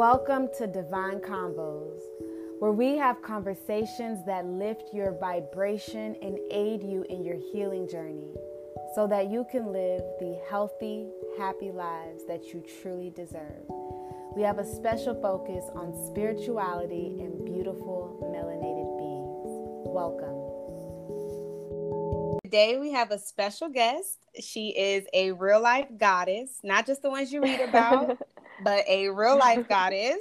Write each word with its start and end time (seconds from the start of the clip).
Welcome 0.00 0.48
to 0.56 0.66
Divine 0.66 1.18
Combos, 1.18 2.00
where 2.58 2.72
we 2.72 2.96
have 2.96 3.20
conversations 3.20 4.24
that 4.24 4.46
lift 4.46 4.94
your 4.94 5.12
vibration 5.20 6.16
and 6.22 6.38
aid 6.50 6.82
you 6.82 7.04
in 7.10 7.22
your 7.22 7.36
healing 7.52 7.86
journey 7.86 8.32
so 8.94 9.06
that 9.08 9.30
you 9.30 9.44
can 9.52 9.74
live 9.74 10.00
the 10.18 10.40
healthy, 10.48 11.06
happy 11.36 11.70
lives 11.70 12.24
that 12.26 12.46
you 12.46 12.64
truly 12.80 13.10
deserve. 13.10 13.66
We 14.34 14.40
have 14.40 14.58
a 14.58 14.64
special 14.64 15.20
focus 15.20 15.66
on 15.74 15.92
spirituality 16.10 17.18
and 17.20 17.44
beautiful 17.44 18.24
melanated 18.24 18.96
beings. 18.96 19.50
Welcome. 19.84 20.40
Today 22.50 22.78
we 22.78 22.90
have 22.90 23.12
a 23.12 23.18
special 23.18 23.68
guest. 23.68 24.18
She 24.40 24.70
is 24.70 25.04
a 25.12 25.30
real 25.30 25.62
life 25.62 25.86
goddess, 25.96 26.58
not 26.64 26.84
just 26.84 27.00
the 27.00 27.08
ones 27.08 27.32
you 27.32 27.40
read 27.40 27.60
about, 27.60 28.18
but 28.62 28.84
a 28.88 29.08
real 29.08 29.38
life 29.38 29.68
goddess. 29.68 30.18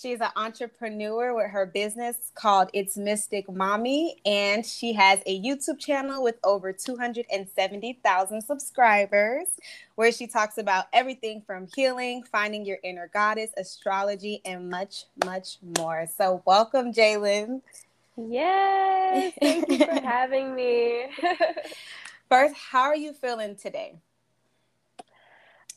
She's 0.00 0.20
an 0.20 0.30
entrepreneur 0.36 1.34
with 1.34 1.50
her 1.50 1.66
business 1.66 2.30
called 2.36 2.70
It's 2.72 2.96
Mystic 2.96 3.50
Mommy, 3.50 4.20
and 4.24 4.64
she 4.64 4.92
has 4.92 5.18
a 5.26 5.42
YouTube 5.42 5.80
channel 5.80 6.22
with 6.22 6.36
over 6.44 6.72
270,000 6.72 8.42
subscribers 8.42 9.48
where 9.96 10.12
she 10.12 10.28
talks 10.28 10.56
about 10.56 10.84
everything 10.92 11.42
from 11.44 11.66
healing, 11.74 12.22
finding 12.22 12.64
your 12.64 12.78
inner 12.84 13.10
goddess, 13.12 13.50
astrology, 13.56 14.40
and 14.44 14.70
much, 14.70 15.06
much 15.24 15.56
more. 15.78 16.06
So, 16.16 16.42
welcome, 16.46 16.92
Jaelyn. 16.92 17.60
Yes, 18.16 19.34
thank 19.40 19.68
you 19.68 19.78
for 19.78 20.00
having 20.04 20.54
me. 20.54 21.06
First, 22.28 22.54
how 22.54 22.82
are 22.82 22.96
you 22.96 23.12
feeling 23.12 23.56
today? 23.56 23.96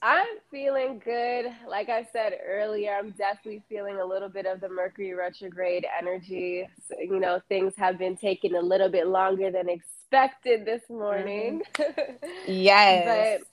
I'm 0.04 0.26
feeling 0.50 1.00
good. 1.04 1.46
Like 1.68 1.90
I 1.90 2.08
said 2.12 2.34
earlier, 2.44 2.94
I'm 2.94 3.12
definitely 3.12 3.62
feeling 3.70 3.98
a 3.98 4.06
little 4.06 4.30
bit 4.30 4.48
of 4.48 4.60
the 4.60 4.70
Mercury 4.70 5.14
retrograde 5.14 5.86
energy. 6.00 6.68
So, 6.88 6.96
you 7.00 7.20
know, 7.20 7.40
things 7.50 7.74
have 7.78 8.00
been 8.00 8.18
taking 8.18 8.56
a 8.56 8.62
little 8.62 8.90
bit 8.90 9.08
longer 9.08 9.52
than 9.52 9.70
expected 9.70 10.66
this 10.66 10.82
morning. 10.90 11.62
Mm-hmm. 11.76 12.26
Yes. 12.48 13.40
but, 13.40 13.48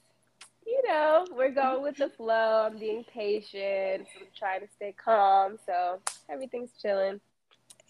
you 0.65 0.81
know, 0.87 1.27
we're 1.35 1.51
going 1.51 1.83
with 1.83 1.97
the 1.97 2.09
flow. 2.09 2.67
I'm 2.67 2.79
being 2.79 3.03
patient. 3.03 4.07
I'm 4.19 4.27
trying 4.37 4.61
to 4.61 4.67
stay 4.75 4.93
calm. 4.93 5.59
So 5.67 5.99
everything's 6.29 6.71
chilling. 6.81 7.21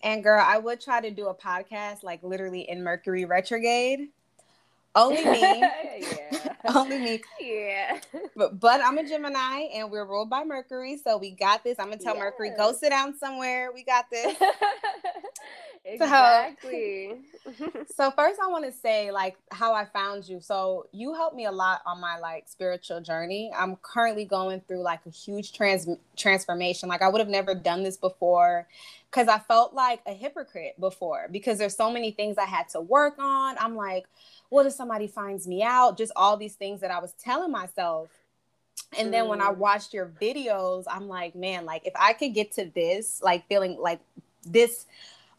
And 0.04 0.22
girl, 0.24 0.44
I 0.46 0.58
would 0.58 0.82
try 0.82 1.02
to 1.02 1.12
do 1.12 1.28
a 1.28 1.36
podcast 1.36 2.04
like 2.04 2.24
literally 2.24 2.70
in 2.70 2.84
Mercury 2.84 3.26
retrograde. 3.26 4.10
Only 4.96 5.24
me. 5.26 5.42
yeah. 6.00 6.54
Only 6.76 6.98
me. 7.00 7.22
Yeah. 7.40 8.00
But 8.36 8.60
but 8.60 8.82
I'm 8.82 8.98
a 8.98 9.08
Gemini 9.08 9.68
and 9.76 9.92
we're 9.92 10.06
ruled 10.06 10.30
by 10.30 10.44
Mercury, 10.44 10.98
so 11.04 11.18
we 11.18 11.32
got 11.32 11.64
this. 11.64 11.78
I'm 11.80 11.86
gonna 11.90 11.98
tell 11.98 12.16
Yes. 12.16 12.24
Mercury, 12.24 12.52
go 12.58 12.74
sit 12.74 12.90
down 12.90 13.18
somewhere. 13.18 13.72
We 13.74 13.84
got 13.84 14.06
this. 14.12 14.36
exactly. 15.86 17.22
so 17.96 18.12
first 18.12 18.40
I 18.44 18.48
want 18.48 18.66
to 18.66 18.72
say 18.72 19.12
like 19.12 19.38
how 19.52 19.74
I 19.74 19.86
found 19.86 20.28
you. 20.28 20.40
So 20.42 20.88
you 20.92 21.14
helped 21.14 21.36
me 21.36 21.46
a 21.46 21.52
lot 21.52 21.82
on 21.86 22.00
my 22.00 22.18
like 22.20 22.48
spiritual 22.48 23.02
journey. 23.02 23.52
I'm 23.56 23.76
currently 23.78 24.26
going 24.26 24.62
through 24.68 24.82
like 24.82 25.06
a 25.06 25.10
huge 25.10 25.54
trans 25.54 25.88
transformation. 26.16 26.90
Like 26.90 27.02
I 27.02 27.10
would 27.10 27.20
have 27.20 27.30
never 27.30 27.56
done 27.56 27.84
this 27.84 27.98
before 27.98 28.68
cuz 29.12 29.28
I 29.28 29.40
felt 29.40 29.74
like 29.74 30.02
a 30.06 30.14
hypocrite 30.14 30.80
before 30.80 31.28
because 31.32 31.58
there's 31.58 31.76
so 31.76 31.92
many 31.92 32.12
things 32.12 32.38
I 32.38 32.46
had 32.46 32.70
to 32.70 32.82
work 32.82 33.18
on. 33.20 33.58
I'm 33.60 33.76
like, 33.76 34.06
what 34.50 34.66
if 34.66 34.74
somebody 34.74 35.08
finds 35.08 35.48
me 35.48 35.64
out? 35.64 35.98
Just 35.98 36.12
all 36.16 36.38
these 36.38 36.56
things 36.56 36.82
that 36.82 36.92
I 36.92 37.00
was 37.00 37.14
telling 37.14 37.52
myself. 37.52 38.10
And 38.98 39.14
then 39.14 39.28
when 39.28 39.40
I 39.40 39.52
watched 39.52 39.94
your 39.94 40.08
videos, 40.20 40.86
I'm 40.88 41.08
like, 41.08 41.36
man, 41.36 41.66
like 41.66 41.86
if 41.86 41.94
I 41.96 42.14
could 42.14 42.34
get 42.34 42.54
to 42.54 42.66
this, 42.66 43.22
like 43.22 43.48
feeling 43.48 43.78
like 43.80 44.00
this 44.44 44.86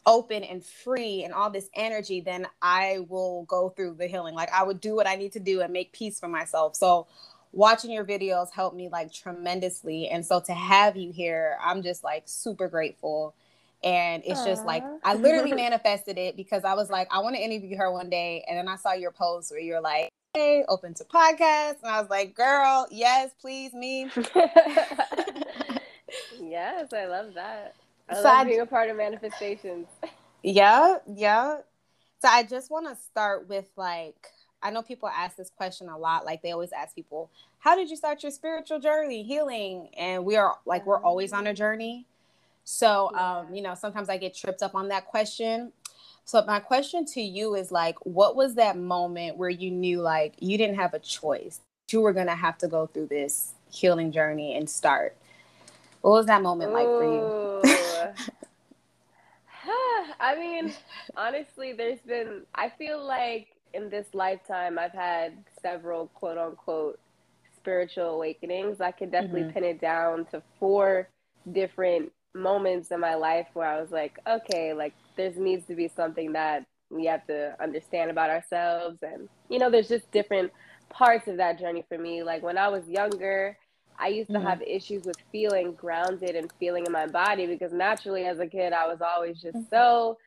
open 0.05 0.43
and 0.43 0.65
free 0.65 1.23
and 1.23 1.33
all 1.33 1.49
this 1.49 1.69
energy, 1.75 2.21
then 2.21 2.47
I 2.61 3.05
will 3.07 3.43
go 3.43 3.69
through 3.69 3.95
the 3.95 4.07
healing. 4.07 4.35
Like 4.35 4.51
I 4.51 4.63
would 4.63 4.81
do 4.81 4.95
what 4.95 5.07
I 5.07 5.15
need 5.15 5.33
to 5.33 5.39
do 5.39 5.61
and 5.61 5.71
make 5.71 5.91
peace 5.93 6.19
for 6.19 6.27
myself. 6.27 6.75
So 6.75 7.07
watching 7.51 7.91
your 7.91 8.05
videos 8.05 8.51
helped 8.51 8.75
me 8.75 8.89
like 8.89 9.13
tremendously. 9.13 10.09
And 10.09 10.25
so 10.25 10.39
to 10.41 10.53
have 10.53 10.97
you 10.97 11.11
here, 11.11 11.57
I'm 11.63 11.83
just 11.83 12.03
like 12.03 12.23
super 12.25 12.67
grateful. 12.67 13.35
And 13.83 14.21
it's 14.25 14.43
just 14.45 14.63
like 14.65 14.83
I 15.03 15.15
literally 15.15 15.53
manifested 15.55 16.17
it 16.17 16.35
because 16.35 16.63
I 16.63 16.75
was 16.75 16.89
like, 16.89 17.07
I 17.11 17.19
want 17.19 17.35
to 17.35 17.41
interview 17.41 17.77
her 17.77 17.91
one 17.91 18.09
day. 18.09 18.45
And 18.47 18.57
then 18.57 18.67
I 18.67 18.75
saw 18.75 18.93
your 18.93 19.11
post 19.11 19.51
where 19.51 19.59
you're 19.59 19.81
like, 19.81 20.09
hey, 20.33 20.63
open 20.67 20.93
to 20.95 21.03
podcasts. 21.03 21.81
And 21.81 21.91
I 21.91 21.99
was 21.99 22.09
like, 22.09 22.35
girl, 22.35 22.87
yes, 22.91 23.31
please, 23.41 23.73
me. 23.73 24.03
yes, 26.39 26.93
I 26.93 27.05
love 27.05 27.33
that. 27.33 27.75
I 28.11 28.15
So 28.15 28.23
love 28.23 28.37
I- 28.39 28.43
being 28.45 28.59
a 28.59 28.65
part 28.65 28.89
of 28.89 28.97
manifestations. 28.97 29.87
Yeah, 30.43 30.97
yeah. 31.07 31.57
So 32.21 32.27
I 32.27 32.43
just 32.43 32.69
want 32.71 32.87
to 32.87 32.95
start 32.95 33.47
with 33.47 33.69
like 33.75 34.27
I 34.63 34.69
know 34.69 34.83
people 34.83 35.09
ask 35.09 35.35
this 35.37 35.49
question 35.49 35.89
a 35.89 35.97
lot. 35.97 36.25
Like 36.25 36.41
they 36.43 36.51
always 36.51 36.71
ask 36.71 36.93
people, 36.95 37.29
"How 37.59 37.75
did 37.75 37.89
you 37.89 37.95
start 37.95 38.21
your 38.23 38.31
spiritual 38.31 38.79
journey, 38.79 39.23
healing?" 39.23 39.89
And 39.97 40.25
we 40.25 40.35
are 40.35 40.57
like 40.65 40.85
we're 40.85 40.99
always 41.01 41.33
on 41.33 41.47
a 41.47 41.53
journey. 41.53 42.05
So 42.63 43.11
um, 43.15 43.53
you 43.53 43.61
know, 43.61 43.75
sometimes 43.75 44.09
I 44.09 44.17
get 44.17 44.35
tripped 44.35 44.61
up 44.61 44.75
on 44.75 44.87
that 44.89 45.05
question. 45.07 45.73
So 46.25 46.43
my 46.45 46.59
question 46.59 47.05
to 47.05 47.21
you 47.21 47.55
is 47.55 47.71
like, 47.71 47.95
what 48.05 48.35
was 48.35 48.53
that 48.55 48.77
moment 48.77 49.37
where 49.37 49.49
you 49.49 49.71
knew 49.71 50.01
like 50.01 50.35
you 50.39 50.57
didn't 50.57 50.75
have 50.75 50.93
a 50.93 50.99
choice? 50.99 51.59
You 51.91 52.01
were 52.01 52.13
gonna 52.13 52.35
have 52.35 52.57
to 52.59 52.67
go 52.67 52.85
through 52.87 53.07
this 53.07 53.53
healing 53.71 54.11
journey 54.11 54.55
and 54.55 54.69
start. 54.69 55.15
What 56.01 56.11
was 56.11 56.25
that 56.27 56.41
moment 56.41 56.71
like 56.73 56.95
for 56.97 57.03
you? 57.05 57.31
I 60.19 60.35
mean, 60.37 60.73
honestly, 61.15 61.73
there's 61.73 62.01
been, 62.01 62.43
I 62.55 62.69
feel 62.69 63.05
like 63.05 63.47
in 63.73 63.89
this 63.89 64.07
lifetime, 64.13 64.79
I've 64.79 64.93
had 64.93 65.33
several 65.61 66.07
quote 66.07 66.37
unquote 66.37 66.99
spiritual 67.55 68.09
awakenings. 68.15 68.81
I 68.81 68.91
can 68.91 69.09
definitely 69.09 69.45
Mhm. 69.45 69.53
pin 69.53 69.63
it 69.63 69.81
down 69.81 70.25
to 70.31 70.41
four 70.59 71.09
different 71.51 72.11
moments 72.33 72.91
in 72.91 72.99
my 72.99 73.15
life 73.15 73.47
where 73.53 73.67
I 73.67 73.81
was 73.81 73.91
like, 73.91 74.19
okay, 74.27 74.73
like 74.73 74.95
there 75.17 75.31
needs 75.35 75.65
to 75.67 75.75
be 75.75 75.87
something 75.87 76.33
that 76.33 76.65
we 76.89 77.05
have 77.05 77.25
to 77.27 77.55
understand 77.61 78.11
about 78.11 78.29
ourselves. 78.29 78.99
And, 79.03 79.29
you 79.49 79.59
know, 79.59 79.69
there's 79.69 79.87
just 79.89 80.11
different 80.11 80.51
parts 80.89 81.27
of 81.27 81.37
that 81.37 81.59
journey 81.59 81.85
for 81.87 81.97
me. 81.97 82.23
Like 82.23 82.43
when 82.43 82.57
I 82.57 82.69
was 82.69 82.87
younger, 82.87 83.57
I 84.01 84.07
used 84.09 84.31
to 84.33 84.39
Mhm. 84.39 84.41
have 84.41 84.61
issues 84.63 85.05
with 85.05 85.17
feeling 85.31 85.75
grounded 85.75 86.35
and 86.35 86.49
feeling 86.59 86.85
in 86.87 86.91
my 86.91 87.07
body 87.07 87.47
because 87.47 87.71
naturally 87.73 88.25
as 88.25 88.39
a 88.39 88.47
kid, 88.47 88.73
I 88.73 88.87
was 88.87 88.99
always 89.01 89.41
just 89.41 89.59
Mhm. 89.59 89.67
so 89.69 90.17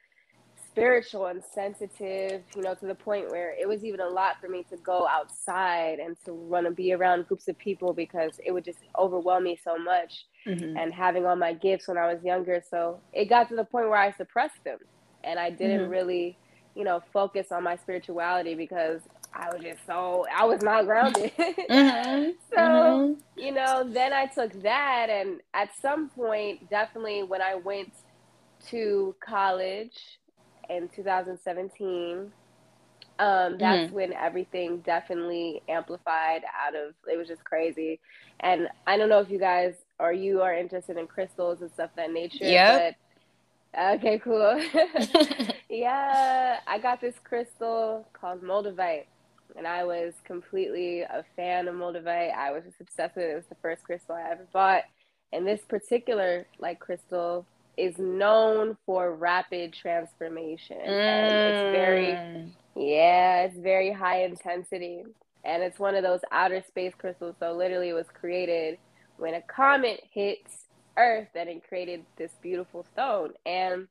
spiritual 0.71 1.27
and 1.27 1.43
sensitive, 1.55 2.43
you 2.55 2.63
know, 2.63 2.75
to 2.75 2.87
the 2.87 2.95
point 2.95 3.31
where 3.31 3.55
it 3.61 3.69
was 3.69 3.85
even 3.85 4.01
a 4.01 4.09
lot 4.09 4.37
for 4.41 4.49
me 4.49 4.65
to 4.71 4.77
go 4.79 5.07
outside 5.09 5.99
and 6.01 6.17
to 6.25 6.33
run 6.33 6.67
and 6.67 6.77
be 6.77 6.93
around 6.93 7.27
groups 7.27 7.49
of 7.49 7.59
people 7.59 7.93
because 7.95 8.35
it 8.45 8.53
would 8.53 8.65
just 8.65 8.81
overwhelm 8.99 9.45
me 9.45 9.57
so 9.63 9.79
much 9.79 10.27
Mhm. 10.47 10.81
and 10.81 10.93
having 10.93 11.27
all 11.27 11.37
my 11.37 11.53
gifts 11.55 11.89
when 11.89 11.99
I 11.99 12.13
was 12.13 12.25
younger. 12.25 12.63
So 12.69 13.03
it 13.13 13.27
got 13.29 13.49
to 13.51 13.57
the 13.57 13.65
point 13.65 13.89
where 13.89 13.99
I 13.99 14.13
suppressed 14.13 14.63
them 14.65 14.79
and 15.25 15.39
I 15.39 15.51
didn't 15.51 15.83
Mhm. 15.83 15.89
really, 15.89 16.39
you 16.75 16.85
know, 16.85 17.01
focus 17.13 17.49
on 17.53 17.65
my 17.65 17.77
spirituality 17.77 18.55
because 18.55 19.03
I 19.35 19.53
was 19.53 19.63
just 19.63 19.85
so, 19.87 20.27
I 20.35 20.45
was 20.45 20.63
not 20.63 20.87
grounded. 20.87 21.33
Mhm. 21.69 22.35
so, 22.51 22.57
Mhm. 22.59 23.17
you 23.37 23.53
know, 23.53 23.85
then 23.89 24.13
I 24.13 24.27
took 24.27 24.53
that, 24.63 25.09
and 25.11 25.41
at 25.55 25.71
some 25.81 26.09
point, 26.11 26.71
definitely 26.71 27.23
when 27.25 27.43
I 27.43 27.57
went 27.57 27.93
to 28.71 29.15
college 29.25 29.99
in 30.69 30.89
2017, 30.89 32.33
um, 33.19 33.59
that's 33.59 33.91
when 33.93 34.13
everything 34.13 34.79
definitely 34.79 35.63
amplified 35.69 36.43
out 36.67 36.75
of 36.75 36.95
it 37.11 37.17
was 37.17 37.29
just 37.29 37.45
crazy. 37.45 38.01
And 38.41 38.69
I 38.87 38.97
don't 38.97 39.09
know 39.09 39.21
if 39.21 39.31
you 39.31 39.39
guys 39.39 39.75
or 39.99 40.13
you 40.13 40.43
are 40.43 40.55
interested 40.55 40.97
in 40.97 41.07
crystals 41.07 41.61
and 41.63 41.71
stuff 41.73 41.91
of 41.91 41.97
that 41.97 42.13
nature. 42.13 42.45
Yeah. 42.45 42.91
But 43.75 43.97
okay, 43.97 44.19
cool. 44.19 44.61
yeah, 45.69 46.59
I 46.67 46.79
got 46.79 47.01
this 47.01 47.15
crystal 47.23 48.09
called 48.13 48.43
Moldavite 48.43 49.07
and 49.57 49.67
I 49.67 49.85
was 49.85 50.15
completely 50.25 51.03
a 51.03 51.25
fan 51.37 51.69
of 51.69 51.75
Moldavite. 51.75 52.35
I 52.35 52.53
was 52.53 52.65
just 52.65 52.81
obsessed 52.81 53.17
with 53.17 53.25
it. 53.27 53.31
It 53.33 53.37
was 53.37 53.47
the 53.49 53.57
first 53.63 53.85
crystal 53.85 54.15
I 54.15 54.31
ever 54.31 54.47
bought. 54.53 54.83
And 55.33 55.47
this 55.47 55.61
particular 55.69 56.47
like 56.59 56.81
crystal 56.81 57.47
is 57.77 57.99
known 57.99 58.77
for 58.87 59.15
rapid 59.15 59.73
transformation. 59.73 60.79
And 61.07 61.41
it's 61.43 61.63
very 61.71 62.25
Mm. 62.37 62.53
yeah, 62.77 63.43
it's 63.43 63.59
very 63.59 63.93
high 63.93 64.25
intensity. 64.25 65.05
And 65.45 65.63
it's 65.63 65.79
one 65.79 65.95
of 65.95 66.03
those 66.03 66.21
outer 66.33 66.63
space 66.67 66.95
crystals. 66.99 67.37
So 67.41 67.53
literally 67.53 67.91
it 67.91 67.95
was 67.95 68.07
created 68.13 68.79
when 69.17 69.35
a 69.35 69.43
comet 69.43 70.01
hits 70.13 70.67
Earth 70.97 71.29
and 71.35 71.49
it 71.49 71.67
created 71.69 72.05
this 72.17 72.33
beautiful 72.43 72.85
stone. 72.93 73.33
And 73.47 73.89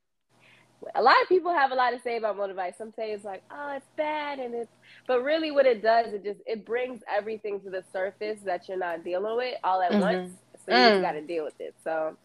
a 0.94 1.02
lot 1.02 1.16
of 1.22 1.28
people 1.28 1.52
have 1.52 1.72
a 1.72 1.74
lot 1.76 1.90
to 1.90 2.00
say 2.00 2.16
about 2.18 2.36
Moldavite. 2.36 2.76
Some 2.78 2.92
say 2.96 3.12
it's 3.12 3.24
like, 3.24 3.42
oh, 3.52 3.74
it's 3.76 3.88
bad, 3.96 4.38
and 4.40 4.54
it's, 4.54 4.72
but 5.08 5.22
really, 5.22 5.50
what 5.50 5.66
it 5.66 5.82
does, 5.82 6.12
it 6.14 6.24
just 6.24 6.40
it 6.46 6.66
brings 6.66 7.00
everything 7.14 7.60
to 7.62 7.70
the 7.70 7.84
surface 7.92 8.40
that 8.44 8.68
you're 8.68 8.78
not 8.78 9.04
dealing 9.04 9.36
with 9.36 9.56
all 9.64 9.82
at 9.82 9.92
Mhm. 9.92 10.00
once. 10.00 10.22
So 10.64 10.72
you 10.72 10.84
Mm. 10.86 10.90
just 10.90 11.00
got 11.00 11.12
to 11.12 11.26
deal 11.26 11.44
with 11.44 11.54
it. 11.60 11.74
So 11.84 12.16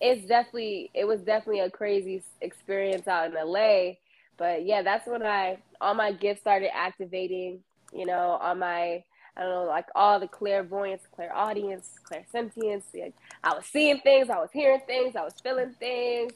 it's 0.00 0.26
definitely 0.26 0.90
it 0.94 1.06
was 1.06 1.22
definitely 1.22 1.60
a 1.60 1.70
crazy 1.70 2.24
experience 2.42 3.08
out 3.08 3.28
in 3.30 3.34
LA. 3.36 3.94
But 4.38 4.66
yeah, 4.66 4.82
that's 4.82 5.06
when 5.08 5.22
I 5.24 5.58
all 5.80 5.94
my 5.94 6.12
gifts 6.12 6.40
started 6.40 6.70
activating. 6.76 7.62
You 7.92 8.06
know, 8.06 8.38
on 8.42 8.58
my 8.60 9.04
I 9.36 9.42
don't 9.42 9.50
know, 9.50 9.64
like 9.64 9.86
all 9.94 10.20
the 10.20 10.28
clairvoyance, 10.28 11.02
clairaudience, 11.14 11.90
clairsentience. 12.10 12.84
Like 12.94 13.14
I 13.44 13.54
was 13.54 13.66
seeing 13.66 14.00
things, 14.00 14.30
I 14.30 14.38
was 14.38 14.50
hearing 14.52 14.80
things, 14.86 15.16
I 15.16 15.24
was 15.24 15.34
feeling 15.42 15.74
things 15.80 16.32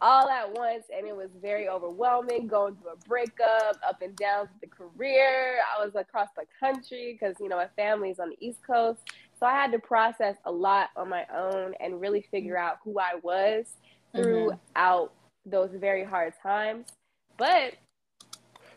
all 0.00 0.28
at 0.28 0.52
once. 0.56 0.84
And 0.96 1.06
it 1.06 1.16
was 1.16 1.30
very 1.40 1.68
overwhelming 1.68 2.46
going 2.46 2.76
through 2.76 2.92
a 2.92 3.08
breakup, 3.08 3.78
up 3.86 4.02
and 4.02 4.16
down 4.16 4.48
the 4.60 4.66
career. 4.66 5.58
I 5.76 5.84
was 5.84 5.94
across 5.94 6.28
the 6.36 6.44
country 6.58 7.18
because, 7.18 7.36
you 7.40 7.48
know, 7.48 7.56
my 7.56 7.68
family's 7.76 8.18
on 8.18 8.30
the 8.30 8.36
East 8.46 8.60
Coast. 8.66 9.00
So 9.38 9.46
I 9.46 9.52
had 9.52 9.72
to 9.72 9.78
process 9.78 10.36
a 10.44 10.52
lot 10.52 10.90
on 10.96 11.08
my 11.08 11.24
own 11.34 11.74
and 11.80 12.00
really 12.00 12.26
figure 12.30 12.58
out 12.58 12.78
who 12.84 12.98
I 12.98 13.14
was 13.22 13.66
mm-hmm. 14.14 14.22
throughout 14.22 15.06
mm-hmm. 15.06 15.50
those 15.50 15.70
very 15.74 16.04
hard 16.04 16.34
times. 16.42 16.88
But 17.36 17.74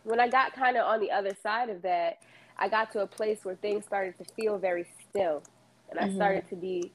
when 0.03 0.19
I 0.19 0.29
got 0.29 0.53
kind 0.53 0.77
of 0.77 0.85
on 0.85 0.99
the 0.99 1.11
other 1.11 1.35
side 1.41 1.69
of 1.69 1.81
that, 1.81 2.19
I 2.57 2.69
got 2.69 2.91
to 2.93 3.01
a 3.01 3.07
place 3.07 3.39
where 3.43 3.55
things 3.55 3.85
started 3.85 4.17
to 4.19 4.25
feel 4.35 4.57
very 4.57 4.85
still. 5.09 5.43
And 5.89 5.99
I 5.99 6.03
mm-hmm. 6.03 6.15
started 6.15 6.47
to 6.49 6.55
be 6.55 6.91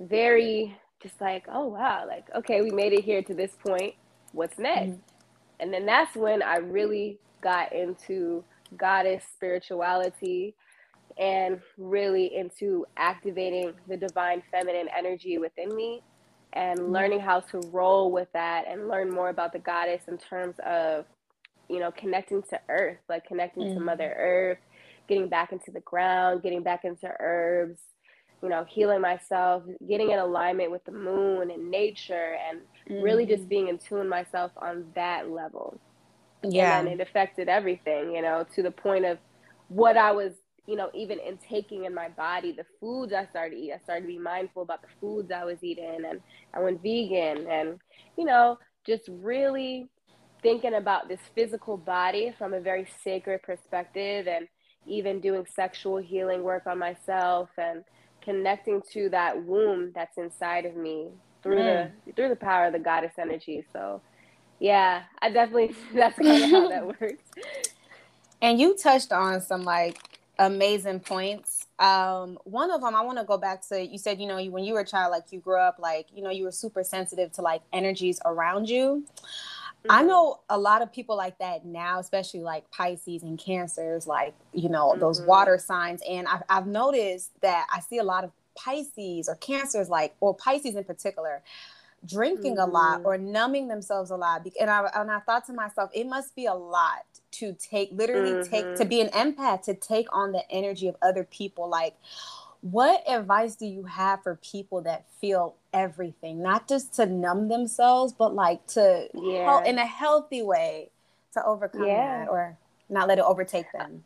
very 0.00 0.76
just 1.04 1.20
like, 1.20 1.44
oh, 1.48 1.66
wow, 1.66 2.04
like, 2.06 2.26
okay, 2.34 2.62
we 2.62 2.70
made 2.70 2.92
it 2.92 3.04
here 3.04 3.22
to 3.22 3.34
this 3.34 3.52
point. 3.64 3.94
What's 4.32 4.58
next? 4.58 4.90
Mm-hmm. 4.90 5.60
And 5.60 5.72
then 5.72 5.86
that's 5.86 6.16
when 6.16 6.42
I 6.42 6.56
really 6.56 7.18
got 7.40 7.72
into 7.72 8.42
goddess 8.76 9.22
spirituality 9.32 10.54
and 11.16 11.60
really 11.78 12.34
into 12.34 12.84
activating 12.96 13.72
the 13.86 13.96
divine 13.96 14.42
feminine 14.50 14.88
energy 14.96 15.38
within 15.38 15.74
me 15.76 16.02
and 16.54 16.80
mm-hmm. 16.80 16.92
learning 16.92 17.20
how 17.20 17.38
to 17.38 17.60
roll 17.70 18.10
with 18.10 18.28
that 18.32 18.64
and 18.66 18.88
learn 18.88 19.10
more 19.10 19.28
about 19.28 19.52
the 19.52 19.60
goddess 19.60 20.02
in 20.08 20.18
terms 20.18 20.56
of 20.66 21.04
you 21.68 21.78
know 21.78 21.92
connecting 21.92 22.42
to 22.42 22.60
earth 22.68 22.98
like 23.08 23.24
connecting 23.26 23.62
mm-hmm. 23.62 23.78
to 23.78 23.80
mother 23.80 24.14
earth 24.18 24.58
getting 25.08 25.28
back 25.28 25.52
into 25.52 25.70
the 25.70 25.80
ground, 25.80 26.42
getting 26.42 26.62
back 26.62 26.84
into 26.84 27.10
herbs, 27.20 27.78
you 28.44 28.50
know, 28.50 28.66
healing 28.68 29.00
myself, 29.00 29.62
getting 29.88 30.10
in 30.10 30.18
alignment 30.18 30.70
with 30.70 30.84
the 30.84 30.92
moon 30.92 31.50
and 31.50 31.70
nature, 31.70 32.36
and 32.46 32.60
mm-hmm. 32.90 33.02
really 33.02 33.24
just 33.24 33.48
being 33.48 33.68
in 33.68 33.78
tune 33.78 34.06
myself 34.06 34.52
on 34.58 34.84
that 34.94 35.30
level. 35.30 35.80
Yeah. 36.42 36.78
And 36.78 36.88
it 36.88 37.00
affected 37.00 37.48
everything, 37.48 38.14
you 38.14 38.20
know, 38.20 38.44
to 38.54 38.62
the 38.62 38.70
point 38.70 39.06
of 39.06 39.16
what 39.68 39.96
I 39.96 40.12
was, 40.12 40.34
you 40.66 40.76
know, 40.76 40.90
even 40.92 41.18
intaking 41.20 41.86
in 41.86 41.94
my 41.94 42.10
body, 42.10 42.52
the 42.52 42.66
foods 42.78 43.14
I 43.14 43.24
started 43.24 43.56
to 43.56 43.62
eat. 43.62 43.72
I 43.72 43.78
started 43.78 44.02
to 44.02 44.08
be 44.08 44.18
mindful 44.18 44.60
about 44.60 44.82
the 44.82 44.88
foods 45.00 45.32
I 45.32 45.44
was 45.44 45.64
eating, 45.64 46.02
and 46.06 46.20
I 46.52 46.60
went 46.60 46.82
vegan, 46.82 47.46
and, 47.50 47.80
you 48.18 48.26
know, 48.26 48.58
just 48.86 49.08
really 49.08 49.88
thinking 50.42 50.74
about 50.74 51.08
this 51.08 51.20
physical 51.34 51.78
body 51.78 52.34
from 52.36 52.52
a 52.52 52.60
very 52.60 52.86
sacred 53.02 53.42
perspective 53.42 54.28
and 54.28 54.46
even 54.86 55.18
doing 55.18 55.46
sexual 55.46 55.96
healing 55.96 56.42
work 56.42 56.66
on 56.66 56.78
myself 56.78 57.48
and 57.56 57.84
connecting 58.24 58.82
to 58.92 59.08
that 59.10 59.44
womb 59.44 59.92
that's 59.94 60.18
inside 60.18 60.64
of 60.64 60.76
me 60.76 61.08
through 61.42 61.58
mm. 61.58 61.90
the 62.06 62.12
through 62.12 62.30
the 62.30 62.36
power 62.36 62.66
of 62.66 62.72
the 62.72 62.78
goddess 62.78 63.12
energy. 63.18 63.64
So 63.72 64.00
yeah, 64.58 65.02
I 65.20 65.30
definitely 65.30 65.74
that's 65.94 66.18
kind 66.18 66.44
of 66.44 66.50
how 66.50 66.68
that 66.68 66.86
works. 67.00 67.22
And 68.42 68.58
you 68.58 68.76
touched 68.76 69.12
on 69.12 69.40
some 69.40 69.62
like 69.62 69.98
amazing 70.38 71.00
points. 71.00 71.66
Um, 71.78 72.38
one 72.44 72.70
of 72.70 72.80
them 72.80 72.94
I 72.94 73.02
want 73.02 73.18
to 73.18 73.24
go 73.24 73.36
back 73.36 73.66
to. 73.68 73.84
You 73.84 73.98
said 73.98 74.20
you 74.20 74.26
know 74.26 74.38
you, 74.38 74.50
when 74.50 74.64
you 74.64 74.74
were 74.74 74.80
a 74.80 74.86
child, 74.86 75.10
like 75.10 75.30
you 75.30 75.40
grew 75.40 75.58
up, 75.58 75.78
like 75.78 76.06
you 76.14 76.22
know 76.22 76.30
you 76.30 76.44
were 76.44 76.52
super 76.52 76.82
sensitive 76.82 77.32
to 77.32 77.42
like 77.42 77.62
energies 77.72 78.20
around 78.24 78.68
you. 78.68 79.04
I 79.88 79.98
mm-hmm. 79.98 80.08
know 80.08 80.40
a 80.48 80.58
lot 80.58 80.82
of 80.82 80.92
people 80.92 81.16
like 81.16 81.38
that 81.38 81.66
now, 81.66 81.98
especially 81.98 82.40
like 82.40 82.70
Pisces 82.70 83.22
and 83.22 83.38
Cancers, 83.38 84.06
like, 84.06 84.34
you 84.52 84.68
know, 84.68 84.90
mm-hmm. 84.90 85.00
those 85.00 85.20
water 85.22 85.58
signs. 85.58 86.00
And 86.08 86.26
I've, 86.26 86.42
I've 86.48 86.66
noticed 86.66 87.30
that 87.42 87.66
I 87.72 87.80
see 87.80 87.98
a 87.98 88.04
lot 88.04 88.24
of 88.24 88.30
Pisces 88.56 89.28
or 89.28 89.34
Cancers, 89.36 89.88
like, 89.88 90.14
or 90.20 90.34
Pisces 90.34 90.74
in 90.74 90.84
particular, 90.84 91.42
drinking 92.06 92.56
mm-hmm. 92.56 92.70
a 92.70 92.72
lot 92.72 92.98
mm-hmm. 92.98 93.06
or 93.06 93.18
numbing 93.18 93.68
themselves 93.68 94.10
a 94.10 94.16
lot. 94.16 94.46
And 94.58 94.70
I, 94.70 94.88
and 94.94 95.10
I 95.10 95.20
thought 95.20 95.46
to 95.46 95.52
myself, 95.52 95.90
it 95.92 96.06
must 96.06 96.34
be 96.34 96.46
a 96.46 96.54
lot 96.54 97.04
to 97.32 97.52
take, 97.54 97.90
literally 97.92 98.42
take, 98.48 98.64
to 98.64 98.84
mm-hmm. 98.84 98.88
be 98.88 99.00
an 99.00 99.08
empath, 99.08 99.62
to 99.64 99.74
take 99.74 100.06
on 100.12 100.32
the 100.32 100.48
energy 100.50 100.88
of 100.88 100.96
other 101.02 101.24
people. 101.24 101.68
Like, 101.68 101.96
what 102.70 103.02
advice 103.06 103.56
do 103.56 103.66
you 103.66 103.84
have 103.84 104.22
for 104.22 104.36
people 104.36 104.80
that 104.80 105.04
feel 105.20 105.54
everything 105.74 106.42
not 106.42 106.66
just 106.66 106.94
to 106.94 107.04
numb 107.04 107.48
themselves 107.48 108.14
but 108.14 108.34
like 108.34 108.66
to 108.66 109.06
yeah. 109.12 109.44
help 109.44 109.66
in 109.66 109.76
a 109.76 109.84
healthy 109.84 110.42
way 110.42 110.88
to 111.30 111.44
overcome 111.44 111.86
yeah. 111.86 112.20
that 112.20 112.30
or 112.30 112.56
not 112.88 113.06
let 113.06 113.18
it 113.18 113.24
overtake 113.26 113.66
them 113.74 114.02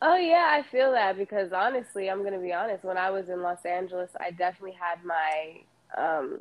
oh 0.00 0.16
yeah 0.16 0.46
i 0.48 0.62
feel 0.70 0.92
that 0.92 1.18
because 1.18 1.52
honestly 1.52 2.08
i'm 2.08 2.24
gonna 2.24 2.38
be 2.38 2.54
honest 2.54 2.84
when 2.84 2.96
i 2.96 3.10
was 3.10 3.28
in 3.28 3.42
los 3.42 3.62
angeles 3.66 4.08
i 4.18 4.30
definitely 4.30 4.72
had 4.72 5.04
my 5.04 5.58
um 5.98 6.40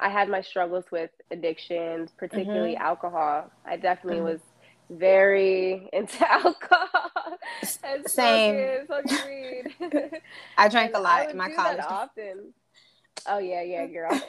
i 0.00 0.08
had 0.08 0.30
my 0.30 0.40
struggles 0.40 0.86
with 0.90 1.10
addictions 1.30 2.10
particularly 2.16 2.72
mm-hmm. 2.72 2.84
alcohol 2.84 3.50
i 3.66 3.76
definitely 3.76 4.16
mm-hmm. 4.16 4.32
was 4.32 4.40
very 4.90 5.88
into 5.92 6.30
alcohol 6.30 7.38
and 7.82 8.08
Same. 8.08 8.86
Smoking 8.86 9.18
weed. 9.26 10.10
I 10.58 10.68
drank 10.68 10.96
a 10.96 11.00
lot 11.00 11.30
in 11.30 11.36
my 11.36 11.50
college. 11.50 11.80
often. 11.86 12.52
Oh 13.26 13.38
yeah, 13.38 13.62
yeah, 13.62 13.86
girl. 13.86 14.10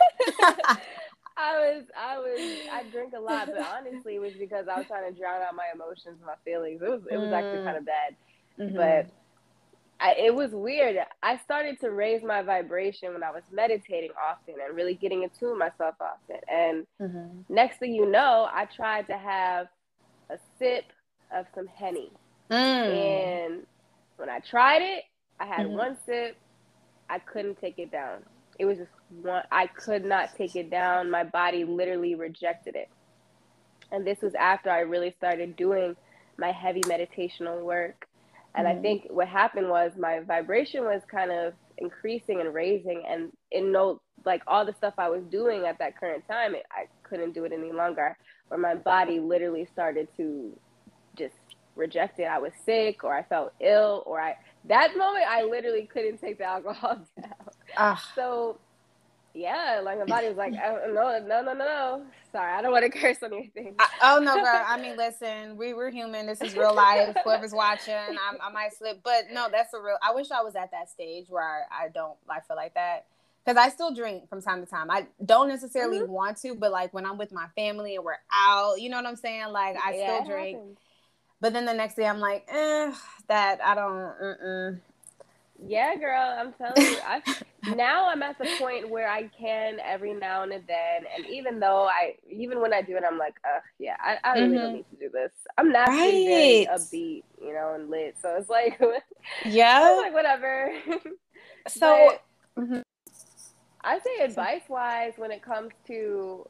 I 1.38 1.60
was, 1.60 1.84
I 1.98 2.18
was, 2.18 2.40
I 2.72 2.84
drink 2.92 3.14
a 3.14 3.20
lot, 3.20 3.48
but 3.48 3.60
honestly, 3.60 4.16
it 4.16 4.22
was 4.22 4.34
because 4.34 4.70
I 4.70 4.78
was 4.78 4.88
trying 4.88 5.12
to 5.12 5.20
drown 5.20 5.42
out 5.42 5.54
my 5.54 5.66
emotions 5.74 6.18
and 6.18 6.26
my 6.26 6.36
feelings. 6.46 6.82
It 6.82 6.90
was, 6.90 7.02
it 7.12 7.18
was 7.18 7.28
mm. 7.28 7.34
actually 7.34 7.66
kind 7.66 7.78
of 7.78 7.86
bad, 7.86 8.16
mm-hmm. 8.58 8.76
but 8.78 9.08
I, 10.00 10.14
it 10.14 10.34
was 10.34 10.52
weird. 10.52 10.98
I 11.24 11.38
started 11.38 11.80
to 11.82 11.92
raise 11.92 12.24
my 12.24 12.42
vibration 12.42 13.14
when 13.14 13.24
I 13.24 13.32
was 13.32 13.44
meditating 13.52 14.12
often 14.12 14.56
and 14.66 14.76
really 14.76 14.96
getting 14.96 15.24
in 15.24 15.30
tune 15.38 15.58
myself 15.58 15.96
often. 16.00 16.40
And 16.50 16.86
mm-hmm. 17.02 17.54
next 17.54 17.80
thing 17.80 17.94
you 17.94 18.10
know, 18.10 18.48
I 18.54 18.66
tried 18.66 19.08
to 19.08 19.18
have 19.18 19.68
a 20.30 20.38
sip 20.60 20.86
of 21.36 21.46
some 21.54 21.68
henny. 21.68 22.12
Mm. 22.52 22.56
And 22.56 23.64
when 24.18 24.30
I 24.30 24.40
tried 24.40 24.82
it, 24.82 25.04
I 25.40 25.46
had 25.46 25.68
mm-hmm. 25.68 25.78
one 25.78 25.98
sip. 26.06 26.38
I 27.10 27.20
couldn't 27.20 27.60
take 27.60 27.80
it 27.80 27.92
down. 27.92 28.24
It 28.58 28.66
was 28.66 28.78
just 28.78 28.92
one, 29.22 29.44
I 29.52 29.68
could 29.68 30.06
not 30.06 30.36
take 30.38 30.56
it 30.56 30.70
down. 30.70 31.12
My 31.12 31.24
body 31.24 31.66
literally 31.66 32.16
rejected 32.16 32.76
it. 32.76 32.90
And 33.92 34.06
this 34.06 34.22
was 34.22 34.34
after 34.36 34.70
I 34.70 34.80
really 34.80 35.14
started 35.18 35.56
doing 35.56 35.96
my 36.38 36.52
heavy 36.52 36.82
meditational 36.82 37.62
work. 37.62 38.08
And 38.56 38.68
mm-hmm. 38.68 38.80
I 38.80 38.82
think 38.82 39.08
what 39.10 39.28
happened 39.28 39.70
was 39.70 39.92
my 39.98 40.22
vibration 40.22 40.84
was 40.86 41.02
kind 41.10 41.32
of 41.32 41.54
increasing 41.78 42.40
and 42.40 42.54
raising. 42.54 43.04
And 43.08 43.32
in 43.52 43.72
no, 43.72 44.02
like 44.26 44.42
all 44.48 44.66
the 44.66 44.74
stuff 44.74 44.94
I 44.98 45.10
was 45.10 45.24
doing 45.30 45.66
at 45.66 45.78
that 45.80 46.00
current 46.00 46.24
time, 46.28 46.56
it, 46.56 46.64
I 46.72 46.86
couldn't 47.04 47.34
do 47.34 47.44
it 47.44 47.52
any 47.52 47.72
longer 47.72 48.18
where 48.48 48.60
my 48.60 48.76
body 48.76 49.20
literally 49.20 49.68
started 49.72 50.08
to 50.18 50.58
just 51.18 51.36
reject 51.76 52.20
it. 52.20 52.24
I 52.26 52.40
was 52.40 52.52
sick 52.66 53.04
or 53.04 53.14
I 53.14 53.24
felt 53.24 53.54
ill 53.60 54.04
or 54.06 54.20
I 54.20 54.36
that 54.66 54.98
moment 54.98 55.26
I 55.28 55.44
literally 55.44 55.88
couldn't 55.92 56.20
take 56.20 56.38
the 56.38 56.46
alcohol 56.46 57.00
down. 57.22 57.34
Uh, 57.78 57.96
so 58.16 58.58
yeah, 59.36 59.82
like 59.84 60.00
my 60.00 60.06
body 60.06 60.30
was 60.30 60.38
like, 60.38 60.54
oh, 60.54 60.80
no, 60.88 61.20
no, 61.20 61.42
no, 61.42 61.54
no, 61.54 61.66
no. 61.66 62.06
Sorry, 62.32 62.54
I 62.54 62.62
don't 62.62 62.72
want 62.72 62.86
to 62.86 62.90
curse 63.00 63.22
on 63.22 63.34
anything. 63.34 63.76
I, 63.80 63.88
oh 64.02 64.20
no, 64.20 64.36
girl. 64.36 64.64
I 64.66 64.80
mean, 64.80 64.96
listen, 64.98 65.58
we 65.58 65.74
were 65.74 65.90
human. 65.90 66.26
This 66.26 66.42
is 66.42 66.56
real 66.56 66.74
life. 66.74 67.16
Whoever's 67.24 67.54
watching, 67.54 67.94
I, 67.94 68.34
I 68.42 68.52
might 68.52 68.74
slip, 68.74 69.02
but 69.04 69.26
no, 69.34 69.50
that's 69.52 69.74
a 69.74 69.80
real. 69.80 69.98
I 70.02 70.14
wish 70.14 70.32
I 70.32 70.42
was 70.42 70.56
at 70.56 70.72
that 70.72 70.90
stage 70.90 71.26
where 71.28 71.44
I, 71.44 71.86
I 71.86 71.88
don't 71.90 72.18
like 72.28 72.48
feel 72.48 72.56
like 72.56 72.74
that 72.76 73.08
because 73.46 73.58
I 73.58 73.70
still 73.70 73.94
drink 73.94 74.28
from 74.30 74.42
time 74.42 74.64
to 74.64 74.70
time. 74.70 74.90
I 74.90 75.08
don't 75.24 75.48
necessarily 75.48 76.00
mm-hmm. 76.00 76.12
want 76.12 76.38
to, 76.42 76.56
but 76.56 76.72
like 76.72 76.94
when 76.94 77.06
I'm 77.06 77.18
with 77.18 77.32
my 77.32 77.46
family 77.56 77.96
and 77.96 78.04
we're 78.04 78.18
out, 78.34 78.82
you 78.82 78.90
know 78.90 78.98
what 78.98 79.06
I'm 79.06 79.16
saying? 79.16 79.50
Like 79.52 79.78
I 79.78 79.96
yeah, 79.96 80.24
still 80.24 80.34
drink. 80.34 80.58
Happens. 80.58 80.78
But 81.42 81.54
then 81.54 81.66
the 81.66 81.74
next 81.74 81.96
day 81.96 82.06
I'm 82.06 82.20
like, 82.20 82.46
eh, 82.48 82.92
that 83.28 83.60
I 83.64 83.76
don't. 83.76 83.92
Mm-mm. 83.94 84.80
Yeah, 85.64 85.96
girl, 85.96 86.20
I'm 86.20 86.54
telling 86.54 86.92
you. 86.92 86.98
I 87.06 87.22
now 87.76 88.10
I'm 88.10 88.22
at 88.24 88.38
the 88.38 88.48
point 88.60 88.90
where 88.90 89.10
I 89.10 89.30
can 89.40 89.80
every 89.84 90.14
now 90.14 90.44
and 90.44 90.52
then, 90.52 91.06
and 91.16 91.26
even 91.28 91.60
though 91.60 91.86
I, 91.86 92.16
even 92.30 92.60
when 92.62 92.74
I 92.74 92.82
do 92.82 92.98
it, 92.98 93.04
I'm 93.10 93.18
like, 93.18 93.36
uh, 93.46 93.60
yeah, 93.80 93.96
I, 94.02 94.18
I 94.24 94.34
really 94.34 94.48
mm-hmm. 94.48 94.58
don't 94.58 94.74
need 94.74 94.86
to 94.92 94.96
do 94.98 95.10
this. 95.10 95.32
I'm 95.58 95.72
not 95.72 95.88
right. 95.88 96.12
very 96.12 96.66
upbeat, 96.66 97.24
you 97.42 97.54
know, 97.54 97.74
and 97.74 97.90
lit, 97.90 98.18
so 98.22 98.36
it's 98.38 98.50
like, 98.50 98.82
yeah, 99.46 99.98
like 100.02 100.14
whatever. 100.14 100.74
So. 101.68 102.20
But, 102.56 102.64
mm-hmm. 102.64 102.82
I 103.86 104.00
say 104.00 104.26
advice 104.26 104.64
wise 104.70 105.14
when 105.18 105.32
it 105.32 105.44
comes 105.44 105.74
to 105.88 106.46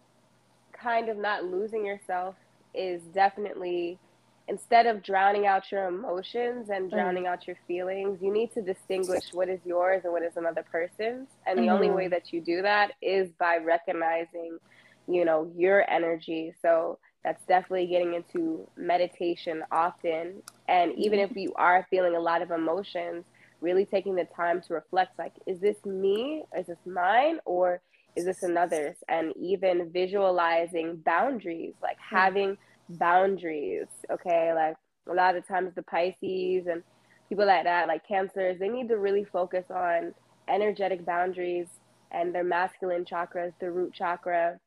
kind 0.82 1.10
of 1.10 1.18
not 1.18 1.46
losing 1.46 1.86
yourself 1.86 2.36
is 2.74 3.04
definitely 3.14 4.00
instead 4.48 4.88
of 4.88 5.04
drowning 5.04 5.48
out 5.48 5.72
your 5.72 5.88
emotions 5.88 6.70
and 6.70 6.92
Mm-hmm. 6.94 7.16
drowning 7.16 7.28
out 7.28 7.48
your 7.48 7.58
feelings, 7.68 8.20
you 8.22 8.34
need 8.34 8.52
to 8.54 8.62
distinguish 8.62 9.26
what 9.34 9.50
is 9.50 9.62
yours 9.66 10.02
and 10.06 10.14
what 10.14 10.24
is 10.24 10.34
another 10.38 10.66
person's. 10.72 11.30
And 11.48 11.60
the 11.60 11.70
Mhm. 11.70 11.72
only 11.72 11.92
way 11.92 12.08
that 12.10 12.34
you 12.34 12.42
do 12.42 12.62
that 12.64 12.92
is 13.02 13.32
by 13.40 13.58
recognizing, 13.58 14.60
you 15.08 15.26
know, 15.26 15.52
your 15.56 15.90
energy. 15.90 16.54
So 16.62 17.00
that's 17.24 17.46
definitely 17.48 17.88
getting 17.88 18.14
into 18.14 18.70
meditation 18.78 19.64
often. 19.72 20.44
And 20.68 20.94
even 20.98 21.20
if 21.20 21.36
you 21.36 21.54
are 21.58 21.88
feeling 21.90 22.16
a 22.16 22.22
lot 22.22 22.42
of 22.42 22.52
emotions, 22.52 23.26
really 23.62 23.86
taking 23.86 24.16
the 24.16 24.28
time 24.36 24.62
to 24.62 24.74
reflect 24.74 25.18
like, 25.18 25.34
is 25.48 25.60
this 25.60 25.84
me? 25.86 26.44
Is 26.58 26.68
this 26.68 26.78
mine? 26.86 27.40
Or 27.46 27.82
is 28.16 28.26
this 28.26 28.44
another's? 28.44 28.98
And 29.08 29.34
even 29.38 29.90
visualizing 29.92 30.98
boundaries, 31.06 31.74
like 31.82 31.98
having 32.00 32.58
boundaries. 32.90 33.88
Okay. 34.12 34.54
Like 34.54 34.76
a 35.10 35.14
lot 35.14 35.36
of 35.36 35.48
times 35.48 35.74
the 35.76 35.84
Pisces 35.84 36.68
and 36.68 36.84
people 37.30 37.46
like 37.46 37.64
that, 37.64 37.88
like 37.88 38.08
cancers, 38.08 38.60
they 38.60 38.70
need 38.70 38.88
to 38.90 38.98
really 38.98 39.24
focus 39.24 39.66
on 39.70 40.14
energetic 40.48 41.06
boundaries 41.06 41.68
and 42.12 42.34
their 42.34 42.44
masculine 42.44 43.04
chakras, 43.04 43.52
the 43.60 43.70
root 43.72 43.94
chakra, 43.94 44.60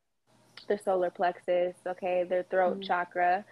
their 0.67 0.77
solar 0.77 1.09
plexus, 1.09 1.75
okay, 1.87 2.23
their 2.23 2.43
throat 2.43 2.79
Mhm. 2.79 2.83
chakra, 2.83 3.45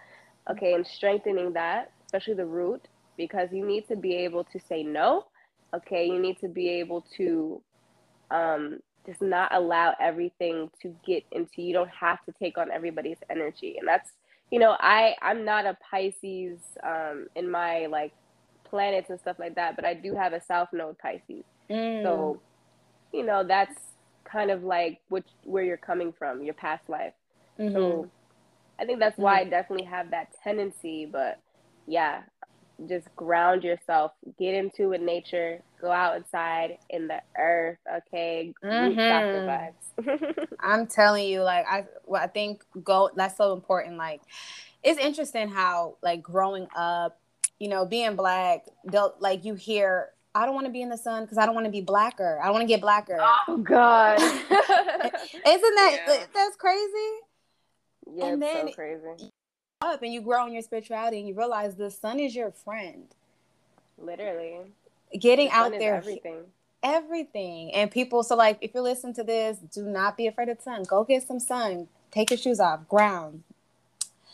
okay, 0.50 0.74
and 0.74 0.86
strengthening 0.86 1.52
that, 1.54 1.90
especially 2.04 2.34
the 2.34 2.46
root, 2.46 2.86
because 3.18 3.50
you 3.52 3.66
need 3.66 3.86
to 3.88 3.96
be 3.96 4.14
able 4.14 4.44
to 4.44 4.58
say 4.58 4.82
no, 4.82 5.26
okay, 5.74 6.06
you 6.06 6.18
need 6.18 6.38
to 6.40 6.48
be 6.48 6.68
able 6.70 7.04
to 7.18 7.60
um, 8.30 8.78
just 9.04 9.20
not 9.20 9.52
allow 9.54 9.94
everything 10.00 10.70
to 10.80 10.94
get 11.06 11.24
into 11.32 11.60
you 11.60 11.74
don't 11.74 11.90
have 11.90 12.24
to 12.24 12.32
take 12.32 12.56
on 12.56 12.70
everybody's 12.70 13.18
energy. 13.28 13.76
And 13.78 13.86
that's 13.86 14.10
you 14.50 14.58
know 14.58 14.76
i 14.80 15.14
i'm 15.22 15.44
not 15.44 15.66
a 15.66 15.76
pisces 15.90 16.58
um 16.82 17.26
in 17.36 17.50
my 17.50 17.86
like 17.86 18.12
planets 18.64 19.10
and 19.10 19.18
stuff 19.20 19.36
like 19.38 19.54
that 19.54 19.76
but 19.76 19.84
i 19.84 19.94
do 19.94 20.14
have 20.14 20.32
a 20.32 20.40
south 20.40 20.68
node 20.72 20.96
pisces. 20.98 21.44
Mm. 21.70 22.02
so 22.02 22.40
you 23.12 23.24
know 23.24 23.44
that's 23.46 23.74
kind 24.24 24.50
of 24.50 24.62
like 24.62 25.00
which 25.08 25.26
where 25.44 25.64
you're 25.64 25.76
coming 25.76 26.12
from 26.18 26.42
your 26.42 26.54
past 26.54 26.88
life. 26.88 27.12
Mhm. 27.58 27.72
so 27.72 28.10
i 28.78 28.84
think 28.84 29.00
that's 29.00 29.18
why 29.18 29.40
i 29.40 29.44
definitely 29.44 29.86
have 29.86 30.10
that 30.10 30.28
tendency 30.42 31.06
but 31.10 31.38
yeah 31.86 32.22
just 32.88 33.08
ground 33.16 33.64
yourself 33.64 34.12
get 34.38 34.54
into 34.54 34.90
with 34.90 35.00
nature 35.00 35.60
go 35.80 35.90
outside 35.90 36.78
in 36.90 37.08
the 37.08 37.20
earth 37.36 37.78
okay 37.92 38.52
chakra 38.62 38.92
vibes 38.94 39.72
mm-hmm. 40.00 40.44
I'm 40.60 40.86
telling 40.86 41.26
you, 41.28 41.42
like 41.42 41.66
I, 41.68 41.86
well, 42.06 42.22
I 42.22 42.26
think 42.28 42.62
go. 42.84 43.10
That's 43.16 43.36
so 43.36 43.52
important. 43.52 43.96
Like, 43.96 44.20
it's 44.84 44.98
interesting 44.98 45.48
how, 45.48 45.96
like, 46.02 46.22
growing 46.22 46.68
up, 46.76 47.18
you 47.58 47.68
know, 47.68 47.84
being 47.84 48.14
black, 48.16 48.64
they'll 48.84 49.14
like 49.18 49.44
you 49.44 49.54
hear, 49.54 50.10
I 50.34 50.46
don't 50.46 50.54
want 50.54 50.66
to 50.66 50.72
be 50.72 50.82
in 50.82 50.88
the 50.88 50.96
sun 50.98 51.24
because 51.24 51.38
I 51.38 51.46
don't 51.46 51.54
want 51.54 51.66
to 51.66 51.70
be 51.72 51.80
blacker. 51.80 52.40
I 52.42 52.50
want 52.50 52.62
to 52.62 52.66
get 52.66 52.80
blacker. 52.80 53.18
oh 53.20 53.56
god 53.58 54.20
Isn't 54.20 54.42
that 54.42 55.98
Yeah. 56.06 56.24
that's 56.34 56.56
crazy? 56.56 57.10
yeah 58.12 58.26
And 58.26 58.42
it's 58.42 58.52
then- 58.52 58.68
so 58.68 58.72
crazy 58.74 59.30
Up 59.80 60.02
and 60.02 60.12
you 60.12 60.20
grow 60.22 60.44
in 60.46 60.52
your 60.52 60.62
spirituality 60.62 61.18
and 61.20 61.28
you 61.28 61.34
realize 61.34 61.76
the 61.76 61.90
sun 61.90 62.18
is 62.18 62.34
your 62.34 62.50
friend. 62.50 63.06
literally 63.96 64.60
Getting 65.18 65.48
The 65.48 65.54
out 65.54 65.72
there, 65.78 65.94
everything 65.96 66.44
everything, 66.82 67.72
and 67.74 67.90
people. 67.90 68.22
So, 68.22 68.34
like, 68.36 68.58
if 68.60 68.72
you're 68.74 68.82
listening 68.82 69.14
to 69.14 69.24
this, 69.24 69.58
do 69.58 69.82
not 69.84 70.16
be 70.16 70.26
afraid 70.26 70.48
of 70.48 70.58
the 70.58 70.62
sun. 70.62 70.82
Go 70.84 71.04
get 71.04 71.26
some 71.26 71.40
sun. 71.40 71.88
Take 72.10 72.30
your 72.30 72.38
shoes 72.38 72.60
off. 72.60 72.88
Ground. 72.88 73.44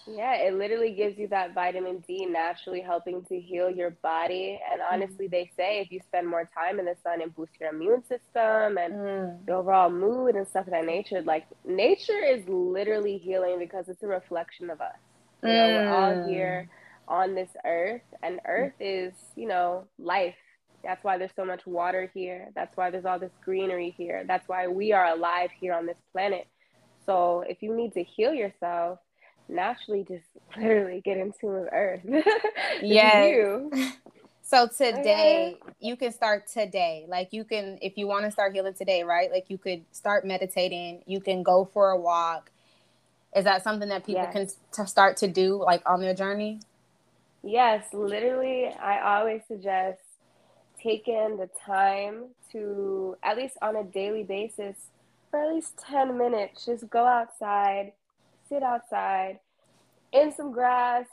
Yeah, 0.06 0.34
it 0.36 0.54
literally 0.54 0.92
gives 0.92 1.18
you 1.18 1.28
that 1.28 1.54
vitamin 1.54 2.04
D 2.06 2.26
naturally 2.26 2.80
helping 2.80 3.24
to 3.26 3.40
heal 3.40 3.70
your 3.70 3.90
body. 3.90 4.60
And 4.70 4.80
Mm-hmm. 4.80 4.94
honestly, 4.94 5.28
they 5.28 5.50
say 5.56 5.80
if 5.80 5.90
you 5.92 6.00
spend 6.00 6.28
more 6.28 6.48
time 6.54 6.78
in 6.78 6.86
the 6.86 6.96
sun, 7.02 7.20
it 7.22 7.34
boosts 7.34 7.56
your 7.60 7.70
immune 7.70 8.02
system 8.02 8.78
and 8.78 8.94
Mm. 8.94 9.46
the 9.46 9.52
overall 9.54 9.90
mood 9.90 10.36
and 10.36 10.46
stuff 10.48 10.66
of 10.66 10.72
that 10.72 10.86
nature. 10.86 11.22
Like 11.22 11.46
nature 11.64 12.22
is 12.22 12.46
literally 12.48 13.18
healing 13.18 13.58
because 13.58 13.88
it's 13.88 14.02
a 14.02 14.06
reflection 14.06 14.70
of 14.70 14.80
us. 14.80 14.96
You 15.44 15.56
know, 15.56 15.70
we're 15.70 15.84
all 15.86 16.16
Mm. 16.16 16.24
here 16.24 16.68
on 17.08 17.34
this 17.34 17.50
earth, 17.66 18.02
and 18.22 18.40
earth 18.46 18.74
is, 18.80 19.14
you 19.36 19.48
know, 19.48 19.88
life. 19.98 20.36
That's 20.84 21.04
why 21.04 21.18
there's 21.18 21.32
so 21.36 21.44
much 21.44 21.66
water 21.66 22.10
here. 22.14 22.50
That's 22.54 22.76
why 22.76 22.90
there's 22.90 23.06
all 23.06 23.18
this 23.20 23.32
greenery 23.44 23.94
here. 23.96 24.24
That's 24.26 24.48
why 24.48 24.68
we 24.68 24.92
are 24.92 25.06
alive 25.06 25.50
here 25.60 25.74
on 25.74 25.86
this 25.86 25.98
planet. 26.12 26.46
So 27.06 27.44
if 27.48 27.62
you 27.62 27.74
need 27.76 27.94
to 27.94 28.04
heal 28.04 28.34
yourself, 28.34 29.00
naturally 29.48 30.04
just 30.08 30.26
literally 30.56 31.02
get 31.04 31.18
into 31.18 31.46
with 31.48 31.68
earth. 31.72 32.02
This 32.88 33.02
is 33.02 33.14
Yes. 33.14 33.18
you. 33.18 33.70
So 34.42 34.68
today 34.68 35.62
you 35.80 35.96
can 35.96 36.12
start 36.12 36.46
today. 36.52 37.06
Like 37.08 37.28
you 37.32 37.44
can 37.44 37.78
if 37.82 37.96
you 37.96 38.06
want 38.06 38.24
to 38.26 38.30
start 38.30 38.54
healing 38.54 38.74
today, 38.74 39.02
right? 39.02 39.30
Like 39.30 39.46
you 39.48 39.58
could 39.58 39.84
start 39.92 40.26
meditating, 40.26 41.02
you 41.06 41.20
can 41.20 41.42
go 41.42 41.68
for 41.72 41.90
a 41.90 41.98
walk. 42.00 42.50
Is 43.34 43.44
that 43.44 43.64
something 43.64 43.88
that 43.88 44.04
people 44.06 44.26
Yes. 44.26 44.32
can 44.32 44.48
to 44.72 44.86
start 44.86 45.16
to 45.18 45.28
do 45.28 45.62
like 45.62 45.82
on 45.86 46.00
their 46.00 46.14
journey? 46.14 46.60
Yes, 47.42 47.86
literally, 47.92 48.68
I 48.68 49.18
always 49.18 49.42
suggest 49.46 50.00
taking 50.82 51.36
the 51.36 51.48
time 51.66 52.30
to, 52.52 53.16
at 53.22 53.36
least 53.36 53.56
on 53.62 53.76
a 53.76 53.84
daily 53.84 54.22
basis, 54.24 54.76
for 55.30 55.40
at 55.42 55.54
least 55.54 55.74
10 55.78 56.16
minutes, 56.18 56.64
just 56.64 56.88
go 56.90 57.04
outside, 57.06 57.92
sit 58.48 58.62
outside, 58.62 59.40
in 60.12 60.32
some 60.32 60.52
grass, 60.52 61.06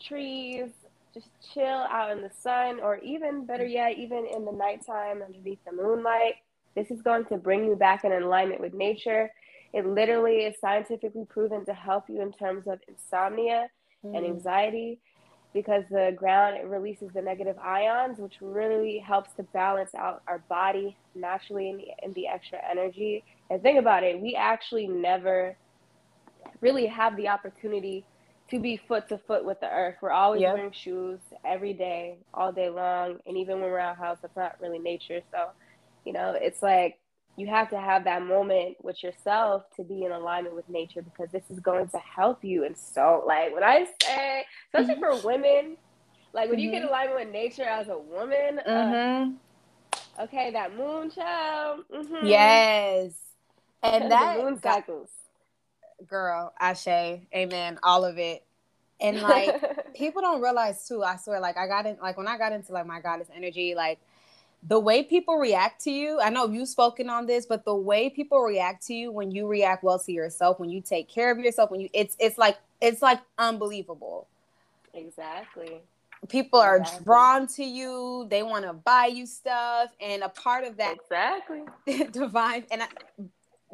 trees, 0.00 0.70
just 1.14 1.28
chill 1.54 1.64
out 1.90 2.10
in 2.12 2.22
the 2.22 2.30
sun, 2.42 2.80
or 2.80 2.98
even 2.98 3.46
better 3.46 3.66
yet, 3.66 3.98
even 3.98 4.26
in 4.26 4.44
the 4.44 4.52
nighttime 4.52 5.22
underneath 5.22 5.60
the 5.66 5.72
moonlight. 5.72 6.34
This 6.76 6.90
is 6.90 7.02
going 7.02 7.24
to 7.26 7.38
bring 7.38 7.64
you 7.64 7.74
back 7.76 8.04
in 8.04 8.12
alignment 8.12 8.60
with 8.60 8.74
nature. 8.74 9.30
It 9.76 9.86
literally 9.86 10.38
is 10.38 10.56
scientifically 10.60 11.26
proven 11.28 11.66
to 11.66 11.74
help 11.74 12.04
you 12.08 12.22
in 12.22 12.32
terms 12.32 12.66
of 12.66 12.80
insomnia 12.88 13.68
and 14.14 14.24
Mm. 14.24 14.26
anxiety 14.26 15.00
because 15.54 15.84
the 15.90 16.14
ground 16.16 16.56
it 16.56 16.66
releases 16.66 17.10
the 17.14 17.22
negative 17.22 17.56
ions 17.62 18.18
which 18.18 18.36
really 18.40 18.98
helps 19.06 19.34
to 19.34 19.44
balance 19.54 19.94
out 19.94 20.22
our 20.28 20.44
body 20.48 20.98
naturally 21.14 21.70
in 21.70 21.76
the, 21.78 21.86
in 22.04 22.12
the 22.14 22.26
extra 22.26 22.58
energy 22.70 23.24
and 23.50 23.62
think 23.62 23.78
about 23.78 24.02
it 24.04 24.20
we 24.20 24.34
actually 24.34 24.88
never 24.88 25.58
really 26.62 26.86
have 26.86 27.16
the 27.16 27.28
opportunity 27.28 28.06
to 28.50 28.60
be 28.60 28.76
foot 28.78 29.08
to 29.10 29.18
foot 29.26 29.44
with 29.44 29.60
the 29.60 29.70
earth 29.70 29.96
we're 30.02 30.10
always 30.10 30.40
Yep. 30.40 30.54
wearing 30.54 30.72
shoes 30.72 31.20
every 31.44 31.74
day 31.74 32.18
all 32.34 32.52
day 32.52 32.70
long 32.70 33.18
and 33.26 33.36
even 33.36 33.60
when 33.60 33.70
we're 33.70 33.78
out 33.78 33.98
house 33.98 34.18
that's 34.22 34.36
not 34.36 34.54
really 34.60 34.78
nature 34.78 35.20
so 35.32 35.48
you 36.04 36.14
know 36.14 36.34
it's 36.40 36.62
like 36.62 36.94
you 37.36 37.46
have 37.46 37.68
to 37.70 37.78
have 37.78 38.04
that 38.04 38.22
moment 38.24 38.76
with 38.82 39.02
yourself 39.02 39.64
to 39.76 39.82
be 39.82 40.04
in 40.04 40.12
alignment 40.12 40.54
with 40.54 40.68
nature 40.68 41.02
because 41.02 41.30
this 41.30 41.44
is 41.50 41.60
going 41.60 41.88
to 41.88 41.98
help 41.98 42.44
you 42.44 42.64
and 42.64 42.76
so 42.76 43.22
like 43.26 43.52
when 43.54 43.62
i 43.62 43.86
say 44.02 44.44
especially 44.72 44.98
for 45.00 45.14
women 45.26 45.76
like 46.32 46.48
when 46.50 46.58
you 46.58 46.70
get 46.70 46.82
in 46.82 46.88
alignment 46.88 47.20
with 47.20 47.32
nature 47.32 47.64
as 47.64 47.88
a 47.88 47.98
woman 47.98 48.60
uh, 48.66 48.70
Mhm. 48.70 49.36
okay 50.20 50.50
that 50.50 50.76
moon 50.76 51.10
child 51.10 51.84
mhm. 51.92 52.28
Yes. 52.28 53.12
And 53.82 54.10
that 54.10 54.38
moon 54.38 54.60
cycles 54.60 55.10
girl, 56.06 56.52
Ashe, 56.60 56.86
amen, 57.34 57.78
all 57.82 58.04
of 58.04 58.18
it. 58.18 58.44
And 59.00 59.20
like 59.22 59.60
people 59.94 60.22
don't 60.22 60.40
realize 60.42 60.86
too, 60.86 61.02
I 61.02 61.16
swear, 61.16 61.40
like 61.40 61.56
I 61.56 61.66
got 61.66 61.86
in 61.86 61.96
like 62.00 62.16
when 62.16 62.28
I 62.28 62.38
got 62.38 62.52
into 62.52 62.72
like 62.72 62.86
my 62.86 63.00
goddess 63.00 63.28
energy, 63.34 63.74
like 63.74 63.98
the 64.62 64.78
way 64.80 65.02
people 65.02 65.36
react 65.36 65.82
to 65.84 65.90
you, 65.90 66.20
I 66.20 66.30
know 66.30 66.48
you've 66.48 66.68
spoken 66.68 67.08
on 67.08 67.26
this, 67.26 67.46
but 67.46 67.64
the 67.64 67.74
way 67.74 68.10
people 68.10 68.40
react 68.40 68.86
to 68.88 68.94
you 68.94 69.12
when 69.12 69.30
you 69.30 69.46
react 69.46 69.84
well 69.84 69.98
to 69.98 70.12
yourself, 70.12 70.58
when 70.58 70.70
you 70.70 70.80
take 70.80 71.08
care 71.08 71.30
of 71.30 71.38
yourself, 71.38 71.70
when 71.70 71.80
you 71.80 71.88
it's 71.92 72.16
it's 72.18 72.38
like 72.38 72.58
it's 72.80 73.02
like 73.02 73.20
unbelievable. 73.38 74.26
exactly 74.94 75.80
People 76.28 76.58
are 76.58 76.78
Exactly. 76.78 77.04
drawn 77.04 77.46
to 77.48 77.64
you, 77.64 78.26
they 78.30 78.42
want 78.42 78.64
to 78.64 78.72
buy 78.72 79.06
you 79.06 79.26
stuff, 79.26 79.90
and 80.00 80.22
a 80.22 80.28
part 80.28 80.64
of 80.64 80.78
that 80.78 80.96
exactly 80.96 81.62
divine 82.10 82.64
and 82.70 82.82
I, 82.82 82.88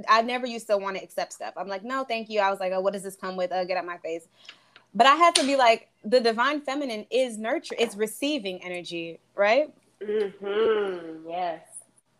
I 0.09 0.23
never 0.23 0.47
used 0.47 0.67
to 0.69 0.77
want 0.77 0.97
to 0.97 1.03
accept 1.03 1.33
stuff. 1.33 1.55
I'm 1.57 1.69
like, 1.69 1.85
no, 1.85 2.05
thank 2.05 2.29
you. 2.29 2.41
I 2.41 2.51
was 2.51 2.61
like, 2.61 2.73
oh, 2.73 2.81
what 2.81 2.93
does 2.93 3.03
this 3.03 3.17
come 3.17 3.37
with? 3.37 3.53
Uh, 3.53 3.65
get 3.65 3.77
out 3.77 3.87
my 3.87 3.99
face. 3.99 4.27
But 4.95 5.07
I 5.07 5.15
had 5.17 5.35
to 5.37 5.45
be 5.45 5.57
like, 5.57 5.89
the 6.05 6.21
divine 6.21 6.61
feminine 6.61 7.07
is 7.11 7.39
nurture, 7.39 7.77
it's 7.79 7.97
receiving 7.97 8.62
energy, 8.62 9.21
right? 9.35 9.73
Mm-hmm. 10.03 11.29
yes 11.29 11.61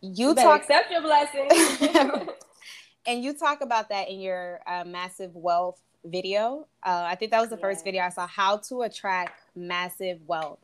You, 0.01 0.29
you 0.29 0.35
talk 0.35 0.62
accept 0.62 0.91
your 0.91 1.03
blessings 1.03 2.29
and 3.07 3.23
you 3.23 3.35
talk 3.35 3.61
about 3.61 3.89
that 3.91 4.09
in 4.09 4.21
your 4.21 4.61
uh, 4.67 4.85
massive 4.85 5.35
wealth 5.35 5.81
video. 6.05 6.67
Uh, 6.83 7.05
I 7.07 7.15
think 7.15 7.31
that 7.31 7.41
was 7.41 7.51
the 7.51 7.57
first 7.57 7.85
video 7.85 8.03
I 8.03 8.09
saw 8.09 8.27
how 8.27 8.57
to 8.69 8.83
attract 8.83 9.41
massive 9.55 10.19
wealth. 10.27 10.59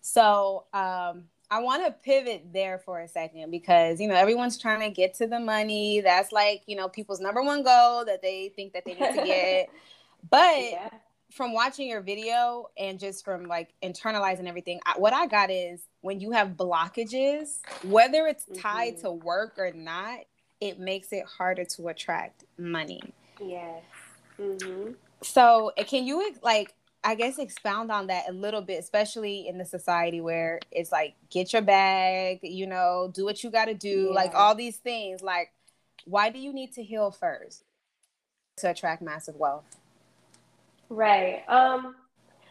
So 0.00 0.64
um, 0.74 1.24
I 1.50 1.60
want 1.60 1.84
to 1.86 1.92
pivot 1.92 2.52
there 2.52 2.78
for 2.78 3.00
a 3.00 3.08
second 3.08 3.50
because 3.50 4.00
you 4.00 4.08
know 4.08 4.14
everyone's 4.14 4.58
trying 4.58 4.80
to 4.80 4.90
get 4.90 5.14
to 5.14 5.26
the 5.26 5.40
money. 5.40 6.00
That's 6.00 6.32
like 6.32 6.62
you 6.66 6.76
know 6.76 6.88
people's 6.88 7.20
number 7.20 7.42
one 7.42 7.62
goal 7.62 8.04
that 8.04 8.20
they 8.22 8.52
think 8.54 8.72
that 8.72 8.84
they 8.84 8.94
need 8.94 9.14
to 9.14 9.24
get. 9.24 9.68
But 10.30 10.58
yeah 10.58 10.88
from 11.34 11.52
watching 11.52 11.88
your 11.88 12.00
video 12.00 12.70
and 12.78 12.98
just 12.98 13.24
from 13.24 13.46
like 13.46 13.70
internalizing 13.82 14.46
everything, 14.46 14.78
I, 14.86 14.92
what 14.96 15.12
I 15.12 15.26
got 15.26 15.50
is 15.50 15.80
when 16.00 16.20
you 16.20 16.30
have 16.30 16.50
blockages, 16.50 17.58
whether 17.82 18.26
it's 18.28 18.46
tied 18.56 18.94
mm-hmm. 18.94 19.06
to 19.06 19.10
work 19.10 19.58
or 19.58 19.72
not, 19.72 20.20
it 20.60 20.78
makes 20.78 21.12
it 21.12 21.24
harder 21.26 21.64
to 21.64 21.88
attract 21.88 22.44
money. 22.56 23.02
Yes. 23.42 23.82
Mm-hmm. 24.40 24.92
So, 25.22 25.72
can 25.88 26.06
you 26.06 26.34
like, 26.42 26.72
I 27.02 27.16
guess, 27.16 27.38
expound 27.38 27.90
on 27.90 28.06
that 28.06 28.28
a 28.28 28.32
little 28.32 28.62
bit, 28.62 28.78
especially 28.78 29.48
in 29.48 29.58
the 29.58 29.64
society 29.64 30.20
where 30.20 30.60
it's 30.70 30.92
like, 30.92 31.14
get 31.30 31.52
your 31.52 31.62
bag, 31.62 32.40
you 32.42 32.66
know, 32.66 33.10
do 33.12 33.24
what 33.24 33.42
you 33.42 33.50
got 33.50 33.64
to 33.64 33.74
do, 33.74 34.06
yeah. 34.08 34.14
like 34.14 34.34
all 34.34 34.54
these 34.54 34.76
things. 34.76 35.20
Like, 35.20 35.50
why 36.04 36.30
do 36.30 36.38
you 36.38 36.52
need 36.52 36.72
to 36.74 36.82
heal 36.82 37.10
first 37.10 37.64
to 38.58 38.70
attract 38.70 39.02
massive 39.02 39.34
wealth? 39.34 39.64
Right. 40.88 41.42
Um, 41.48 41.94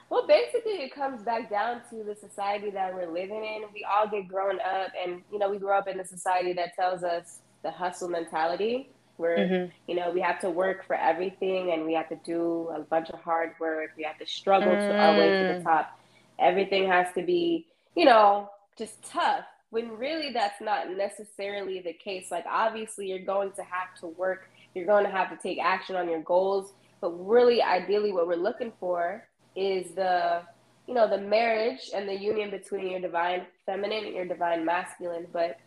well, 0.10 0.28
basically, 0.28 0.74
it 0.74 0.94
comes 0.94 1.24
back 1.24 1.50
down 1.50 1.82
to 1.90 2.04
the 2.04 2.16
society 2.16 2.70
that 2.72 2.94
we're 2.94 3.12
living 3.12 3.44
in. 3.44 3.63
We 3.74 3.84
all 3.84 4.08
get 4.08 4.28
grown 4.28 4.60
up, 4.62 4.92
and 5.04 5.24
you 5.32 5.40
know, 5.40 5.50
we 5.50 5.58
grow 5.58 5.78
up 5.78 5.88
in 5.88 6.00
a 6.00 6.06
society 6.06 6.54
that 6.54 6.75
tells 6.75 7.04
us 7.04 7.40
the 7.63 7.72
hustle 7.72 8.10
mentality, 8.10 8.92
where 9.18 9.38
mm-hmm. 9.38 9.72
you 9.88 9.96
know 9.96 10.12
we 10.12 10.22
have 10.22 10.40
to 10.42 10.50
work 10.52 10.86
for 10.86 10.96
everything, 10.96 11.72
and 11.72 11.86
we 11.86 11.94
have 11.94 12.10
to 12.10 12.20
do 12.24 12.70
a 12.75 12.82
bunch 12.82 13.10
of 13.10 13.20
hard 13.22 13.54
work. 13.60 13.92
We 13.98 14.04
have 14.04 14.20
to 14.20 14.28
struggle 14.28 14.72
mm. 14.72 14.88
to 14.88 14.96
our 14.96 15.18
way 15.18 15.30
to 15.30 15.54
the 15.56 15.60
mm. 15.60 15.63
top. 15.63 16.00
Everything 16.38 16.88
has 16.88 17.08
to 17.16 17.24
be, 17.24 17.66
you 17.96 18.06
know, 18.06 18.50
just 18.78 19.04
tough. 19.04 19.46
When 19.72 19.98
really 19.98 20.32
that's 20.32 20.62
not 20.62 20.92
necessarily 20.92 21.80
the 21.80 21.94
case. 21.94 22.30
Like 22.30 22.46
obviously, 22.48 23.08
you're 23.08 23.25
going 23.25 23.52
to 23.54 23.63
have 23.63 24.00
to 24.02 24.08
work. 24.08 24.50
You're 24.75 24.86
going 24.86 25.06
to 25.06 25.12
have 25.12 25.32
to 25.32 25.38
take 25.38 25.58
action 25.60 25.96
on 25.96 26.08
your 26.08 26.22
goals 26.22 26.74
but 27.04 27.12
really, 27.28 27.62
ideally, 27.62 28.14
what 28.14 28.28
we're 28.28 28.38
looking 28.38 28.72
for 28.80 29.28
is 29.58 29.94
the, 29.94 30.42
you 30.88 30.94
know, 30.94 31.06
the 31.06 31.18
marriage 31.18 31.90
and 31.94 32.08
the 32.08 32.16
union 32.16 32.50
between 32.50 32.90
your 32.90 33.02
divine 33.02 33.46
feminine 33.66 34.06
and 34.06 34.16
your 34.16 34.24
divine 34.24 34.64
masculine. 34.64 35.28
But 35.34 35.60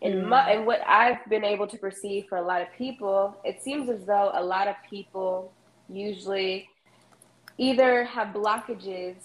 in 0.00 0.12
mm. 0.12 0.28
my, 0.28 0.50
and 0.50 0.64
what 0.64 0.80
I've 0.86 1.18
been 1.28 1.44
able 1.44 1.66
to 1.66 1.76
perceive 1.76 2.24
for 2.26 2.38
a 2.38 2.42
lot 2.42 2.62
of 2.62 2.68
people, 2.72 3.36
it 3.44 3.62
seems 3.62 3.90
as 3.90 4.06
though 4.06 4.30
a 4.32 4.42
lot 4.42 4.66
of 4.66 4.76
people 4.88 5.52
usually 5.90 6.70
either 7.58 8.04
have 8.04 8.28
blockages 8.28 9.16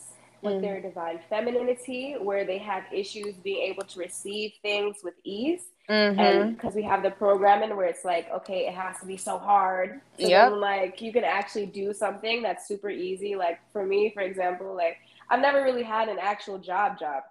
with 0.41 0.55
mm. 0.55 0.62
their 0.62 0.82
divine 0.82 1.22
femininity 1.29 2.17
where 2.20 2.43
they 2.43 2.58
have 2.58 2.84
issues 2.91 3.36
being 3.36 3.72
able 3.72 3.84
to 3.84 4.00
receive 4.00 4.51
things 4.62 4.98
with 5.01 5.13
ease 5.24 5.67
Mm-hmm. 5.89 6.19
And 6.19 6.55
because 6.55 6.75
we 6.75 6.83
have 6.83 7.03
the 7.03 7.11
programming 7.11 7.75
where 7.75 7.87
it's 7.87 8.05
like, 8.05 8.31
okay, 8.31 8.67
it 8.67 8.73
has 8.73 8.99
to 8.99 9.05
be 9.05 9.17
so 9.17 9.37
hard. 9.37 9.99
So 10.17 10.27
yep. 10.27 10.51
then, 10.51 10.61
like, 10.61 11.01
you 11.01 11.11
can 11.11 11.25
actually 11.25 11.65
do 11.65 11.93
something 11.93 12.41
that's 12.41 12.67
super 12.67 12.89
easy. 12.89 13.35
Like, 13.35 13.59
for 13.73 13.85
me, 13.85 14.11
for 14.13 14.21
example, 14.21 14.75
like, 14.75 14.97
I've 15.29 15.41
never 15.41 15.61
really 15.61 15.83
had 15.83 16.07
an 16.07 16.17
actual 16.21 16.57
job 16.57 16.97
job 16.97 17.23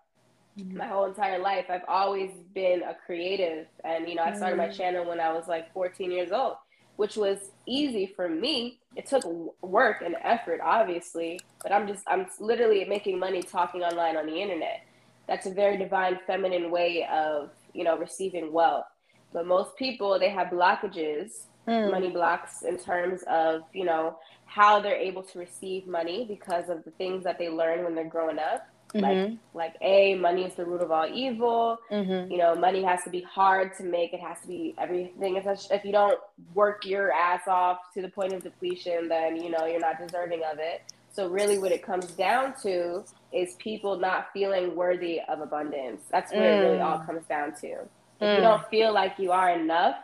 mm-hmm. 0.59 0.77
my 0.77 0.87
whole 0.87 1.07
entire 1.07 1.39
life. 1.39 1.67
I've 1.71 1.85
always 1.89 2.31
been 2.55 2.83
a 2.83 2.95
creative. 2.95 3.67
And, 3.85 4.09
you 4.09 4.17
know, 4.17 4.23
I 4.23 4.35
started 4.35 4.59
mm-hmm. 4.59 4.71
my 4.71 4.77
channel 4.77 5.09
when 5.09 5.21
I 5.21 5.33
was 5.33 5.49
like 5.49 5.73
14 5.73 6.11
years 6.11 6.31
old, 6.31 6.57
which 6.97 7.17
was 7.17 7.53
easy 7.67 8.13
for 8.15 8.29
me. 8.29 8.81
It 8.97 9.07
took 9.07 9.25
work 9.63 10.03
and 10.05 10.15
effort, 10.23 10.61
obviously, 10.63 11.41
but 11.63 11.73
I'm 11.73 11.87
just, 11.87 12.05
I'm 12.07 12.27
literally 12.39 12.85
making 12.85 13.19
money 13.19 13.43
talking 13.43 13.83
online 13.83 14.19
on 14.19 14.27
the 14.27 14.35
internet. 14.35 14.85
That's 15.27 15.47
a 15.47 15.51
very 15.55 15.79
divine 15.79 16.19
feminine 16.27 16.71
way 16.71 17.07
of 17.11 17.51
you 17.75 17.85
know, 17.85 17.97
receiving 17.97 18.53
wealth. 18.53 18.87
But 19.33 19.47
most 19.47 19.77
people, 19.77 20.19
they 20.19 20.29
have 20.31 20.49
blockages, 20.49 21.47
mm. 21.67 21.91
money 21.91 22.11
blocks 22.11 22.63
in 22.63 22.79
terms 22.79 23.23
of, 23.29 23.63
you 23.73 23.85
know, 23.85 24.19
how 24.45 24.81
they're 24.81 24.97
able 24.97 25.23
to 25.23 25.39
receive 25.39 25.87
money 25.87 26.27
because 26.29 26.69
of 26.69 26.85
the 26.85 26.91
things 26.93 27.25
that 27.25 27.39
they 27.39 27.49
learn 27.49 27.85
when 27.85 27.95
they're 27.95 28.05
growing 28.05 28.39
up. 28.39 28.67
Mm-hmm. 28.95 29.35
Like, 29.57 29.73
like 29.73 29.75
a 29.81 30.15
money 30.17 30.45
is 30.45 30.55
the 30.55 30.67
root 30.67 30.83
of 30.83 30.91
all 30.91 31.07
evil. 31.07 31.79
Mm-hmm. 31.91 32.31
You 32.31 32.37
know, 32.37 32.55
money 32.55 32.83
has 32.83 33.03
to 33.05 33.11
be 33.11 33.23
hard 33.23 33.75
to 33.79 33.85
make. 33.85 34.13
It 34.13 34.21
has 34.21 34.41
to 34.43 34.49
be 34.49 34.75
everything. 34.79 35.37
If 35.37 35.85
you 35.85 35.93
don't 35.93 36.19
work 36.55 36.85
your 36.85 37.11
ass 37.13 37.49
off 37.49 37.79
to 37.95 38.03
the 38.03 38.11
point 38.11 38.35
of 38.35 38.43
depletion, 38.43 39.09
then 39.09 39.43
you 39.43 39.51
know 39.51 39.65
you're 39.65 39.81
not 39.81 39.99
deserving 39.99 40.43
of 40.51 40.59
it. 40.59 40.83
So 41.11 41.29
really, 41.29 41.59
what 41.59 41.73
it 41.73 41.83
comes 41.83 42.07
down 42.07 42.55
to 42.63 43.05
is 43.33 43.55
people 43.59 43.99
not 43.99 44.29
feeling 44.33 44.77
worthy 44.77 45.21
of 45.29 45.41
abundance. 45.41 46.03
That's 46.11 46.33
what 46.33 46.43
mm. 46.43 46.45
it 46.45 46.61
really 46.63 46.81
all 46.81 46.99
mm. 46.99 47.07
comes 47.07 47.27
down 47.27 47.55
to. 47.61 47.67
If 47.67 47.89
mm. 48.21 48.35
you 48.37 48.41
don't 48.41 48.67
feel 48.69 48.93
like 48.93 49.19
you 49.19 49.33
are 49.33 49.51
enough, 49.51 49.97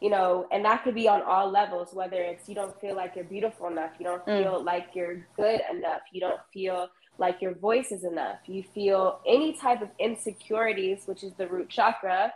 you 0.00 0.10
know, 0.10 0.46
and 0.50 0.64
that 0.64 0.82
could 0.82 0.94
be 0.94 1.08
on 1.08 1.22
all 1.22 1.50
levels, 1.50 1.94
whether 1.94 2.20
it's 2.20 2.48
you 2.48 2.54
don't 2.54 2.78
feel 2.80 2.96
like 2.96 3.14
you're 3.14 3.24
beautiful 3.24 3.68
enough, 3.68 3.92
you 3.98 4.04
don't 4.04 4.24
mm. 4.26 4.42
feel 4.42 4.62
like 4.62 4.88
you're 4.94 5.26
good 5.36 5.60
enough, 5.70 6.02
you 6.12 6.20
don't 6.20 6.40
feel 6.52 6.88
like 7.18 7.40
your 7.40 7.54
voice 7.54 7.92
is 7.92 8.04
enough, 8.04 8.38
you 8.46 8.62
feel 8.62 9.20
any 9.26 9.52
type 9.52 9.80
of 9.80 9.88
insecurities, 9.98 11.02
which 11.06 11.22
is 11.22 11.32
the 11.34 11.46
root 11.46 11.68
chakra, 11.68 12.32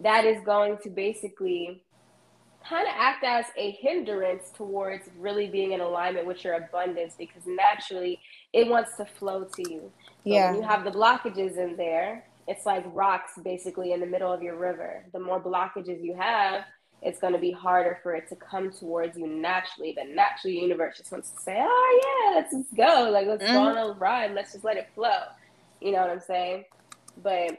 that 0.00 0.24
is 0.24 0.42
going 0.44 0.78
to 0.82 0.88
basically 0.88 1.82
kind 2.68 2.86
of 2.86 2.94
act 2.96 3.24
as 3.24 3.46
a 3.56 3.72
hindrance 3.72 4.50
towards 4.54 5.08
really 5.18 5.48
being 5.48 5.72
in 5.72 5.80
alignment 5.80 6.26
with 6.26 6.44
your 6.44 6.54
abundance 6.54 7.14
because 7.18 7.42
naturally 7.46 8.20
it 8.52 8.68
wants 8.68 8.96
to 8.96 9.04
flow 9.04 9.44
to 9.44 9.70
you. 9.70 9.80
So 9.80 10.10
yeah. 10.24 10.52
When 10.52 10.62
you 10.62 10.68
have 10.68 10.84
the 10.84 10.90
blockages 10.90 11.56
in 11.56 11.76
there, 11.76 12.24
it's 12.46 12.66
like 12.66 12.84
rocks 12.92 13.32
basically 13.42 13.92
in 13.92 14.00
the 14.00 14.06
middle 14.06 14.32
of 14.32 14.42
your 14.42 14.56
river. 14.56 15.04
The 15.12 15.20
more 15.20 15.40
blockages 15.40 16.02
you 16.02 16.14
have, 16.14 16.64
it's 17.02 17.18
going 17.18 17.32
to 17.32 17.38
be 17.38 17.50
harder 17.50 17.98
for 18.02 18.14
it 18.14 18.28
to 18.28 18.36
come 18.36 18.70
towards 18.70 19.16
you 19.16 19.26
naturally. 19.26 19.96
The 19.96 20.12
natural 20.12 20.52
universe 20.52 20.98
just 20.98 21.10
wants 21.10 21.30
to 21.30 21.40
say, 21.40 21.56
"Oh 21.58 22.00
yeah, 22.02 22.36
let's 22.36 22.52
just 22.52 22.76
go. 22.76 23.10
Like 23.10 23.26
let's 23.26 23.42
mm-hmm. 23.42 23.54
go 23.54 23.60
on 23.60 23.78
a 23.78 23.92
ride. 23.94 24.34
Let's 24.34 24.52
just 24.52 24.64
let 24.64 24.76
it 24.76 24.88
flow." 24.94 25.22
You 25.80 25.92
know 25.92 26.02
what 26.02 26.10
I'm 26.10 26.20
saying? 26.20 26.64
But 27.22 27.58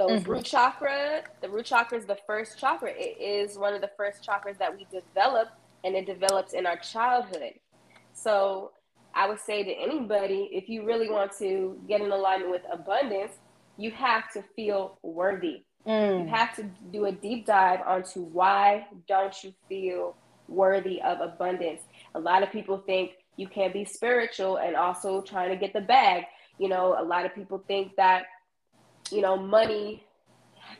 those 0.00 0.22
mm-hmm. 0.22 0.30
root 0.30 0.44
chakra, 0.44 1.22
the 1.42 1.48
root 1.48 1.66
chakra 1.66 1.98
is 1.98 2.06
the 2.06 2.16
first 2.26 2.58
chakra. 2.58 2.90
It 2.90 3.20
is 3.20 3.58
one 3.58 3.74
of 3.74 3.82
the 3.82 3.90
first 3.98 4.26
chakras 4.26 4.56
that 4.58 4.74
we 4.74 4.86
develop, 4.90 5.48
and 5.84 5.94
it 5.94 6.06
develops 6.06 6.54
in 6.54 6.64
our 6.64 6.76
childhood. 6.76 7.52
So 8.14 8.72
I 9.14 9.28
would 9.28 9.40
say 9.40 9.62
to 9.62 9.70
anybody, 9.70 10.48
if 10.52 10.70
you 10.70 10.86
really 10.86 11.10
want 11.10 11.36
to 11.38 11.78
get 11.86 12.00
in 12.00 12.10
alignment 12.10 12.50
with 12.50 12.62
abundance, 12.72 13.32
you 13.76 13.90
have 13.90 14.32
to 14.32 14.42
feel 14.56 14.98
worthy. 15.02 15.64
Mm. 15.86 16.24
You 16.24 16.30
have 16.30 16.56
to 16.56 16.64
do 16.90 17.04
a 17.04 17.12
deep 17.12 17.44
dive 17.44 17.80
onto 17.86 18.22
why 18.22 18.86
don't 19.06 19.34
you 19.44 19.52
feel 19.68 20.16
worthy 20.48 21.02
of 21.02 21.20
abundance. 21.20 21.82
A 22.14 22.18
lot 22.18 22.42
of 22.42 22.50
people 22.50 22.82
think 22.86 23.12
you 23.36 23.48
can't 23.48 23.74
be 23.74 23.84
spiritual 23.84 24.56
and 24.56 24.76
also 24.76 25.20
trying 25.20 25.50
to 25.50 25.56
get 25.56 25.74
the 25.74 25.80
bag. 25.82 26.24
You 26.58 26.68
know, 26.68 26.96
a 26.98 27.04
lot 27.04 27.26
of 27.26 27.34
people 27.34 27.62
think 27.68 27.96
that, 27.96 28.24
you 29.12 29.22
know, 29.22 29.36
money, 29.36 30.04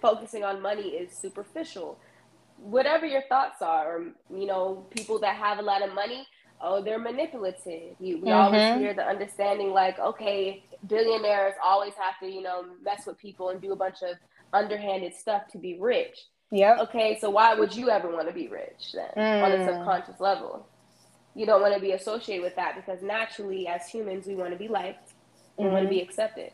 focusing 0.00 0.44
on 0.44 0.60
money 0.60 0.88
is 0.88 1.16
superficial. 1.16 1.98
Whatever 2.56 3.06
your 3.06 3.22
thoughts 3.28 3.62
are, 3.62 3.96
or, 3.96 4.04
you 4.36 4.46
know, 4.46 4.86
people 4.90 5.18
that 5.20 5.36
have 5.36 5.58
a 5.58 5.62
lot 5.62 5.82
of 5.82 5.94
money, 5.94 6.26
oh, 6.60 6.82
they're 6.82 6.98
manipulative. 6.98 7.96
You, 7.98 8.18
we 8.18 8.28
mm-hmm. 8.28 8.30
always 8.30 8.78
hear 8.80 8.94
the 8.94 9.04
understanding 9.04 9.70
like, 9.70 9.98
okay, 9.98 10.64
billionaires 10.86 11.54
always 11.64 11.94
have 11.94 12.18
to, 12.20 12.26
you 12.26 12.42
know, 12.42 12.64
mess 12.82 13.06
with 13.06 13.18
people 13.18 13.48
and 13.48 13.60
do 13.60 13.72
a 13.72 13.76
bunch 13.76 14.02
of 14.02 14.16
underhanded 14.52 15.14
stuff 15.14 15.48
to 15.52 15.58
be 15.58 15.78
rich. 15.78 16.26
Yeah. 16.50 16.78
Okay, 16.80 17.18
so 17.20 17.30
why 17.30 17.54
would 17.54 17.74
you 17.74 17.90
ever 17.90 18.10
want 18.10 18.26
to 18.28 18.34
be 18.34 18.48
rich 18.48 18.92
then 18.92 19.10
mm. 19.16 19.44
on 19.44 19.52
a 19.52 19.56
mm. 19.56 19.66
subconscious 19.66 20.20
level? 20.20 20.66
You 21.34 21.46
don't 21.46 21.62
want 21.62 21.74
to 21.74 21.80
be 21.80 21.92
associated 21.92 22.42
with 22.42 22.56
that 22.56 22.74
because 22.74 23.02
naturally, 23.02 23.68
as 23.68 23.86
humans, 23.88 24.26
we 24.26 24.34
want 24.34 24.50
to 24.50 24.58
be 24.58 24.66
liked, 24.66 25.12
we 25.56 25.64
mm-hmm. 25.64 25.72
want 25.72 25.84
to 25.84 25.88
be 25.88 26.00
accepted. 26.00 26.50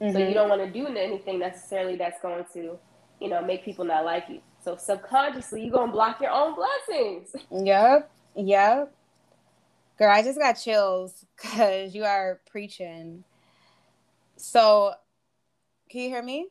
Mm-hmm. 0.00 0.12
So 0.12 0.18
you 0.18 0.34
don't 0.34 0.48
want 0.48 0.62
to 0.62 0.70
do 0.70 0.86
anything 0.86 1.38
necessarily 1.38 1.96
that's 1.96 2.20
going 2.20 2.44
to, 2.54 2.78
you 3.20 3.28
know, 3.28 3.42
make 3.42 3.64
people 3.64 3.84
not 3.84 4.04
like 4.04 4.24
you. 4.28 4.40
So 4.64 4.76
subconsciously, 4.76 5.62
you're 5.62 5.72
gonna 5.72 5.92
block 5.92 6.20
your 6.20 6.30
own 6.30 6.54
blessings. 6.54 7.34
Yep. 7.50 8.10
Yep. 8.36 8.94
Girl, 9.98 10.10
I 10.10 10.22
just 10.22 10.38
got 10.38 10.52
chills 10.52 11.24
because 11.36 11.94
you 11.94 12.04
are 12.04 12.40
preaching. 12.50 13.24
So, 14.36 14.92
can 15.90 16.02
you 16.02 16.08
hear 16.08 16.22
me? 16.22 16.46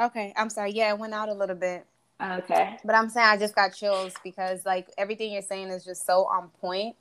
Okay, 0.00 0.32
I'm 0.36 0.50
sorry. 0.50 0.72
Yeah, 0.72 0.90
it 0.90 0.98
went 0.98 1.14
out 1.14 1.28
a 1.28 1.34
little 1.34 1.54
bit. 1.54 1.86
Okay. 2.20 2.76
But 2.84 2.94
I'm 2.94 3.08
saying 3.08 3.26
I 3.26 3.36
just 3.36 3.54
got 3.54 3.74
chills 3.74 4.12
because 4.22 4.66
like 4.66 4.88
everything 4.98 5.32
you're 5.32 5.42
saying 5.42 5.68
is 5.68 5.84
just 5.84 6.04
so 6.04 6.24
on 6.24 6.48
point. 6.60 6.96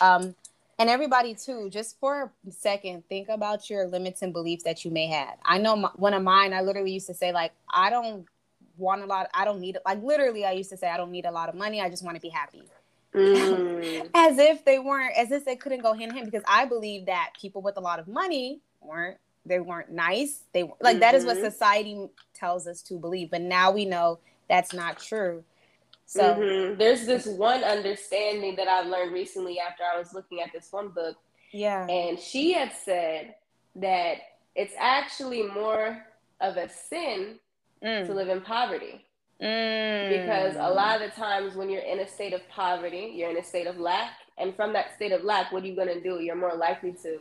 Um, 0.00 0.34
and 0.78 0.90
everybody 0.90 1.34
too, 1.34 1.70
just 1.70 1.98
for 1.98 2.32
a 2.46 2.52
second, 2.52 3.04
think 3.08 3.28
about 3.28 3.70
your 3.70 3.86
limits 3.86 4.22
and 4.22 4.32
beliefs 4.32 4.64
that 4.64 4.84
you 4.84 4.90
may 4.90 5.06
have. 5.06 5.36
I 5.44 5.58
know 5.58 5.76
my, 5.76 5.90
one 5.96 6.12
of 6.12 6.22
mine, 6.22 6.52
I 6.52 6.60
literally 6.60 6.92
used 6.92 7.06
to 7.06 7.14
say 7.14 7.32
like, 7.32 7.52
I 7.70 7.88
don't 7.88 8.26
want 8.76 9.02
a 9.02 9.06
lot. 9.06 9.28
I 9.32 9.44
don't 9.44 9.60
need 9.60 9.76
it. 9.76 9.82
Like 9.86 10.02
literally, 10.02 10.44
I 10.44 10.52
used 10.52 10.70
to 10.70 10.76
say 10.76 10.88
I 10.88 10.96
don't 10.96 11.10
need 11.10 11.24
a 11.24 11.30
lot 11.30 11.48
of 11.48 11.54
money. 11.54 11.80
I 11.80 11.88
just 11.88 12.04
want 12.04 12.16
to 12.16 12.20
be 12.20 12.28
happy. 12.28 12.62
Mm. 13.14 14.10
as 14.14 14.38
if 14.38 14.64
they 14.64 14.78
weren't, 14.78 15.16
as 15.16 15.30
if 15.30 15.44
they 15.44 15.56
couldn't 15.56 15.80
go 15.80 15.94
hand 15.94 16.10
in 16.10 16.16
hand. 16.16 16.30
Because 16.30 16.44
I 16.46 16.66
believe 16.66 17.06
that 17.06 17.30
people 17.40 17.62
with 17.62 17.76
a 17.76 17.80
lot 17.80 17.98
of 17.98 18.08
money 18.08 18.60
weren't. 18.80 19.18
They 19.46 19.60
weren't 19.60 19.92
nice. 19.92 20.40
They 20.52 20.64
like 20.80 20.94
mm-hmm. 20.94 20.98
that 21.00 21.14
is 21.14 21.24
what 21.24 21.36
mm-hmm. 21.36 21.44
society 21.44 22.08
tells 22.34 22.66
us 22.66 22.82
to 22.82 22.98
believe. 22.98 23.30
But 23.30 23.42
now 23.42 23.70
we 23.70 23.84
know 23.84 24.18
that's 24.48 24.72
not 24.74 24.98
true. 24.98 25.44
So 26.06 26.22
mm-hmm. 26.22 26.78
there's 26.78 27.04
this 27.04 27.26
one 27.26 27.64
understanding 27.64 28.54
that 28.56 28.68
I've 28.68 28.86
learned 28.86 29.12
recently 29.12 29.58
after 29.58 29.82
I 29.82 29.98
was 29.98 30.14
looking 30.14 30.40
at 30.40 30.52
this 30.52 30.68
one 30.70 30.88
book. 30.88 31.16
Yeah. 31.52 31.86
And 31.88 32.18
she 32.18 32.52
had 32.52 32.72
said 32.72 33.34
that 33.74 34.18
it's 34.54 34.74
actually 34.78 35.42
more 35.42 36.04
of 36.40 36.56
a 36.56 36.68
sin 36.68 37.38
mm. 37.84 38.06
to 38.06 38.14
live 38.14 38.28
in 38.28 38.40
poverty. 38.40 39.04
Mm. 39.42 40.20
Because 40.20 40.54
a 40.56 40.72
lot 40.72 41.02
of 41.02 41.10
the 41.10 41.16
times 41.16 41.56
when 41.56 41.68
you're 41.68 41.82
in 41.82 41.98
a 41.98 42.08
state 42.08 42.32
of 42.32 42.48
poverty, 42.48 43.12
you're 43.14 43.30
in 43.30 43.36
a 43.36 43.44
state 43.44 43.66
of 43.66 43.78
lack. 43.78 44.12
And 44.38 44.54
from 44.54 44.72
that 44.74 44.94
state 44.94 45.12
of 45.12 45.24
lack, 45.24 45.50
what 45.50 45.64
are 45.64 45.66
you 45.66 45.74
going 45.74 45.88
to 45.88 46.00
do? 46.00 46.20
You're 46.20 46.36
more 46.36 46.54
likely 46.54 46.92
to 47.02 47.18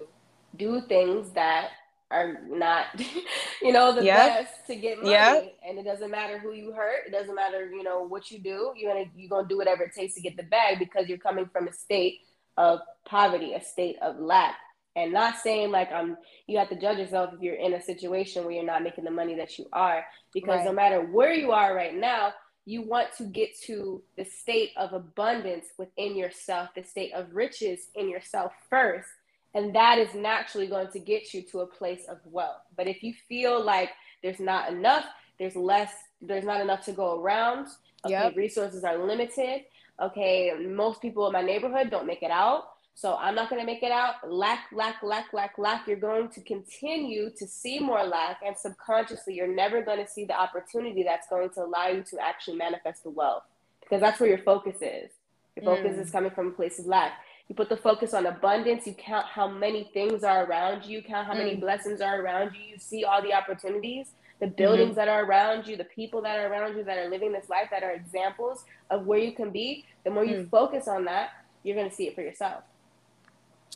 do 0.57 0.81
things 0.81 1.31
that 1.31 1.69
are 2.15 2.39
not, 2.47 2.85
you 3.61 3.73
know, 3.73 3.93
the 3.93 4.03
yep. 4.03 4.45
best 4.45 4.67
to 4.67 4.75
get 4.75 4.97
money. 4.99 5.11
Yep. 5.11 5.57
And 5.67 5.77
it 5.77 5.83
doesn't 5.83 6.09
matter 6.09 6.39
who 6.39 6.53
you 6.53 6.71
hurt. 6.71 7.07
It 7.07 7.11
doesn't 7.11 7.35
matter, 7.35 7.69
you 7.69 7.83
know, 7.83 8.03
what 8.03 8.31
you 8.31 8.39
do. 8.39 8.71
You're 8.75 8.93
gonna 8.93 9.05
you're 9.15 9.29
gonna 9.29 9.47
do 9.47 9.57
whatever 9.57 9.83
it 9.83 9.93
takes 9.93 10.15
to 10.15 10.21
get 10.21 10.37
the 10.37 10.43
bag 10.43 10.79
because 10.79 11.07
you're 11.07 11.17
coming 11.17 11.49
from 11.51 11.67
a 11.67 11.73
state 11.73 12.19
of 12.57 12.79
poverty, 13.05 13.53
a 13.53 13.61
state 13.61 13.97
of 14.01 14.17
lack. 14.17 14.55
And 14.95 15.11
not 15.11 15.37
saying 15.37 15.71
like 15.71 15.91
um 15.91 16.15
you 16.47 16.57
have 16.57 16.69
to 16.69 16.79
judge 16.79 16.99
yourself 16.99 17.31
if 17.33 17.41
you're 17.41 17.55
in 17.55 17.73
a 17.73 17.81
situation 17.81 18.45
where 18.45 18.53
you're 18.53 18.63
not 18.63 18.83
making 18.83 19.03
the 19.03 19.11
money 19.11 19.35
that 19.35 19.59
you 19.59 19.65
are. 19.73 20.05
Because 20.33 20.59
right. 20.59 20.65
no 20.65 20.73
matter 20.73 21.01
where 21.01 21.33
you 21.33 21.51
are 21.51 21.75
right 21.75 21.95
now, 21.95 22.33
you 22.65 22.81
want 22.81 23.09
to 23.17 23.25
get 23.25 23.49
to 23.65 24.01
the 24.17 24.25
state 24.25 24.71
of 24.77 24.93
abundance 24.93 25.65
within 25.77 26.15
yourself, 26.15 26.69
the 26.75 26.83
state 26.83 27.13
of 27.13 27.33
riches 27.33 27.89
in 27.93 28.09
yourself 28.09 28.53
first 28.69 29.07
and 29.55 29.73
that 29.73 29.97
is 29.97 30.13
naturally 30.13 30.67
going 30.67 30.89
to 30.89 30.99
get 30.99 31.33
you 31.33 31.41
to 31.41 31.61
a 31.61 31.65
place 31.65 32.05
of 32.09 32.17
wealth. 32.25 32.61
But 32.75 32.87
if 32.87 33.01
you 33.01 33.13
feel 33.27 33.63
like 33.63 33.89
there's 34.21 34.41
not 34.41 34.71
enough, 34.71 35.05
there's 35.39 35.55
less, 35.55 35.91
there's 36.21 36.43
not 36.43 36.59
enough 36.59 36.83
to 36.85 36.91
go 36.91 37.19
around, 37.21 37.67
okay, 38.05 38.13
yep. 38.13 38.35
resources 38.35 38.83
are 38.83 38.97
limited. 38.97 39.61
Okay, 40.01 40.51
most 40.59 41.01
people 41.01 41.25
in 41.25 41.31
my 41.31 41.41
neighborhood 41.41 41.89
don't 41.89 42.05
make 42.05 42.21
it 42.21 42.31
out. 42.31 42.65
So 42.95 43.15
I'm 43.15 43.33
not 43.33 43.49
going 43.49 43.61
to 43.61 43.65
make 43.65 43.81
it 43.81 43.91
out. 43.91 44.29
Lack, 44.29 44.65
lack, 44.73 45.01
lack, 45.01 45.33
lack, 45.33 45.57
lack. 45.57 45.87
You're 45.87 45.97
going 45.97 46.29
to 46.29 46.41
continue 46.41 47.29
to 47.37 47.47
see 47.47 47.79
more 47.79 48.03
lack, 48.03 48.39
and 48.45 48.57
subconsciously, 48.57 49.35
you're 49.35 49.53
never 49.53 49.81
going 49.81 50.05
to 50.05 50.09
see 50.09 50.25
the 50.25 50.37
opportunity 50.37 51.03
that's 51.03 51.27
going 51.29 51.49
to 51.51 51.63
allow 51.63 51.87
you 51.87 52.03
to 52.03 52.17
actually 52.21 52.57
manifest 52.57 53.03
the 53.03 53.09
wealth 53.09 53.43
because 53.81 54.01
that's 54.01 54.19
where 54.19 54.29
your 54.29 54.39
focus 54.39 54.77
is. 54.81 55.11
Your 55.55 55.63
focus 55.63 55.95
mm. 55.95 56.01
is 56.01 56.11
coming 56.11 56.31
from 56.31 56.47
a 56.47 56.51
place 56.51 56.79
of 56.79 56.87
lack 56.87 57.13
you 57.47 57.55
put 57.55 57.69
the 57.69 57.77
focus 57.77 58.13
on 58.13 58.25
abundance. 58.25 58.87
You 58.87 58.93
count 58.93 59.25
how 59.27 59.47
many 59.47 59.89
things 59.93 60.23
are 60.23 60.45
around 60.45 60.85
you. 60.85 61.01
Count 61.01 61.27
how 61.27 61.33
mm. 61.33 61.37
many 61.37 61.55
blessings 61.55 62.01
are 62.01 62.21
around 62.21 62.55
you. 62.55 62.73
You 62.73 62.77
see 62.77 63.03
all 63.03 63.21
the 63.21 63.33
opportunities 63.33 64.07
the 64.41 64.47
buildings 64.47 64.89
mm-hmm. 64.89 64.95
that 64.95 65.07
are 65.07 65.23
around 65.23 65.65
you 65.65 65.77
the 65.77 65.85
people 65.85 66.21
that 66.21 66.37
are 66.37 66.51
around 66.51 66.75
you 66.75 66.83
that 66.83 66.97
are 66.97 67.09
living 67.09 67.31
this 67.31 67.47
life 67.49 67.69
that 67.71 67.83
are 67.83 67.91
examples 67.91 68.65
of 68.89 69.05
where 69.05 69.19
you 69.19 69.31
can 69.31 69.49
be. 69.49 69.85
The 70.03 70.09
more 70.09 70.25
you 70.25 70.37
mm. 70.37 70.49
focus 70.49 70.87
on 70.87 71.05
that 71.05 71.29
you're 71.63 71.75
going 71.75 71.89
to 71.89 71.95
see 71.95 72.07
it 72.07 72.15
for 72.15 72.21
yourself. 72.21 72.63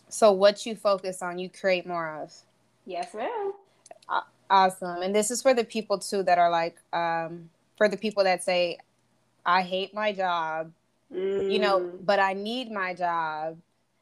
So 0.09 0.31
what 0.31 0.65
you 0.65 0.75
focus 0.75 1.21
on 1.21 1.39
you 1.39 1.49
create 1.49 1.87
more 1.87 2.21
of? 2.21 2.33
Yes 2.85 3.13
ma'am. 3.13 3.53
Awesome. 4.51 5.03
And 5.03 5.15
this 5.15 5.29
is 5.29 5.41
for 5.41 5.53
the 5.53 5.63
people 5.63 5.99
too 5.99 6.23
that 6.23 6.39
are 6.39 6.49
like 6.49 6.77
um, 6.91 7.49
for 7.77 7.87
the 7.87 7.97
people 7.97 8.23
that 8.25 8.43
say 8.43 8.77
i 9.45 9.61
hate 9.63 9.93
my 9.93 10.11
job 10.11 10.71
mm. 11.13 11.51
you 11.51 11.59
know, 11.59 11.79
mm. 11.79 12.05
but 12.05 12.19
I 12.19 12.33
need 12.33 12.71
my 12.71 12.93
job. 12.93 13.57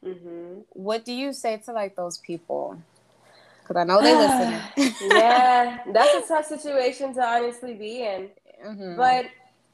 Mm-hmm. 0.06 0.62
What 0.70 1.06
do 1.06 1.14
you 1.14 1.34
say 1.34 1.58
to 1.66 1.74
like 1.74 1.96
those 1.96 2.18
people? 2.20 2.82
Because 3.62 3.82
I 3.82 3.84
know 3.84 4.02
they 4.02 4.16
listen. 4.16 4.98
yeah, 5.12 5.80
that's 5.92 6.26
a 6.26 6.28
tough 6.28 6.46
situation 6.46 7.14
to 7.16 7.24
honestly 7.24 7.74
be 7.74 8.04
in. 8.04 8.30
Mm-hmm. 8.66 8.96
But 8.96 9.26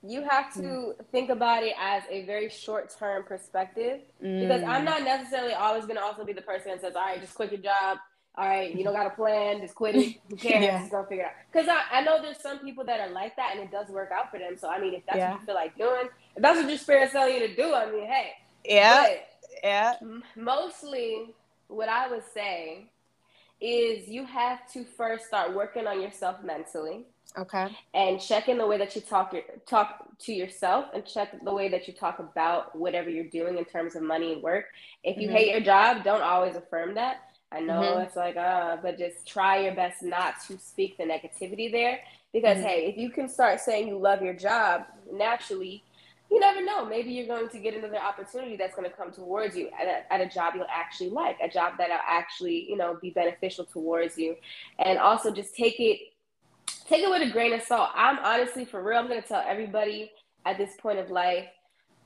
you 0.06 0.24
have 0.30 0.54
to 0.56 0.62
mm. 0.62 0.94
think 1.12 1.30
about 1.30 1.64
it 1.64 1.74
as 1.80 2.04
a 2.10 2.26
very 2.26 2.50
short 2.50 2.94
term 2.98 3.24
perspective 3.24 4.02
mm. 4.22 4.42
because 4.42 4.64
I'm 4.64 4.82
mm. 4.82 4.86
not 4.86 5.04
necessarily 5.04 5.54
always 5.54 5.86
going 5.86 5.96
to 5.96 6.04
also 6.04 6.26
be 6.26 6.34
the 6.34 6.42
person 6.42 6.72
that 6.72 6.82
says, 6.82 6.96
all 6.96 7.04
right, 7.04 7.22
just 7.22 7.36
quit 7.36 7.52
your 7.52 7.62
job. 7.62 8.00
All 8.36 8.48
right, 8.48 8.76
you 8.76 8.84
don't 8.84 8.94
got 8.94 9.06
a 9.06 9.12
plan, 9.12 9.62
just 9.62 9.76
quit 9.76 9.96
it. 9.96 10.16
Who 10.30 10.36
cares? 10.38 10.64
yeah. 10.64 10.80
Just 10.80 10.92
gonna 10.92 11.08
figure 11.08 11.26
it 11.26 11.28
out. 11.28 11.34
Because 11.52 11.68
I, 11.68 12.00
I 12.00 12.02
know 12.02 12.22
there's 12.22 12.40
some 12.40 12.60
people 12.60 12.84
that 12.86 13.00
are 13.00 13.12
like 13.12 13.36
that 13.36 13.52
and 13.54 13.64
it 13.64 13.72
does 13.72 13.90
work 13.90 14.12
out 14.12 14.32
for 14.32 14.40
them. 14.40 14.58
So, 14.58 14.70
I 14.70 14.80
mean, 14.80 14.94
if 14.96 15.06
that's 15.06 15.18
yeah. 15.18 15.32
what 15.32 15.42
you 15.42 15.46
feel 15.46 15.56
like 15.56 15.78
doing, 15.78 16.10
if 16.36 16.42
that's 16.42 16.60
what 16.60 16.68
your 16.68 16.78
spirit's 16.78 17.14
telling 17.14 17.36
you 17.36 17.48
to 17.48 17.56
do, 17.56 17.74
I 17.74 17.92
mean, 17.92 18.08
hey. 18.08 18.32
Yeah. 18.66 19.08
yeah. 19.64 19.94
Mostly, 20.36 21.36
what 21.68 21.90
I 21.90 22.10
would 22.10 22.24
say 22.34 22.88
is 23.62 24.08
you 24.10 24.26
have 24.26 24.72
to 24.74 24.84
first 24.84 25.26
start 25.26 25.54
working 25.54 25.88
on 25.88 26.02
yourself 26.02 26.44
mentally. 26.44 27.06
Okay. 27.38 27.76
And 27.94 28.20
checking 28.20 28.58
the 28.58 28.68
way 28.68 28.78
that 28.78 28.96
you 28.96 29.02
talk 29.02 29.34
your, 29.34 29.44
talk 29.68 30.06
to 30.20 30.34
yourself 30.34 30.88
and 30.94 31.06
check 31.06 31.30
the 31.44 31.54
way 31.54 31.70
that 31.70 31.88
you 31.88 31.94
talk 31.94 32.20
about 32.20 32.78
whatever 32.78 33.10
you're 33.10 33.24
doing 33.26 33.58
in 33.58 33.66
terms 33.66 33.96
of 33.96 34.04
money 34.04 34.34
and 34.34 34.44
work. 34.44 34.66
If 35.04 35.18
you 35.18 35.28
mm-hmm. 35.28 35.38
hate 35.38 35.52
your 35.52 35.62
job, 35.62 36.04
don't 36.04 36.22
always 36.22 36.56
affirm 36.56 36.96
that. 36.96 37.22
I 37.54 37.60
know 37.60 37.82
mm-hmm. 37.82 38.02
it's 38.02 38.16
like, 38.16 38.36
uh, 38.36 38.78
but 38.82 38.98
just 38.98 39.28
try 39.28 39.60
your 39.60 39.76
best 39.76 40.02
not 40.02 40.36
to 40.48 40.58
speak 40.58 40.98
the 40.98 41.04
negativity 41.04 41.72
there. 41.72 42.00
Because 42.34 42.58
mm-hmm. 42.58 42.68
hey, 42.68 42.86
if 42.88 42.98
you 42.98 43.10
can 43.10 43.30
start 43.30 43.60
saying 43.60 43.88
you 43.88 43.98
love 43.98 44.22
your 44.22 44.34
job, 44.34 44.86
naturally 45.12 45.84
you 46.34 46.40
never 46.40 46.64
know. 46.66 46.84
Maybe 46.84 47.12
you're 47.12 47.28
going 47.28 47.48
to 47.50 47.60
get 47.60 47.76
another 47.76 48.00
opportunity 48.00 48.56
that's 48.56 48.76
going 48.76 48.90
to 48.90 48.96
come 48.96 49.12
towards 49.12 49.56
you 49.56 49.70
at 49.80 49.88
a, 49.88 50.14
at 50.14 50.20
a 50.20 50.28
job 50.28 50.54
you'll 50.56 50.66
actually 50.68 51.12
like, 51.12 51.38
a 51.44 51.48
job 51.48 51.74
that'll 51.78 51.98
actually, 52.08 52.68
you 52.68 52.76
know, 52.76 52.98
be 53.00 53.12
beneficial 53.12 53.66
towards 53.66 54.18
you. 54.18 54.36
And 54.80 54.98
also 54.98 55.32
just 55.32 55.56
take 55.56 55.80
it, 55.80 56.00
take 56.88 57.04
it 57.04 57.10
with 57.10 57.22
a 57.22 57.32
grain 57.32 57.54
of 57.54 57.62
salt. 57.62 57.92
I'm 57.94 58.18
honestly, 58.20 58.66
for 58.66 58.82
real, 58.82 58.98
I'm 58.98 59.08
going 59.08 59.22
to 59.22 59.28
tell 59.28 59.44
everybody 59.48 60.12
at 60.46 60.58
this 60.58 60.72
point 60.80 60.98
of 60.98 61.12
life, 61.12 61.46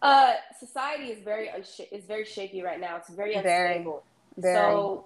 uh, 0.01 0.33
society 0.59 1.05
is 1.05 1.23
very, 1.23 1.47
unsh- 1.47 1.87
is 1.91 2.03
very 2.03 2.25
shaky 2.25 2.61
right 2.61 2.81
now. 2.81 2.97
It's 2.97 3.09
very 3.09 3.33
unstable. 3.33 4.03
Very, 4.35 4.53
very. 4.53 4.71
So 4.71 5.05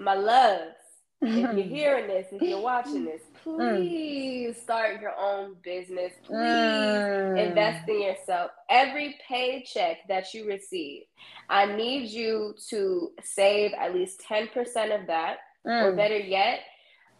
my 0.00 0.14
loves, 0.14 0.74
if 1.22 1.36
you're 1.36 1.52
hearing 1.76 2.06
this, 2.06 2.26
if 2.32 2.40
you're 2.40 2.60
watching 2.60 3.04
this, 3.04 3.20
mm. 3.44 3.56
please 3.58 4.60
start 4.60 5.00
your 5.00 5.14
own 5.18 5.56
business. 5.62 6.12
Please 6.24 6.36
mm. 6.36 7.46
invest 7.46 7.88
in 7.88 8.02
yourself. 8.02 8.50
Every 8.70 9.16
paycheck 9.28 10.08
that 10.08 10.32
you 10.32 10.46
receive, 10.46 11.02
I 11.48 11.66
need 11.66 12.08
you 12.08 12.54
to 12.70 13.10
save 13.22 13.72
at 13.74 13.94
least 13.94 14.22
10% 14.28 14.48
of 14.98 15.06
that. 15.06 15.36
Mm. 15.66 15.82
Or 15.82 15.92
better 15.94 16.16
yet, 16.16 16.60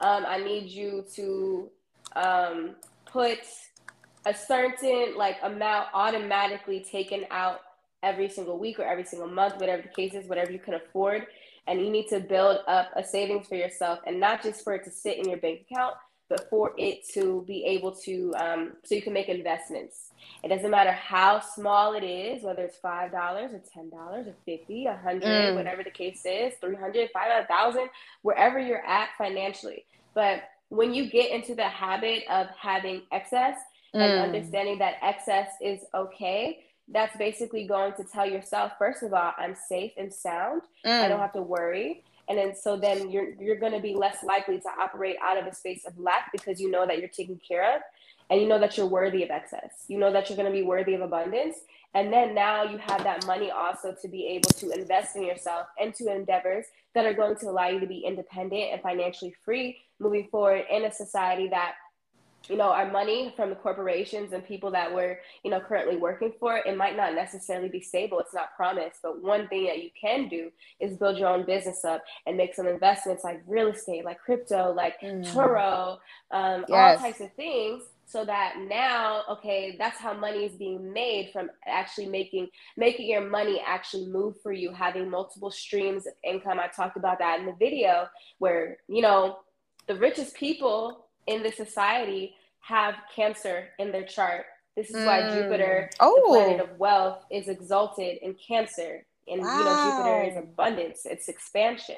um, 0.01 0.25
I 0.27 0.39
need 0.39 0.71
you 0.71 1.05
to 1.17 1.69
um, 2.17 2.77
put 3.05 3.41
a 4.25 4.35
certain 4.35 5.15
like 5.17 5.37
amount 5.43 5.89
automatically 5.93 6.87
taken 6.91 7.27
out 7.31 7.61
every 8.03 8.31
single 8.31 8.59
week 8.59 8.79
or 8.79 8.85
every 8.85 9.05
single 9.05 9.29
month, 9.29 9.61
whatever 9.61 9.83
the 9.83 9.89
case 9.89 10.15
is, 10.15 10.27
whatever 10.27 10.51
you 10.51 10.59
can 10.59 10.73
afford 10.73 11.27
and 11.71 11.81
you 11.81 11.89
need 11.89 12.09
to 12.09 12.19
build 12.19 12.59
up 12.67 12.91
a 12.97 13.05
savings 13.05 13.47
for 13.47 13.55
yourself 13.55 14.01
and 14.07 14.19
not 14.19 14.43
just 14.43 14.65
for 14.65 14.75
it 14.75 14.85
to 14.85 14.91
sit 14.91 15.17
in 15.19 15.29
your 15.29 15.39
bank 15.39 15.61
account 15.71 15.95
but 16.29 16.49
for 16.51 16.73
it 16.79 17.07
to 17.09 17.45
be 17.47 17.65
able 17.65 17.93
to 17.93 18.33
um, 18.37 18.73
so 18.85 18.95
you 18.95 19.03
can 19.03 19.13
make 19.13 19.29
investments 19.29 20.11
it 20.43 20.49
doesn't 20.49 20.71
matter 20.71 20.93
how 20.93 21.41
small 21.41 21.95
it 21.95 22.05
is 22.05 22.43
whether 22.43 22.63
it's 22.63 22.77
five 22.79 23.13
dollars 23.13 23.53
or 23.53 23.61
ten 23.73 23.89
dollars 23.89 24.27
or 24.27 24.35
50 24.45 24.87
a 24.87 24.97
hundred 24.97 25.23
mm. 25.23 25.55
whatever 25.55 25.83
the 25.85 25.91
case 25.91 26.23
is 26.25 26.53
300 26.61 27.09
500,000 27.13 27.89
wherever 28.23 28.59
you're 28.59 28.85
at 28.85 29.11
financially 29.17 29.85
but 30.15 30.43
when 30.69 30.93
you 30.93 31.09
get 31.09 31.31
into 31.31 31.55
the 31.55 31.65
habit 31.65 32.25
of 32.31 32.49
having 32.59 33.03
excess 33.13 33.57
mm. 33.95 34.01
and 34.01 34.35
understanding 34.35 34.79
that 34.79 34.95
excess 35.03 35.51
is 35.63 35.81
okay 35.95 36.65
that's 36.93 37.17
basically 37.17 37.67
going 37.67 37.93
to 37.95 38.05
tell 38.05 38.29
yourself 38.29 38.73
first 38.79 39.03
of 39.03 39.13
all 39.13 39.33
i'm 39.39 39.55
safe 39.55 39.93
and 39.97 40.13
sound 40.13 40.63
mm. 40.85 41.01
i 41.01 41.09
don't 41.09 41.19
mm. 41.19 41.23
have 41.23 41.33
to 41.33 41.43
worry 41.43 42.03
and 42.29 42.39
then 42.39 42.55
so 42.55 42.77
then 42.77 43.11
you're 43.11 43.31
you're 43.41 43.59
going 43.59 43.73
to 43.73 43.81
be 43.81 43.95
less 43.95 44.23
likely 44.23 44.59
to 44.59 44.69
operate 44.81 45.17
out 45.23 45.37
of 45.37 45.47
a 45.47 45.55
space 45.55 45.85
of 45.87 45.99
lack 45.99 46.31
because 46.33 46.61
you 46.61 46.71
know 46.71 46.87
that 46.87 46.99
you're 46.99 47.09
taken 47.09 47.39
care 47.47 47.77
of 47.77 47.83
and 48.31 48.41
you 48.41 48.47
know 48.47 48.59
that 48.59 48.77
you're 48.77 48.87
worthy 48.87 49.23
of 49.23 49.31
excess 49.31 49.85
you 49.89 49.99
know 49.99 50.13
that 50.13 50.29
you're 50.29 50.37
going 50.37 50.51
to 50.51 50.57
be 50.57 50.63
worthy 50.63 50.95
of 50.95 51.01
abundance 51.01 51.57
and 51.95 52.13
then 52.13 52.35
now 52.35 52.63
you 52.63 52.79
have 52.79 53.03
that 53.03 53.27
money 53.27 53.51
also 53.51 53.95
to 54.01 54.07
be 54.07 54.27
able 54.29 54.51
to 54.51 54.71
invest 54.71 55.17
in 55.17 55.25
yourself 55.25 55.67
into 55.81 56.15
endeavors 56.15 56.67
that 56.95 57.05
are 57.05 57.15
going 57.15 57.37
to 57.37 57.47
allow 57.47 57.69
you 57.69 57.81
to 57.81 57.87
be 57.87 57.99
independent 57.99 58.73
and 58.73 58.81
financially 58.81 59.35
free 59.45 59.79
moving 59.99 60.29
forward 60.31 60.63
in 60.71 60.85
a 60.85 60.93
society 60.93 61.49
that 61.49 61.75
you 62.51 62.57
know 62.57 62.71
our 62.71 62.91
money 62.91 63.33
from 63.37 63.49
the 63.49 63.57
corporations 63.57 64.33
and 64.33 64.45
people 64.45 64.71
that 64.71 64.93
we're 64.93 65.19
you 65.45 65.51
know 65.51 65.61
currently 65.61 65.97
working 65.97 66.33
for 66.41 66.57
it 66.57 66.77
might 66.77 66.97
not 66.97 67.15
necessarily 67.15 67.69
be 67.69 67.81
stable 67.81 68.19
it's 68.19 68.35
not 68.35 68.55
promised 68.57 68.99
but 69.03 69.23
one 69.23 69.47
thing 69.49 69.67
that 69.67 69.83
you 69.83 69.91
can 69.99 70.29
do 70.29 70.51
is 70.81 70.97
build 70.97 71.17
your 71.17 71.29
own 71.29 71.47
business 71.47 71.85
up 71.85 72.03
and 72.27 72.37
make 72.37 72.55
some 72.55 72.67
investments 72.67 73.23
like 73.23 73.41
real 73.47 73.69
estate 73.69 74.05
like 74.05 74.19
crypto 74.19 74.73
like 74.73 75.01
mm. 75.01 75.25
Turo 75.33 75.99
um, 76.33 76.65
yes. 76.69 76.99
all 76.99 76.99
types 76.99 77.21
of 77.21 77.33
things 77.35 77.85
so 78.07 78.25
that 78.25 78.57
now 78.69 79.23
okay 79.31 79.77
that's 79.79 79.99
how 79.99 80.13
money 80.13 80.45
is 80.45 80.55
being 80.57 80.93
made 80.93 81.31
from 81.33 81.49
actually 81.67 82.07
making 82.07 82.49
making 82.77 83.09
your 83.09 83.21
money 83.21 83.63
actually 83.65 84.07
move 84.07 84.35
for 84.43 84.53
you 84.53 84.73
having 84.73 85.09
multiple 85.09 85.51
streams 85.51 86.07
of 86.07 86.13
income 86.25 86.59
i 86.59 86.67
talked 86.67 86.97
about 86.97 87.19
that 87.21 87.39
in 87.39 87.47
the 87.47 87.55
video 87.61 88.09
where 88.39 88.79
you 88.89 89.01
know 89.01 89.39
the 89.87 89.95
richest 89.95 90.35
people 90.35 91.07
in 91.27 91.43
the 91.43 91.53
society 91.53 92.35
have 92.61 92.95
cancer 93.15 93.69
in 93.79 93.93
their 93.93 94.05
chart. 94.05 94.45
This 94.77 94.91
is 94.91 94.97
mm. 94.97 95.07
why 95.07 95.35
Jupiter, 95.35 95.91
oh. 96.01 96.15
the 96.15 96.39
planet 96.39 96.61
of 96.61 96.79
wealth, 96.79 97.25
is 97.31 97.49
exalted 97.49 98.19
in 98.23 98.35
Cancer. 98.35 99.05
And 99.27 99.43
wow. 99.43 99.59
you 99.59 99.65
know, 99.65 99.91
Jupiter 99.91 100.31
is 100.31 100.37
abundance, 100.37 101.01
it's 101.05 101.29
expansion. 101.29 101.97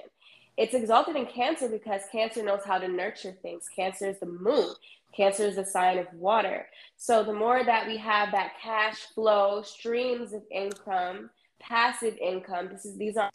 It's 0.57 0.75
exalted 0.75 1.17
in 1.17 1.27
Cancer 1.27 1.69
because 1.69 2.03
Cancer 2.11 2.43
knows 2.43 2.61
how 2.65 2.79
to 2.79 2.89
nurture 2.89 3.37
things. 3.43 3.65
Cancer 3.75 4.09
is 4.09 4.19
the 4.21 4.27
moon. 4.27 4.75
Cancer 5.17 5.45
is 5.45 5.59
a 5.59 5.65
sign 5.65 5.99
of 5.99 6.07
water. 6.13 6.67
So 6.97 7.23
the 7.23 7.33
more 7.33 7.65
that 7.65 7.87
we 7.87 7.97
have 7.99 8.33
that 8.33 8.55
cash 8.63 8.99
flow, 9.15 9.63
streams 9.63 10.33
of 10.33 10.43
income, 10.51 11.31
passive 11.61 12.17
income, 12.17 12.69
this 12.71 12.85
is 12.85 12.97
these 12.97 13.17
are 13.17 13.31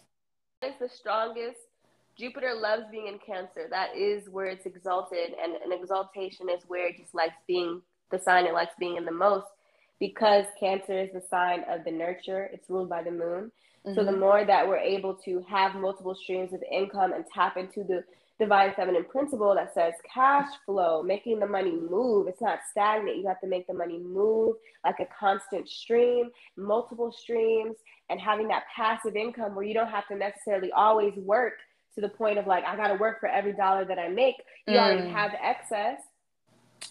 the 0.61 0.89
strongest. 0.89 1.59
Jupiter 2.17 2.53
loves 2.55 2.83
being 2.91 3.07
in 3.07 3.19
Cancer. 3.19 3.67
That 3.69 3.95
is 3.95 4.29
where 4.29 4.47
it's 4.47 4.65
exalted, 4.65 5.33
and 5.41 5.55
an 5.55 5.71
exaltation 5.71 6.49
is 6.49 6.63
where 6.67 6.87
it 6.87 6.97
just 6.97 7.13
likes 7.13 7.35
being 7.47 7.81
the 8.11 8.19
sign 8.19 8.45
it 8.45 8.53
likes 8.53 8.73
being 8.79 8.97
in 8.97 9.05
the 9.05 9.11
most 9.11 9.47
because 9.99 10.45
Cancer 10.59 10.99
is 10.99 11.09
the 11.13 11.23
sign 11.29 11.63
of 11.69 11.83
the 11.83 11.91
nurture. 11.91 12.49
It's 12.53 12.69
ruled 12.69 12.89
by 12.89 13.03
the 13.03 13.11
moon. 13.11 13.51
Mm-hmm. 13.85 13.95
So 13.95 14.03
the 14.03 14.11
mm-hmm. 14.11 14.19
more 14.19 14.45
that 14.45 14.67
we're 14.67 14.77
able 14.77 15.15
to 15.25 15.43
have 15.49 15.75
multiple 15.75 16.15
streams 16.15 16.53
of 16.53 16.63
income 16.71 17.13
and 17.13 17.25
tap 17.33 17.57
into 17.57 17.83
the 17.83 18.03
divine 18.39 18.71
feminine 18.75 19.05
principle 19.05 19.55
that 19.55 19.73
says 19.73 19.93
cash 20.13 20.47
flow, 20.65 21.01
making 21.01 21.39
the 21.39 21.47
money 21.47 21.71
move. 21.71 22.27
It's 22.27 22.41
not 22.41 22.59
stagnant. 22.69 23.17
You 23.17 23.27
have 23.27 23.41
to 23.41 23.47
make 23.47 23.65
the 23.65 23.73
money 23.73 23.97
move 23.97 24.55
like 24.85 24.99
a 24.99 25.07
constant 25.19 25.67
stream, 25.67 26.29
multiple 26.55 27.11
streams, 27.11 27.77
and 28.09 28.19
having 28.19 28.47
that 28.49 28.63
passive 28.75 29.15
income 29.15 29.55
where 29.55 29.65
you 29.65 29.73
don't 29.73 29.89
have 29.89 30.07
to 30.07 30.15
necessarily 30.15 30.71
always 30.71 31.15
work 31.15 31.53
to 31.97 32.01
the 32.01 32.09
point 32.09 32.37
of 32.37 32.45
like, 32.45 32.63
I 32.63 32.75
got 32.75 32.89
to 32.89 32.93
work 32.93 33.19
for 33.19 33.27
every 33.27 33.53
dollar 33.53 33.83
that 33.83 33.97
I 33.97 34.07
make. 34.07 34.35
You 34.67 34.75
mm. 34.75 34.79
already 34.79 35.09
have 35.09 35.31
excess. 35.41 35.99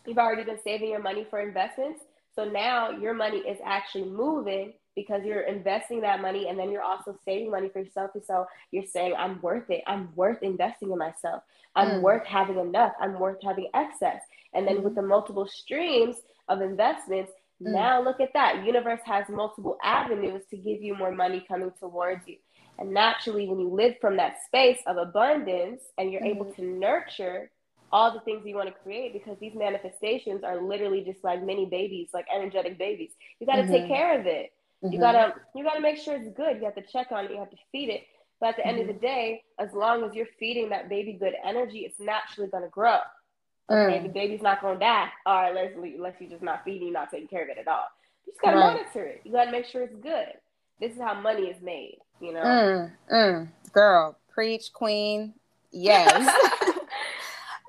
You've 0.05 0.19
already 0.19 0.43
been 0.43 0.59
saving 0.63 0.91
your 0.91 1.01
money 1.01 1.25
for 1.31 1.39
investments. 1.39 2.01
So 2.35 2.45
now 2.45 2.91
your 2.91 3.15
money 3.15 3.39
is 3.39 3.59
actually 3.65 4.07
moving 4.07 4.73
because 4.97 5.23
you're 5.25 5.43
investing 5.43 6.01
that 6.01 6.21
money 6.21 6.49
and 6.49 6.59
then 6.59 6.73
you're 6.73 6.83
also 6.83 7.17
saving 7.25 7.53
money 7.53 7.69
for 7.69 7.79
yourself. 7.79 8.11
So 8.27 8.47
you're 8.73 8.85
saying, 8.85 9.15
I'm 9.17 9.41
worth 9.43 9.71
it. 9.71 9.83
I'm 9.87 10.09
worth 10.17 10.43
investing 10.43 10.91
in 10.91 10.99
myself. 10.99 11.45
I'm 11.77 11.89
mm. 11.89 12.01
worth 12.01 12.27
having 12.27 12.59
enough. 12.59 12.93
I'm 13.01 13.21
worth 13.21 13.39
having 13.45 13.69
excess. 13.75 14.23
And 14.55 14.67
then 14.67 14.79
mm. 14.79 14.83
with 14.83 14.97
the 14.97 15.03
multiple 15.03 15.47
streams 15.47 16.17
of 16.49 16.63
investments, 16.63 17.31
mm. 17.63 17.73
now 17.73 18.03
look 18.03 18.21
at 18.21 18.33
that. 18.33 18.65
Universe 18.65 19.01
has 19.05 19.27
multiple 19.29 19.79
avenues 19.85 20.43
to 20.51 20.57
give 20.57 20.83
you 20.83 20.97
more 20.97 21.13
money 21.13 21.45
coming 21.47 21.71
towards 21.79 22.27
you. 22.27 22.39
And 22.79 22.93
naturally, 22.93 23.49
when 23.49 23.59
you 23.59 23.69
live 23.69 23.95
from 24.01 24.17
that 24.17 24.37
space 24.47 24.79
of 24.87 24.97
abundance 24.97 25.83
and 25.99 26.13
you're 26.13 26.25
able 26.25 26.47
mm-hmm. 26.47 26.63
to 26.63 26.69
nurture 26.69 27.51
all 27.93 28.13
the 28.13 28.21
things 28.21 28.43
you 28.45 28.55
want 28.55 28.69
to 28.69 28.75
create 28.83 29.13
because 29.13 29.39
these 29.39 29.55
manifestations 29.55 30.43
are 30.45 30.61
literally 30.61 31.03
just 31.03 31.23
like 31.25 31.43
mini 31.43 31.67
babies, 31.67 32.09
like 32.13 32.27
energetic 32.35 32.79
babies. 32.79 33.11
You 33.41 33.47
got 33.47 33.57
to 33.57 33.63
mm-hmm. 33.63 33.73
take 33.73 33.89
care 33.89 34.19
of 34.19 34.27
it. 34.27 34.53
Mm-hmm. 34.85 34.93
You 34.93 35.01
gotta 35.01 35.35
you 35.55 35.65
gotta 35.65 35.81
make 35.81 35.97
sure 35.97 36.17
it's 36.17 36.37
good. 36.37 36.59
You 36.59 36.65
have 36.65 36.75
to 36.75 36.83
check 36.83 37.09
on 37.11 37.25
it. 37.25 37.31
You 37.31 37.39
have 37.39 37.51
to 37.51 37.57
feed 37.73 37.89
it. 37.89 38.03
But 38.41 38.51
at 38.51 38.57
the 38.57 38.67
end 38.67 38.79
mm-hmm. 38.79 38.91
of 38.91 38.97
the 38.97 39.01
day, 39.01 39.43
as 39.59 39.73
long 39.73 40.05
as 40.05 40.15
you're 40.15 40.27
feeding 40.39 40.69
that 40.69 40.91
baby 40.91 41.15
good 41.15 41.33
energy, 41.43 41.81
it's 41.81 41.99
naturally 41.99 42.51
gonna 42.51 42.69
grow. 42.69 42.99
Okay, 43.69 43.99
mm. 43.99 44.03
the 44.03 44.09
baby's 44.11 44.43
not 44.43 44.61
gonna 44.61 44.79
die. 44.79 45.09
All 45.25 45.43
right, 45.43 45.55
let's 45.55 45.75
unless 45.75 46.15
you're 46.21 46.31
just 46.31 46.43
not 46.43 46.63
feeding, 46.65 46.93
not 46.93 47.11
taking 47.11 47.27
care 47.27 47.43
of 47.43 47.49
it 47.49 47.59
at 47.59 47.67
all. 47.67 47.85
You 48.27 48.33
just 48.33 48.43
gotta 48.43 48.59
right. 48.59 48.75
monitor 48.75 49.05
it. 49.05 49.23
You 49.25 49.33
gotta 49.33 49.51
make 49.51 49.67
sure 49.67 49.83
it's 49.83 49.97
good. 49.97 50.35
This 50.79 50.93
is 50.93 51.01
how 51.01 51.15
money 51.21 51.45
is 51.45 51.61
made. 51.63 51.99
You 52.21 52.33
know. 52.33 52.43
Mm, 52.43 52.93
mm. 53.13 53.49
Girl, 53.73 54.17
preach, 54.29 54.73
queen. 54.73 55.35
Yes. 55.71 56.33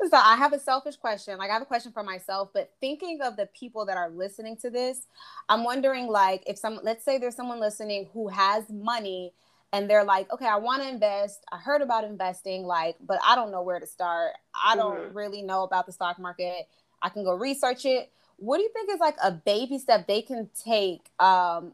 So 0.09 0.15
I 0.15 0.35
have 0.35 0.53
a 0.53 0.59
selfish 0.59 0.95
question. 0.95 1.37
Like 1.37 1.49
I 1.49 1.53
have 1.53 1.61
a 1.61 1.65
question 1.65 1.91
for 1.91 2.03
myself, 2.03 2.49
but 2.53 2.71
thinking 2.79 3.19
of 3.21 3.35
the 3.35 3.47
people 3.47 3.85
that 3.87 3.97
are 3.97 4.09
listening 4.09 4.55
to 4.57 4.69
this, 4.69 5.07
I'm 5.49 5.63
wondering 5.63 6.07
like 6.07 6.43
if 6.45 6.57
some 6.57 6.79
let's 6.83 7.03
say 7.03 7.17
there's 7.17 7.35
someone 7.35 7.59
listening 7.59 8.07
who 8.13 8.27
has 8.27 8.69
money 8.69 9.33
and 9.73 9.89
they're 9.89 10.03
like, 10.03 10.31
okay, 10.31 10.45
I 10.45 10.57
want 10.57 10.83
to 10.83 10.87
invest. 10.87 11.43
I 11.51 11.57
heard 11.57 11.81
about 11.81 12.03
investing, 12.03 12.63
like, 12.63 12.95
but 13.05 13.19
I 13.25 13.35
don't 13.35 13.51
know 13.51 13.63
where 13.63 13.79
to 13.79 13.87
start. 13.87 14.33
I 14.55 14.75
don't 14.75 14.97
mm-hmm. 14.97 15.17
really 15.17 15.41
know 15.41 15.63
about 15.63 15.87
the 15.87 15.91
stock 15.91 16.19
market. 16.19 16.67
I 17.01 17.09
can 17.09 17.23
go 17.23 17.33
research 17.33 17.85
it. 17.85 18.09
What 18.37 18.57
do 18.57 18.63
you 18.63 18.69
think 18.71 18.89
is 18.91 18.99
like 18.99 19.17
a 19.21 19.31
baby 19.31 19.79
step 19.79 20.07
they 20.07 20.21
can 20.21 20.49
take 20.63 21.09
um, 21.19 21.73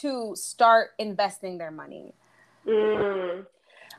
to 0.00 0.34
start 0.36 0.90
investing 0.98 1.58
their 1.58 1.70
money? 1.70 2.14
Mm. 2.66 3.46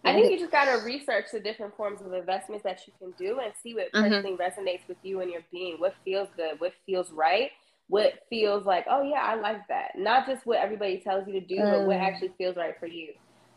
I 0.06 0.14
think 0.14 0.32
you 0.32 0.40
just 0.40 0.52
got 0.52 0.66
to 0.66 0.84
research 0.86 1.26
the 1.32 1.40
different 1.40 1.76
forms 1.76 2.02
of 2.02 2.14
investments 2.14 2.64
that 2.64 2.82
you 2.88 2.94
can 3.00 3.12
do 3.18 3.40
and 3.40 3.52
see 3.62 3.74
what 3.74 3.92
mm-hmm. 3.92 4.10
personally 4.10 4.38
resonates 4.38 4.88
with 4.88 4.98
you 5.04 5.22
and 5.22 5.30
your 5.30 5.42
being. 5.52 5.76
What 5.78 5.94
feels 6.06 6.30
good, 6.38 6.60
what 6.60 6.74
feels 6.86 7.12
right, 7.12 7.52
what 7.88 8.14
feels 8.30 8.66
like, 8.66 8.86
oh 8.90 9.02
yeah, 9.02 9.24
I 9.24 9.36
like 9.36 9.68
that. 9.68 9.98
Not 9.98 10.26
just 10.26 10.46
what 10.46 10.60
everybody 10.60 11.00
tells 11.00 11.28
you 11.28 11.34
to 11.34 11.42
do, 11.42 11.58
mm. 11.58 11.72
but 11.72 11.88
what 11.88 11.98
mm. 11.98 12.02
actually 12.02 12.32
feels 12.38 12.56
right 12.56 12.76
for 12.80 12.88
you. 12.88 13.10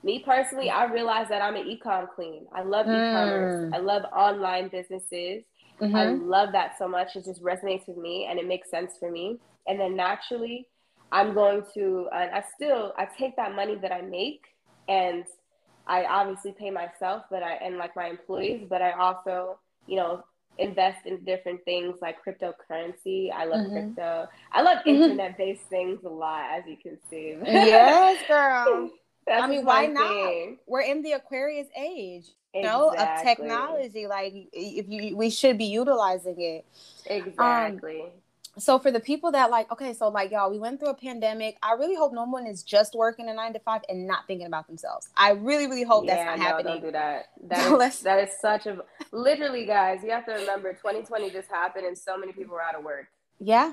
Me 0.02 0.22
personally, 0.24 0.68
I 0.68 0.86
realize 0.86 1.28
that 1.28 1.42
I'm 1.42 1.54
an 1.54 1.64
ecom 1.64 2.08
queen. 2.08 2.46
I 2.52 2.62
love 2.62 2.86
mm. 2.86 2.90
e-commerce. 2.90 3.72
I 3.72 3.78
love 3.78 4.02
online 4.12 4.68
businesses. 4.68 5.44
Mm-hmm. 5.80 5.94
I 5.94 6.06
love 6.06 6.50
that 6.52 6.76
so 6.78 6.88
much. 6.88 7.14
It 7.14 7.24
just 7.24 7.42
resonates 7.42 7.86
with 7.86 7.98
me 7.98 8.26
and 8.28 8.38
it 8.38 8.48
makes 8.48 8.70
sense 8.70 8.92
for 8.98 9.10
me. 9.10 9.38
And 9.68 9.78
then 9.78 9.94
naturally, 9.94 10.66
I'm 11.12 11.34
going 11.34 11.62
to, 11.74 12.08
uh, 12.10 12.28
I 12.32 12.42
still, 12.56 12.94
I 12.96 13.04
take 13.04 13.36
that 13.36 13.54
money 13.54 13.76
that 13.76 13.92
I 13.92 14.00
make 14.00 14.46
and 14.88 15.24
I 15.86 16.04
obviously 16.06 16.52
pay 16.52 16.70
myself, 16.70 17.24
but 17.30 17.42
I 17.42 17.52
and 17.54 17.76
like 17.76 17.94
my 17.94 18.06
employees, 18.08 18.66
but 18.68 18.80
I 18.80 18.92
also, 18.92 19.58
you 19.86 19.96
know, 19.96 20.24
invest 20.58 21.06
in 21.06 21.22
different 21.24 21.64
things 21.64 21.98
like 22.00 22.16
cryptocurrency. 22.24 23.30
I 23.30 23.44
love 23.44 23.66
mm-hmm. 23.66 23.72
crypto. 23.72 24.28
I 24.52 24.62
love 24.62 24.78
mm-hmm. 24.78 25.02
internet 25.02 25.36
based 25.36 25.64
things 25.68 26.00
a 26.04 26.08
lot, 26.08 26.46
as 26.50 26.64
you 26.66 26.76
can 26.76 26.98
see. 27.10 27.36
yes, 27.44 28.22
girl. 28.26 28.90
I 29.30 29.46
mean, 29.46 29.64
why 29.64 29.86
not? 29.86 30.08
Thing. 30.08 30.58
We're 30.66 30.80
in 30.80 31.02
the 31.02 31.12
Aquarius 31.12 31.68
age, 31.76 32.26
you 32.54 32.60
exactly. 32.60 32.62
know, 32.62 32.90
of 32.90 33.22
technology. 33.22 34.06
Like, 34.06 34.32
if 34.52 34.86
you, 34.88 35.16
we 35.16 35.30
should 35.30 35.58
be 35.58 35.66
utilizing 35.66 36.40
it. 36.40 36.64
Exactly. 37.06 38.02
Um, 38.02 38.10
so 38.58 38.78
for 38.78 38.90
the 38.90 39.00
people 39.00 39.32
that 39.32 39.50
like 39.50 39.70
okay 39.72 39.94
so 39.94 40.08
like 40.08 40.30
y'all 40.30 40.50
we 40.50 40.58
went 40.58 40.78
through 40.78 40.90
a 40.90 40.94
pandemic. 40.94 41.56
I 41.62 41.72
really 41.72 41.94
hope 41.94 42.12
no 42.12 42.24
one 42.24 42.46
is 42.46 42.62
just 42.62 42.94
working 42.94 43.28
a 43.28 43.34
nine 43.34 43.52
to 43.54 43.58
five 43.58 43.82
and 43.88 44.06
not 44.06 44.26
thinking 44.26 44.46
about 44.46 44.66
themselves. 44.66 45.08
I 45.16 45.30
really 45.30 45.66
really 45.66 45.84
hope 45.84 46.04
yeah, 46.04 46.16
that's 46.16 46.26
not 46.26 46.38
no, 46.38 46.44
happening 46.44 46.72
don't 46.74 46.82
do 46.82 46.92
that. 46.92 47.26
That 47.48 47.80
is, 47.80 48.00
that 48.00 48.28
is 48.28 48.30
such 48.40 48.66
a 48.66 48.82
literally 49.10 49.66
guys 49.66 50.00
you 50.02 50.10
have 50.10 50.26
to 50.26 50.32
remember 50.32 50.72
2020 50.72 51.30
just 51.30 51.48
happened 51.48 51.86
and 51.86 51.96
so 51.96 52.16
many 52.16 52.32
people 52.32 52.54
were 52.54 52.62
out 52.62 52.74
of 52.74 52.84
work. 52.84 53.06
Yeah. 53.40 53.72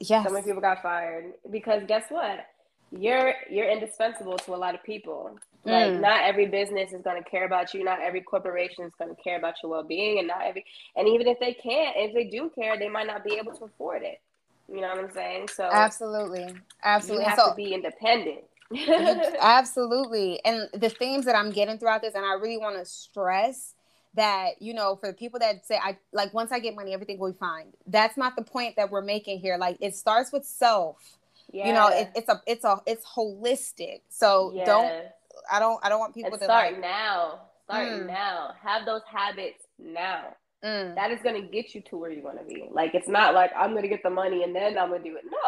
Yeah 0.00 0.24
so 0.24 0.30
many 0.30 0.44
people 0.44 0.60
got 0.60 0.82
fired 0.82 1.34
because 1.50 1.82
guess 1.86 2.04
what? 2.08 2.46
You're 2.90 3.34
you're 3.48 3.70
indispensable 3.70 4.38
to 4.38 4.54
a 4.54 4.56
lot 4.56 4.74
of 4.74 4.82
people 4.82 5.38
like 5.64 5.92
mm. 5.92 6.00
not 6.00 6.22
every 6.22 6.46
business 6.46 6.92
is 6.92 7.02
going 7.02 7.22
to 7.22 7.28
care 7.28 7.44
about 7.44 7.74
you. 7.74 7.84
Not 7.84 8.00
every 8.00 8.22
corporation 8.22 8.84
is 8.84 8.92
going 8.98 9.14
to 9.14 9.22
care 9.22 9.36
about 9.36 9.54
your 9.62 9.70
well-being, 9.70 10.18
and 10.18 10.28
not 10.28 10.42
every 10.42 10.64
and 10.96 11.06
even 11.06 11.26
if 11.26 11.38
they 11.38 11.52
can't, 11.52 11.96
if 11.96 12.14
they 12.14 12.24
do 12.24 12.50
care, 12.54 12.78
they 12.78 12.88
might 12.88 13.06
not 13.06 13.24
be 13.24 13.34
able 13.34 13.52
to 13.52 13.64
afford 13.64 14.02
it. 14.02 14.20
You 14.68 14.80
know 14.80 14.88
what 14.88 14.98
I'm 14.98 15.12
saying? 15.12 15.48
So 15.48 15.68
absolutely, 15.70 16.54
absolutely, 16.82 17.24
you 17.24 17.30
have 17.30 17.38
so, 17.38 17.50
to 17.50 17.54
be 17.54 17.74
independent. 17.74 18.40
absolutely, 19.40 20.40
and 20.44 20.68
the 20.72 20.88
themes 20.88 21.26
that 21.26 21.36
I'm 21.36 21.50
getting 21.50 21.76
throughout 21.78 22.02
this, 22.02 22.14
and 22.14 22.24
I 22.24 22.34
really 22.34 22.58
want 22.58 22.78
to 22.78 22.84
stress 22.84 23.74
that 24.14 24.60
you 24.60 24.74
know 24.74 24.96
for 24.96 25.06
the 25.06 25.12
people 25.12 25.38
that 25.38 25.64
say 25.64 25.78
i 25.80 25.96
like 26.12 26.34
once 26.34 26.50
i 26.50 26.58
get 26.58 26.74
money 26.74 26.92
everything 26.92 27.16
will 27.16 27.30
be 27.30 27.38
fine 27.38 27.66
that's 27.86 28.16
not 28.16 28.34
the 28.34 28.42
point 28.42 28.74
that 28.74 28.90
we're 28.90 29.00
making 29.00 29.38
here 29.38 29.56
like 29.56 29.76
it 29.78 29.94
starts 29.94 30.32
with 30.32 30.44
self 30.44 31.16
yeah. 31.52 31.68
you 31.68 31.72
know 31.72 31.86
it, 31.86 32.10
it's 32.16 32.28
a 32.28 32.42
it's 32.44 32.64
a 32.64 32.76
it's 32.86 33.06
holistic 33.06 34.00
so 34.08 34.50
yes. 34.52 34.66
don't 34.66 35.04
I 35.50 35.58
don't 35.58 35.78
I 35.84 35.88
don't 35.88 36.00
want 36.00 36.14
people 36.14 36.32
and 36.32 36.40
to 36.40 36.44
start 36.44 36.72
like, 36.72 36.80
now. 36.80 37.42
Start 37.64 37.88
mm. 37.88 38.06
now. 38.06 38.50
Have 38.62 38.84
those 38.84 39.02
habits 39.10 39.64
now. 39.78 40.34
Mm. 40.64 40.94
That 40.94 41.10
is 41.10 41.20
gonna 41.22 41.42
get 41.42 41.74
you 41.74 41.82
to 41.82 41.96
where 41.96 42.10
you 42.10 42.22
want 42.22 42.38
to 42.38 42.44
be. 42.44 42.68
Like 42.70 42.94
it's 42.94 43.08
not 43.08 43.34
like 43.34 43.50
I'm 43.56 43.74
gonna 43.74 43.88
get 43.88 44.02
the 44.02 44.10
money 44.10 44.42
and 44.42 44.54
then 44.54 44.76
I'm 44.78 44.90
gonna 44.90 45.02
do 45.02 45.16
it. 45.16 45.24
No, 45.24 45.38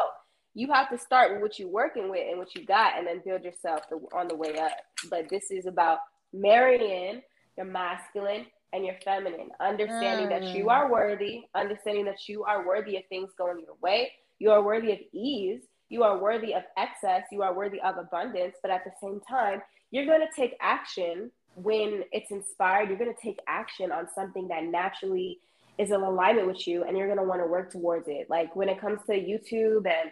you 0.54 0.72
have 0.72 0.90
to 0.90 0.98
start 0.98 1.32
with 1.32 1.42
what 1.42 1.58
you're 1.58 1.68
working 1.68 2.10
with 2.10 2.26
and 2.28 2.38
what 2.38 2.54
you 2.54 2.64
got, 2.64 2.98
and 2.98 3.06
then 3.06 3.22
build 3.24 3.42
yourself 3.42 3.82
on 4.14 4.28
the 4.28 4.36
way 4.36 4.58
up. 4.58 4.72
But 5.10 5.28
this 5.28 5.50
is 5.50 5.66
about 5.66 5.98
marrying 6.32 7.22
your 7.56 7.66
masculine 7.66 8.46
and 8.72 8.84
your 8.84 8.94
feminine, 9.04 9.50
understanding 9.60 10.26
mm. 10.26 10.30
that 10.30 10.56
you 10.56 10.66
mm. 10.66 10.70
are 10.70 10.90
worthy, 10.90 11.42
understanding 11.54 12.04
that 12.06 12.28
you 12.28 12.44
are 12.44 12.66
worthy 12.66 12.96
of 12.96 13.02
things 13.08 13.30
going 13.36 13.60
your 13.60 13.76
way. 13.82 14.12
You 14.38 14.50
are 14.50 14.62
worthy 14.62 14.92
of 14.92 14.98
ease. 15.12 15.62
You 15.92 16.04
are 16.04 16.16
worthy 16.16 16.54
of 16.54 16.62
excess. 16.78 17.24
You 17.30 17.42
are 17.42 17.52
worthy 17.52 17.78
of 17.82 17.98
abundance. 17.98 18.56
But 18.62 18.70
at 18.70 18.82
the 18.82 18.92
same 18.98 19.20
time, 19.28 19.60
you're 19.90 20.06
going 20.06 20.26
to 20.26 20.34
take 20.34 20.56
action 20.58 21.30
when 21.54 22.04
it's 22.12 22.30
inspired. 22.30 22.88
You're 22.88 22.96
going 22.96 23.14
to 23.14 23.22
take 23.22 23.38
action 23.46 23.92
on 23.92 24.08
something 24.14 24.48
that 24.48 24.64
naturally 24.64 25.38
is 25.76 25.90
in 25.90 26.00
alignment 26.00 26.46
with 26.46 26.66
you 26.66 26.84
and 26.84 26.96
you're 26.96 27.08
going 27.08 27.18
to 27.18 27.24
want 27.24 27.42
to 27.42 27.46
work 27.46 27.70
towards 27.70 28.08
it. 28.08 28.30
Like 28.30 28.56
when 28.56 28.70
it 28.70 28.80
comes 28.80 29.00
to 29.06 29.12
YouTube 29.12 29.86
and 29.86 30.10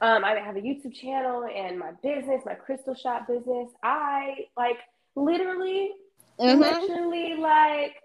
um, 0.00 0.24
I 0.24 0.38
have 0.40 0.56
a 0.56 0.60
YouTube 0.60 0.94
channel 0.94 1.44
and 1.54 1.78
my 1.78 1.90
business, 2.02 2.40
my 2.46 2.54
crystal 2.54 2.94
shop 2.94 3.28
business, 3.28 3.68
I 3.82 4.46
like 4.56 4.78
literally, 5.16 5.90
mm-hmm. 6.38 6.60
literally 6.60 7.34
like, 7.34 7.96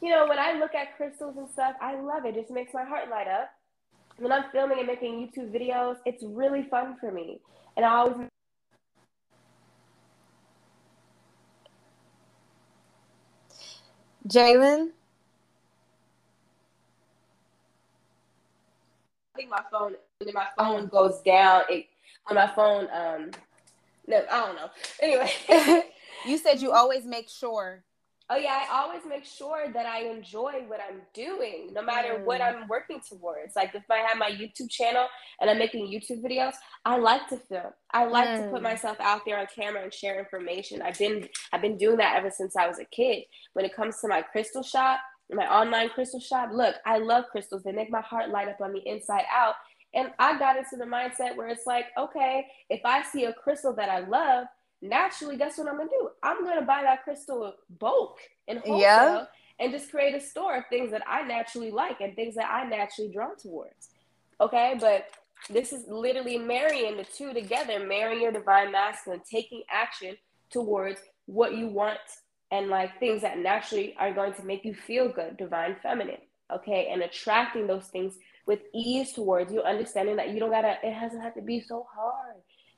you 0.00 0.10
know, 0.10 0.28
when 0.28 0.38
I 0.38 0.52
look 0.52 0.76
at 0.76 0.96
crystals 0.96 1.36
and 1.36 1.50
stuff, 1.50 1.74
I 1.80 2.00
love 2.00 2.24
it. 2.26 2.36
it 2.36 2.42
just 2.42 2.52
makes 2.52 2.72
my 2.72 2.84
heart 2.84 3.10
light 3.10 3.26
up 3.26 3.50
when 4.20 4.32
I'm 4.32 4.44
filming 4.52 4.78
and 4.78 4.86
making 4.86 5.14
YouTube 5.14 5.50
videos, 5.50 5.96
it's 6.04 6.22
really 6.22 6.62
fun 6.70 6.96
for 7.00 7.10
me. 7.10 7.40
And 7.76 7.86
I 7.86 7.90
always 7.90 8.28
Jaelyn? 14.28 14.90
I 19.34 19.38
think 19.38 19.50
my 19.50 19.62
phone 19.72 19.94
when 20.18 20.34
my 20.34 20.46
phone 20.56 20.86
goes 20.88 21.20
down, 21.22 21.62
it 21.70 21.86
on 22.28 22.36
my 22.36 22.46
phone, 22.54 22.88
um 22.92 23.30
no, 24.06 24.22
I 24.30 24.46
don't 24.46 24.56
know. 24.56 24.70
Anyway. 25.00 25.84
you 26.26 26.36
said 26.36 26.60
you 26.60 26.72
always 26.72 27.06
make 27.06 27.28
sure 27.30 27.82
oh 28.30 28.36
yeah, 28.36 28.62
I 28.70 28.80
always 28.80 29.02
make 29.08 29.24
sure 29.24 29.72
that 29.72 29.86
I 29.86 30.04
enjoy 30.04 30.64
what 30.68 30.80
I'm 30.88 31.00
doing, 31.12 31.70
no 31.72 31.82
matter 31.82 32.20
mm. 32.20 32.24
what 32.24 32.40
I'm 32.40 32.68
working 32.68 33.00
towards. 33.06 33.56
Like 33.56 33.74
if 33.74 33.82
I 33.90 33.98
have 33.98 34.18
my 34.18 34.30
YouTube 34.30 34.70
channel 34.70 35.06
and 35.40 35.50
I'm 35.50 35.58
making 35.58 35.88
YouTube 35.88 36.22
videos, 36.22 36.54
I 36.84 36.96
like 36.96 37.28
to 37.30 37.36
film. 37.36 37.72
I 37.90 38.04
like 38.04 38.28
mm. 38.28 38.44
to 38.44 38.50
put 38.50 38.60
mm. 38.60 38.64
myself 38.64 38.98
out 39.00 39.22
there 39.26 39.38
on 39.38 39.46
camera 39.54 39.82
and 39.82 39.92
share 39.92 40.18
information. 40.20 40.80
I've 40.80 40.98
been 40.98 41.28
I've 41.52 41.60
been 41.62 41.76
doing 41.76 41.96
that 41.96 42.16
ever 42.16 42.30
since 42.30 42.56
I 42.56 42.68
was 42.68 42.78
a 42.78 42.84
kid. 42.84 43.24
When 43.54 43.64
it 43.64 43.74
comes 43.74 44.00
to 44.00 44.08
my 44.08 44.22
crystal 44.22 44.62
shop, 44.62 45.00
my 45.32 45.46
online 45.46 45.88
crystal 45.88 46.20
shop, 46.20 46.50
look, 46.52 46.76
I 46.86 46.98
love 46.98 47.24
crystals. 47.32 47.64
They 47.64 47.72
make 47.72 47.90
my 47.90 48.00
heart 48.00 48.30
light 48.30 48.48
up 48.48 48.60
on 48.60 48.72
the 48.72 48.88
inside 48.88 49.24
out. 49.32 49.54
And 49.92 50.10
I 50.20 50.38
got 50.38 50.56
into 50.56 50.76
the 50.76 50.84
mindset 50.84 51.34
where 51.34 51.48
it's 51.48 51.66
like, 51.66 51.86
okay, 51.98 52.46
if 52.68 52.80
I 52.84 53.02
see 53.02 53.24
a 53.24 53.32
crystal 53.32 53.74
that 53.74 53.88
I 53.88 54.00
love, 54.00 54.46
naturally, 54.82 55.36
guess 55.36 55.58
what 55.58 55.68
I'm 55.68 55.76
gonna 55.76 55.90
do? 55.90 56.10
I'm 56.22 56.44
gonna 56.44 56.64
buy 56.64 56.82
that 56.82 57.04
crystal 57.04 57.54
bulk 57.78 58.18
and 58.48 58.58
wholesale 58.60 58.80
yeah. 58.80 59.24
and 59.58 59.72
just 59.72 59.90
create 59.90 60.14
a 60.14 60.20
store 60.20 60.56
of 60.56 60.64
things 60.68 60.90
that 60.90 61.02
I 61.06 61.22
naturally 61.22 61.70
like 61.70 62.00
and 62.00 62.14
things 62.14 62.34
that 62.36 62.50
I 62.50 62.68
naturally 62.68 63.12
drawn 63.12 63.36
towards. 63.36 63.90
Okay, 64.40 64.76
but 64.80 65.08
this 65.48 65.72
is 65.72 65.86
literally 65.88 66.38
marrying 66.38 66.96
the 66.96 67.04
two 67.04 67.32
together, 67.32 67.84
marrying 67.86 68.22
your 68.22 68.32
divine 68.32 68.72
masculine, 68.72 69.20
taking 69.30 69.62
action 69.70 70.16
towards 70.50 71.00
what 71.26 71.56
you 71.56 71.68
want 71.68 71.98
and 72.50 72.68
like 72.68 72.98
things 72.98 73.22
that 73.22 73.38
naturally 73.38 73.94
are 73.98 74.12
going 74.12 74.34
to 74.34 74.44
make 74.44 74.64
you 74.64 74.74
feel 74.74 75.08
good, 75.08 75.36
divine 75.36 75.76
feminine. 75.82 76.20
Okay, 76.52 76.88
and 76.90 77.02
attracting 77.02 77.68
those 77.68 77.86
things 77.86 78.14
with 78.44 78.60
ease 78.74 79.12
towards 79.12 79.52
you, 79.52 79.62
understanding 79.62 80.16
that 80.16 80.30
you 80.30 80.40
don't 80.40 80.50
gotta, 80.50 80.78
it 80.82 80.98
doesn't 80.98 81.20
have 81.20 81.34
to 81.34 81.42
be 81.42 81.60
so 81.60 81.86
hard. 81.94 82.34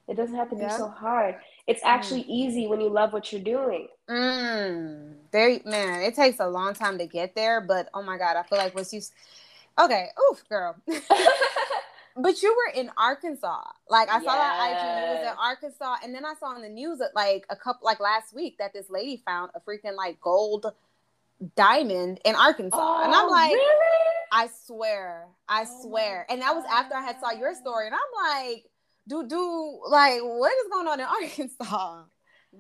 It 0.08 0.16
doesn't 0.16 0.34
have 0.34 0.50
to 0.50 0.56
yeah. 0.56 0.68
be 0.68 0.74
so 0.74 0.88
hard. 0.88 1.36
It's 1.66 1.82
actually 1.84 2.24
mm. 2.24 2.28
easy 2.28 2.66
when 2.66 2.80
you 2.80 2.88
love 2.88 3.12
what 3.12 3.32
you're 3.32 3.42
doing. 3.42 3.88
Mm. 4.10 5.14
There, 5.30 5.60
man, 5.64 6.02
it 6.02 6.14
takes 6.14 6.40
a 6.40 6.48
long 6.48 6.74
time 6.74 6.98
to 6.98 7.06
get 7.06 7.34
there, 7.34 7.60
but 7.60 7.88
oh 7.94 8.02
my 8.02 8.18
god, 8.18 8.36
I 8.36 8.42
feel 8.42 8.58
like 8.58 8.74
once 8.74 8.92
you, 8.92 9.00
okay, 9.78 10.08
oof, 10.30 10.46
girl. 10.48 10.76
but 12.16 12.42
you 12.42 12.54
were 12.54 12.80
in 12.80 12.90
Arkansas. 12.96 13.62
Like 13.88 14.08
I 14.10 14.22
saw 14.22 14.34
that 14.34 14.70
IG 14.70 15.20
news 15.20 15.32
in 15.32 15.38
Arkansas, 15.38 15.96
and 16.04 16.14
then 16.14 16.24
I 16.24 16.34
saw 16.38 16.54
in 16.56 16.62
the 16.62 16.68
news 16.68 16.98
that 16.98 17.14
like 17.14 17.46
a 17.48 17.56
couple, 17.56 17.84
like 17.84 18.00
last 18.00 18.34
week, 18.34 18.58
that 18.58 18.72
this 18.72 18.90
lady 18.90 19.22
found 19.24 19.52
a 19.54 19.60
freaking 19.60 19.96
like 19.96 20.20
gold 20.20 20.66
diamond 21.56 22.20
in 22.24 22.34
Arkansas, 22.34 22.76
oh, 22.78 23.04
and 23.04 23.14
I'm 23.14 23.26
oh, 23.26 23.30
like, 23.30 23.52
really? 23.52 24.06
I 24.32 24.48
swear, 24.66 25.26
I 25.48 25.64
oh 25.66 25.82
swear, 25.82 26.26
and 26.28 26.42
that 26.42 26.54
was 26.54 26.64
after 26.70 26.94
I 26.96 27.02
had 27.02 27.20
saw 27.20 27.30
your 27.30 27.54
story, 27.54 27.86
and 27.86 27.94
I'm 27.94 28.50
like 28.50 28.64
do 29.08 29.26
do 29.26 29.80
like 29.88 30.20
what 30.22 30.52
is 30.52 30.70
going 30.70 30.88
on 30.88 31.00
in 31.00 31.06
Arkansas? 31.22 32.04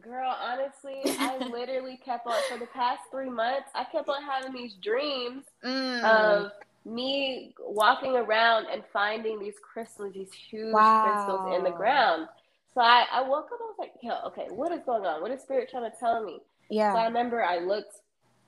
Girl, 0.00 0.34
honestly, 0.40 1.02
I 1.18 1.36
literally 1.52 2.00
kept 2.02 2.26
on 2.26 2.40
for 2.50 2.58
the 2.58 2.66
past 2.66 3.00
three 3.10 3.28
months. 3.28 3.68
I 3.74 3.84
kept 3.84 4.08
on 4.08 4.22
having 4.22 4.54
these 4.54 4.74
dreams 4.82 5.44
mm. 5.62 6.02
of 6.02 6.52
me 6.86 7.54
walking 7.60 8.16
around 8.16 8.66
and 8.72 8.82
finding 8.90 9.38
these 9.38 9.56
crystals, 9.62 10.14
these 10.14 10.32
huge 10.32 10.72
wow. 10.72 11.04
crystals 11.04 11.56
in 11.58 11.64
the 11.64 11.76
ground. 11.76 12.26
So 12.74 12.80
I, 12.80 13.04
I 13.12 13.20
woke 13.20 13.50
up. 13.52 13.60
I 13.60 13.64
was 13.64 13.76
like, 13.78 13.92
"Yo, 14.02 14.14
okay, 14.28 14.46
what 14.48 14.72
is 14.72 14.80
going 14.86 15.04
on? 15.04 15.20
What 15.20 15.30
is 15.30 15.42
spirit 15.42 15.68
trying 15.70 15.90
to 15.90 15.96
tell 15.98 16.24
me?" 16.24 16.40
Yeah. 16.70 16.94
So 16.94 17.00
I 17.00 17.04
remember 17.04 17.44
I 17.44 17.58
looked 17.58 17.96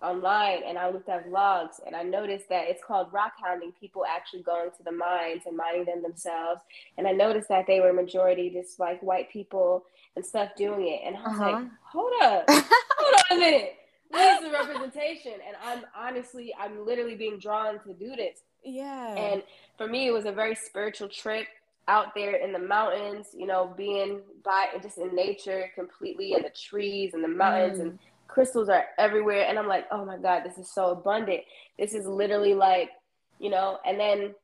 online 0.04 0.62
and 0.66 0.78
I 0.78 0.90
looked 0.90 1.08
at 1.08 1.28
vlogs 1.28 1.80
and 1.86 1.96
I 1.96 2.02
noticed 2.02 2.48
that 2.50 2.68
it's 2.68 2.82
called 2.84 3.12
rock 3.12 3.32
hounding, 3.42 3.72
people 3.80 4.04
actually 4.04 4.42
going 4.42 4.70
to 4.76 4.82
the 4.84 4.92
mines 4.92 5.42
and 5.46 5.56
mining 5.56 5.86
them 5.86 6.02
themselves. 6.02 6.60
And 6.98 7.06
I 7.06 7.12
noticed 7.12 7.48
that 7.48 7.66
they 7.66 7.80
were 7.80 7.92
majority 7.92 8.50
just 8.50 8.78
like 8.78 9.02
white 9.02 9.30
people 9.30 9.84
and 10.16 10.24
stuff 10.24 10.50
doing 10.56 10.86
it. 10.86 11.00
And 11.06 11.16
I 11.16 11.20
was 11.22 11.40
uh-huh. 11.40 11.52
like, 11.52 11.64
hold 11.82 12.12
up, 12.22 12.44
hold 12.50 13.14
on 13.30 13.36
a 13.36 13.40
minute. 13.40 13.74
Need 14.12 14.38
some 14.42 14.52
representation. 14.52 15.32
And 15.46 15.56
I'm 15.64 15.84
honestly, 15.96 16.54
I'm 16.60 16.86
literally 16.86 17.16
being 17.16 17.38
drawn 17.38 17.80
to 17.80 17.94
do 17.94 18.14
this. 18.14 18.40
Yeah. 18.64 19.14
And 19.16 19.42
for 19.76 19.86
me, 19.86 20.06
it 20.06 20.12
was 20.12 20.24
a 20.24 20.32
very 20.32 20.54
spiritual 20.54 21.08
trip 21.08 21.46
out 21.88 22.14
there 22.14 22.36
in 22.36 22.52
the 22.52 22.58
mountains, 22.58 23.28
you 23.36 23.46
know, 23.46 23.74
being 23.76 24.20
by 24.44 24.66
just 24.82 24.98
in 24.98 25.14
nature 25.14 25.70
completely 25.74 26.32
in 26.32 26.42
the 26.42 26.50
trees 26.50 27.14
and 27.14 27.22
the 27.22 27.28
mountains 27.28 27.78
mm. 27.78 27.82
and 27.82 27.98
crystals 28.28 28.68
are 28.68 28.84
everywhere 28.98 29.46
and 29.48 29.58
i'm 29.58 29.68
like 29.68 29.86
oh 29.90 30.04
my 30.04 30.16
god 30.16 30.42
this 30.44 30.58
is 30.58 30.72
so 30.72 30.90
abundant 30.90 31.40
this 31.78 31.94
is 31.94 32.06
literally 32.06 32.54
like 32.54 32.90
you 33.38 33.50
know 33.50 33.78
and 33.86 33.98
then 33.98 34.34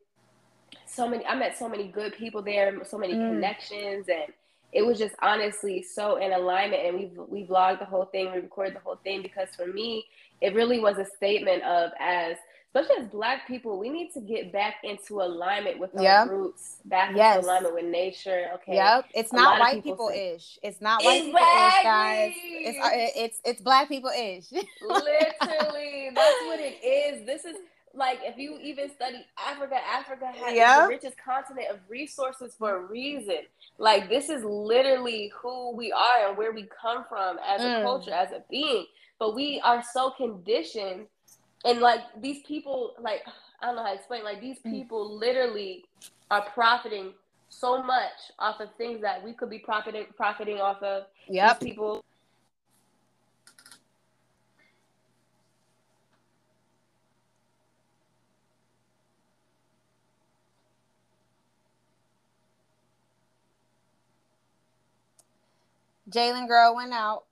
so 0.86 1.08
many 1.08 1.24
i 1.26 1.34
met 1.34 1.56
so 1.56 1.68
many 1.68 1.88
good 1.88 2.14
people 2.16 2.42
there 2.42 2.84
so 2.84 2.98
many 2.98 3.14
mm. 3.14 3.30
connections 3.30 4.06
and 4.08 4.32
it 4.72 4.86
was 4.86 4.98
just 4.98 5.14
honestly 5.22 5.82
so 5.82 6.16
in 6.16 6.32
alignment 6.32 6.82
and 6.86 6.96
we 6.96 7.10
we 7.28 7.46
vlogged 7.46 7.78
the 7.78 7.84
whole 7.84 8.04
thing 8.06 8.30
we 8.32 8.38
recorded 8.38 8.74
the 8.74 8.80
whole 8.80 8.98
thing 9.02 9.22
because 9.22 9.48
for 9.56 9.66
me 9.66 10.04
it 10.40 10.54
really 10.54 10.80
was 10.80 10.98
a 10.98 11.04
statement 11.04 11.62
of 11.64 11.90
as 11.98 12.36
especially 12.72 13.04
as 13.04 13.10
black 13.10 13.48
people, 13.48 13.78
we 13.78 13.88
need 13.88 14.12
to 14.12 14.20
get 14.20 14.52
back 14.52 14.76
into 14.84 15.20
alignment 15.20 15.78
with 15.80 15.90
our 15.96 16.02
yep. 16.02 16.28
roots, 16.28 16.76
back 16.84 17.16
yes. 17.16 17.36
into 17.36 17.48
alignment 17.48 17.74
with 17.74 17.84
nature. 17.84 18.46
Okay. 18.54 18.76
Yep. 18.76 19.06
It's 19.14 19.32
not 19.32 19.58
white 19.58 19.82
people 19.82 20.10
ish. 20.14 20.58
It's 20.62 20.80
not 20.80 21.02
white 21.02 21.24
people 21.24 21.40
ish, 21.40 21.82
guys. 21.82 22.32
It's 22.36 22.78
uh, 22.78 22.90
it's 22.92 23.40
it's 23.44 23.60
black 23.60 23.88
people 23.88 24.10
ish. 24.10 24.44
Literally, 24.82 26.10
that's 26.14 26.36
what 26.46 26.60
it 26.60 26.78
is. 26.84 27.26
This 27.26 27.44
is 27.44 27.56
like 27.92 28.20
if 28.22 28.38
you 28.38 28.56
even 28.62 28.88
study 28.88 29.26
Africa, 29.36 29.76
Africa 29.92 30.26
has 30.26 30.54
yep. 30.54 30.82
the 30.82 30.88
richest 30.88 31.16
continent 31.22 31.66
of 31.72 31.78
resources 31.88 32.54
for 32.56 32.76
a 32.76 32.86
reason. 32.86 33.38
Like 33.78 34.08
this 34.08 34.28
is 34.28 34.44
literally 34.44 35.32
who 35.42 35.74
we 35.74 35.90
are 35.90 36.28
and 36.28 36.38
where 36.38 36.52
we 36.52 36.68
come 36.80 37.04
from 37.08 37.38
as 37.44 37.60
mm. 37.60 37.80
a 37.80 37.82
culture, 37.82 38.12
as 38.12 38.30
a 38.30 38.44
being. 38.48 38.86
But 39.18 39.34
we 39.34 39.60
are 39.64 39.82
so 39.92 40.10
conditioned 40.10 41.06
and 41.64 41.80
like 41.80 42.00
these 42.20 42.42
people 42.46 42.94
like 43.00 43.22
i 43.60 43.66
don't 43.66 43.76
know 43.76 43.82
how 43.82 43.90
to 43.90 43.94
explain 43.94 44.24
like 44.24 44.40
these 44.40 44.58
mm. 44.60 44.70
people 44.70 45.18
literally 45.18 45.84
are 46.30 46.42
profiting 46.50 47.12
so 47.48 47.82
much 47.82 48.32
off 48.38 48.60
of 48.60 48.68
things 48.76 49.00
that 49.00 49.22
we 49.22 49.32
could 49.32 49.50
be 49.50 49.58
profiting 49.58 50.06
profiting 50.16 50.58
off 50.58 50.82
of 50.82 51.04
yep 51.28 51.58
these 51.60 51.70
people 51.70 52.04
Jaelyn 66.10 66.48
girl 66.48 66.74
went 66.74 66.92
out. 66.92 67.24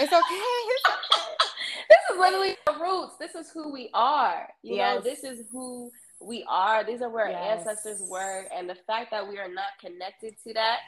It's 0.00 0.12
okay. 0.12 0.94
this 1.90 1.98
is 2.10 2.18
literally 2.18 2.56
our 2.66 2.80
roots. 2.80 3.16
This 3.18 3.34
is 3.34 3.50
who 3.52 3.70
we 3.70 3.90
are. 3.92 4.48
You 4.62 4.76
yes. 4.76 4.96
know, 4.96 5.02
this 5.02 5.24
is 5.24 5.46
who 5.52 5.90
we 6.20 6.44
are. 6.48 6.84
These 6.84 7.02
are 7.02 7.10
where 7.10 7.28
yes. 7.28 7.36
our 7.36 7.58
ancestors 7.58 8.02
were. 8.08 8.46
And 8.54 8.68
the 8.68 8.76
fact 8.86 9.10
that 9.10 9.28
we 9.28 9.38
are 9.38 9.52
not 9.52 9.78
connected 9.78 10.34
to 10.46 10.54
that 10.54 10.78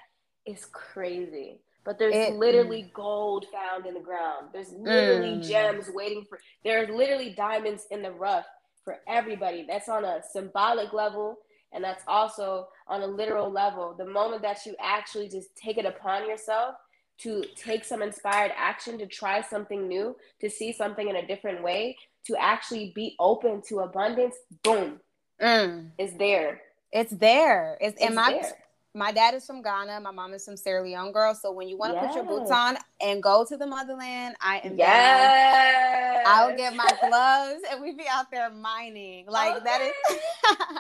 is 0.47 0.67
crazy. 0.73 1.61
But 1.85 1.99
there's 1.99 2.15
it, 2.15 2.35
literally 2.37 2.85
mm. 2.85 2.93
gold 2.95 3.47
found 3.53 3.87
in 3.87 3.95
the 3.95 4.01
ground. 4.01 4.49
There's 4.53 4.73
literally 4.73 5.37
mm. 5.39 5.47
gems 5.47 5.91
waiting 5.93 6.25
for 6.29 6.39
there's 6.65 6.89
literally 6.89 7.35
diamonds 7.37 7.87
in 7.91 8.03
the 8.03 8.13
rough 8.13 8.47
for 8.85 8.99
everybody. 9.09 9.67
That's 9.69 9.89
on 9.89 10.05
a 10.05 10.21
symbolic 10.33 10.93
level 10.93 11.39
and 11.73 11.83
that's 11.83 12.05
also 12.07 12.69
on 12.87 13.03
a 13.03 13.07
literal 13.07 13.51
level. 13.51 13.95
The 13.97 14.07
moment 14.07 14.43
that 14.43 14.65
you 14.65 14.77
actually 14.81 15.29
just 15.29 15.57
take 15.57 15.77
it 15.77 15.87
upon 15.87 16.29
yourself 16.29 16.77
to 17.23 17.45
take 17.57 17.85
some 17.85 18.03
inspired 18.03 18.53
action, 18.57 18.99
to 18.99 19.07
try 19.07 19.41
something 19.41 19.89
new, 19.89 20.17
to 20.41 20.51
see 20.51 20.73
something 20.73 21.09
in 21.09 21.17
a 21.17 21.27
different 21.27 21.63
way, 21.63 21.97
to 22.27 22.37
actually 22.39 22.93
be 22.95 23.17
open 23.19 23.63
to 23.69 23.81
abundance, 23.81 24.37
boom, 24.63 25.01
mm. 25.41 25.91
it's 25.99 26.15
there. 26.15 26.61
It's 26.93 27.13
there. 27.13 27.79
It's, 27.81 27.95
it's 27.95 28.05
and 28.05 28.15
my 28.15 28.33
there. 28.33 28.53
my 28.95 29.13
dad 29.13 29.35
is 29.35 29.47
from 29.47 29.63
Ghana. 29.63 30.01
My 30.01 30.11
mom 30.11 30.35
is 30.35 30.45
from 30.45 30.57
Sierra 30.57 30.83
Leone, 30.83 31.13
girl. 31.13 31.35
So 31.35 31.51
when 31.51 31.69
you 31.69 31.79
want 31.79 31.93
to 31.93 32.01
yes. 32.01 32.07
put 32.09 32.17
your 32.17 32.25
boots 32.25 32.51
on 32.51 32.77
and 33.01 33.23
go 33.23 33.45
to 33.49 33.57
the 33.57 33.67
motherland, 33.67 34.37
I 34.41 34.61
am 34.65 34.77
yes. 34.77 36.25
I 36.27 36.47
will 36.47 36.57
get 36.57 36.77
my 36.77 36.91
gloves 37.01 37.63
and 37.71 37.83
we 37.83 37.93
be 37.93 38.05
out 38.11 38.31
there 38.31 38.51
mining. 38.51 39.27
Like 39.27 39.57
okay. 39.57 39.65
that 39.65 39.81
is 39.81 40.19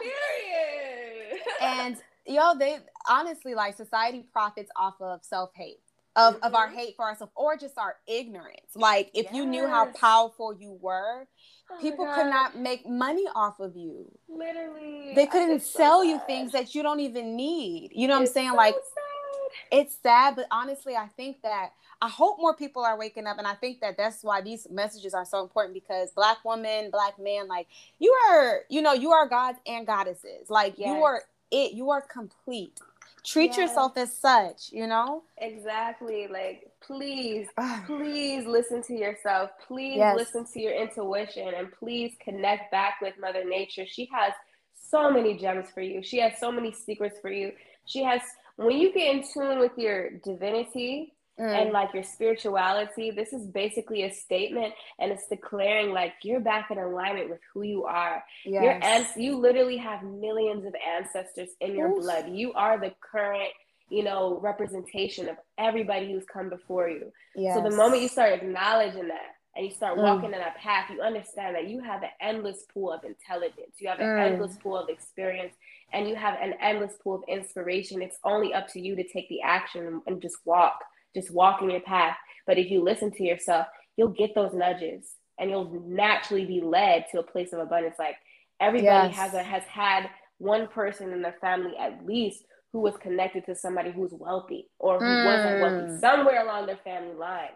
period. 1.30 1.40
and 1.62 1.97
yo, 2.26 2.55
they 2.59 2.78
honestly 3.09 3.55
like 3.55 3.76
society 3.76 4.24
profits 4.32 4.70
off 4.76 5.01
of 5.01 5.24
self 5.24 5.51
hate 5.55 5.80
of, 6.16 6.34
mm-hmm. 6.34 6.44
of 6.44 6.54
our 6.54 6.68
mm-hmm. 6.68 6.76
hate 6.76 6.96
for 6.96 7.06
ourselves 7.06 7.32
or 7.36 7.56
just 7.56 7.78
our 7.78 7.96
ignorance. 8.06 8.74
Like 8.74 9.10
if 9.14 9.26
yes. 9.26 9.34
you 9.34 9.46
knew 9.46 9.66
how 9.66 9.86
powerful 9.86 10.54
you 10.54 10.78
were, 10.80 11.26
oh 11.70 11.80
people 11.80 12.06
could 12.14 12.26
not 12.26 12.56
make 12.56 12.86
money 12.88 13.26
off 13.34 13.60
of 13.60 13.76
you. 13.76 14.10
Literally. 14.28 15.12
They 15.14 15.26
couldn't 15.26 15.62
sell 15.62 16.00
so 16.00 16.02
you 16.02 16.20
things 16.26 16.52
that 16.52 16.74
you 16.74 16.82
don't 16.82 17.00
even 17.00 17.36
need. 17.36 17.90
You 17.94 18.08
know 18.08 18.14
what 18.14 18.20
I'm 18.20 18.26
saying? 18.26 18.50
So 18.50 18.56
like 18.56 18.74
sad. 18.74 19.68
it's 19.70 19.96
sad, 20.02 20.36
but 20.36 20.46
honestly, 20.50 20.96
I 20.96 21.08
think 21.16 21.42
that 21.42 21.70
I 22.00 22.08
hope 22.08 22.38
more 22.38 22.54
people 22.54 22.84
are 22.84 22.98
waking 22.98 23.26
up 23.26 23.38
and 23.38 23.46
I 23.46 23.54
think 23.54 23.80
that 23.80 23.96
that's 23.96 24.24
why 24.24 24.40
these 24.40 24.66
messages 24.70 25.14
are 25.14 25.24
so 25.24 25.40
important 25.40 25.72
because 25.72 26.10
black 26.10 26.44
woman, 26.44 26.90
black 26.90 27.18
man, 27.18 27.48
like 27.48 27.68
you 27.98 28.12
are, 28.28 28.62
you 28.68 28.82
know, 28.82 28.92
you 28.92 29.12
are 29.12 29.28
gods 29.28 29.58
and 29.66 29.86
goddesses. 29.86 30.50
Like 30.50 30.74
yes. 30.76 30.88
you 30.88 31.04
are 31.04 31.22
it, 31.52 31.74
you 31.74 31.90
are 31.90 32.00
complete 32.00 32.80
treat 33.24 33.50
yes. 33.50 33.58
yourself 33.58 33.96
as 33.96 34.16
such 34.16 34.70
you 34.72 34.86
know? 34.86 35.22
Exactly 35.38 36.26
like 36.28 36.70
please 36.84 37.48
ah. 37.58 37.82
please 37.86 38.46
listen 38.46 38.82
to 38.82 38.94
yourself. 38.94 39.50
Please 39.66 39.96
yes. 39.96 40.16
listen 40.16 40.44
to 40.52 40.60
your 40.60 40.72
intuition 40.72 41.52
and 41.56 41.72
please 41.72 42.14
connect 42.22 42.70
back 42.70 43.00
with 43.00 43.14
mother 43.20 43.44
nature. 43.44 43.84
She 43.86 44.08
has 44.12 44.32
so 44.74 45.10
many 45.10 45.38
gems 45.38 45.66
for 45.72 45.80
you. 45.80 46.02
She 46.02 46.18
has 46.18 46.32
so 46.38 46.52
many 46.52 46.72
secrets 46.72 47.18
for 47.20 47.30
you. 47.30 47.52
She 47.86 48.02
has 48.02 48.20
when 48.56 48.78
you 48.78 48.92
get 48.92 49.14
in 49.14 49.24
tune 49.32 49.58
with 49.58 49.72
your 49.76 50.10
divinity 50.18 51.11
mm. 51.39 51.62
and 51.62 51.72
like 51.72 51.93
your 51.95 52.03
spirituality 52.03 53.11
this 53.11 53.33
is 53.33 53.47
basically 53.47 54.05
a 54.05 54.12
statement 54.12 54.72
and 54.99 55.12
it's 55.12 55.26
declaring 55.28 55.93
like 55.93 56.12
you're 56.22 56.41
back 56.41 56.70
in 56.70 56.78
alignment 56.78 57.30
with 57.30 57.41
who 57.53 57.62
you 57.62 57.85
are 57.85 58.22
yes. 58.45 58.62
your 58.62 58.85
ans- 58.85 59.16
you 59.16 59.37
literally 59.37 59.76
have 59.76 60.03
millions 60.03 60.64
of 60.64 60.74
ancestors 60.97 61.51
in 61.61 61.74
your 61.74 61.91
Oof. 61.91 62.03
blood 62.03 62.28
you 62.30 62.53
are 62.55 62.78
the 62.78 62.93
current 63.01 63.51
you 63.89 64.03
know 64.03 64.39
representation 64.41 65.28
of 65.28 65.37
everybody 65.59 66.12
who's 66.12 66.24
come 66.33 66.49
before 66.49 66.89
you 66.89 67.12
yes. 67.35 67.55
so 67.55 67.62
the 67.62 67.76
moment 67.76 68.03
you 68.03 68.09
start 68.09 68.33
acknowledging 68.33 69.09
that 69.09 69.37
and 69.55 69.66
you 69.66 69.72
start 69.72 69.99
mm. 69.99 70.03
walking 70.03 70.30
mm. 70.30 70.35
in 70.35 70.39
that 70.39 70.57
path, 70.57 70.89
you 70.91 71.03
understand 71.03 71.55
that 71.55 71.68
you 71.68 71.80
have 71.80 72.03
an 72.03 72.09
endless 72.20 72.64
pool 72.72 72.91
of 72.91 73.05
intelligence, 73.05 73.76
you 73.78 73.89
have 73.89 74.01
an 74.01 74.07
mm. 74.07 74.26
endless 74.26 74.57
pool 74.57 74.78
of 74.78 74.89
experience, 74.89 75.53
and 75.93 76.09
you 76.09 76.14
have 76.14 76.39
an 76.41 76.55
endless 76.61 76.95
pool 77.03 77.16
of 77.16 77.22
inspiration. 77.28 78.01
It's 78.01 78.16
only 78.24 78.55
up 78.55 78.68
to 78.68 78.80
you 78.80 78.97
to 78.97 79.07
take 79.07 79.28
the 79.28 79.43
action 79.43 80.01
and 80.07 80.22
just 80.22 80.37
walk 80.47 80.83
just 81.14 81.30
walking 81.30 81.70
your 81.70 81.80
path. 81.80 82.16
But 82.46 82.58
if 82.58 82.70
you 82.70 82.82
listen 82.82 83.10
to 83.12 83.24
yourself, 83.24 83.66
you'll 83.96 84.08
get 84.08 84.34
those 84.34 84.52
nudges 84.52 85.14
and 85.38 85.50
you'll 85.50 85.82
naturally 85.86 86.44
be 86.44 86.60
led 86.60 87.06
to 87.12 87.20
a 87.20 87.22
place 87.22 87.52
of 87.52 87.60
abundance. 87.60 87.96
Like 87.98 88.16
everybody 88.60 89.08
yes. 89.08 89.16
has 89.16 89.34
a, 89.34 89.42
has 89.42 89.64
had 89.64 90.08
one 90.38 90.68
person 90.68 91.12
in 91.12 91.22
their 91.22 91.36
family 91.40 91.72
at 91.78 92.04
least 92.04 92.44
who 92.72 92.80
was 92.80 92.96
connected 92.96 93.44
to 93.46 93.54
somebody 93.54 93.92
who's 93.92 94.12
wealthy 94.12 94.68
or 94.78 94.98
who 94.98 95.04
mm. 95.04 95.24
wasn't 95.26 95.60
wealthy 95.60 96.00
somewhere 96.00 96.42
along 96.42 96.66
their 96.66 96.78
family 96.78 97.14
line. 97.14 97.50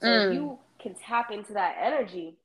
So 0.00 0.06
mm. 0.06 0.28
if 0.28 0.34
you 0.34 0.58
can 0.80 0.94
tap 0.94 1.30
into 1.30 1.52
that 1.54 1.76
energy 1.82 2.36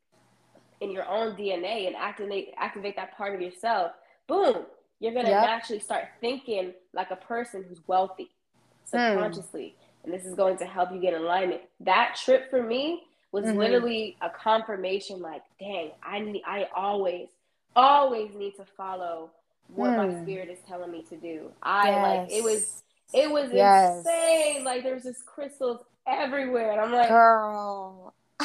in 0.82 0.92
your 0.92 1.08
own 1.08 1.36
DNA 1.36 1.88
and 1.88 1.96
activate 1.96 2.50
activate 2.58 2.96
that 2.96 3.16
part 3.16 3.36
of 3.36 3.42
yourself, 3.42 3.92
boom, 4.28 4.66
you're 5.00 5.14
gonna 5.14 5.30
yep. 5.30 5.46
naturally 5.46 5.80
start 5.80 6.06
thinking 6.20 6.74
like 6.94 7.12
a 7.12 7.16
person 7.16 7.64
who's 7.68 7.80
wealthy 7.88 8.24
mm. 8.24 8.90
subconsciously. 8.90 9.76
Mm 9.78 9.85
and 10.06 10.14
this 10.14 10.26
is 10.26 10.36
going 10.36 10.58
to 10.60 10.66
help 10.66 10.92
you 10.94 11.02
get 11.02 11.14
alignment. 11.14 11.62
That 11.82 12.16
trip 12.24 12.50
for 12.50 12.64
me 12.64 13.04
was 13.32 13.46
mm-hmm. 13.46 13.58
literally 13.58 14.18
a 14.22 14.30
confirmation 14.30 15.22
like, 15.22 15.42
dang, 15.60 15.92
I 16.04 16.20
need, 16.20 16.44
I 16.48 16.68
always, 16.76 17.28
always 17.76 18.34
need 18.36 18.56
to 18.56 18.66
follow 18.78 19.32
what 19.68 19.90
mm. 19.90 19.98
my 19.98 20.08
hmm. 20.08 20.24
spirit 20.24 20.50
is 20.50 20.60
telling 20.68 20.92
me 20.92 21.02
to 21.10 21.16
do. 21.16 21.52
I 21.64 21.90
yes. 21.90 22.02
like 22.04 22.32
it 22.32 22.44
was 22.44 22.84
it 23.14 23.32
was 23.32 23.50
yes. 23.52 23.98
insane. 23.98 24.64
Like 24.64 24.84
there's 24.84 25.04
just 25.04 25.26
crystals 25.26 25.82
everywhere. 26.08 26.72
And 26.72 26.82
I'm 26.82 26.92
like, 26.92 27.10
girl. 27.10 28.14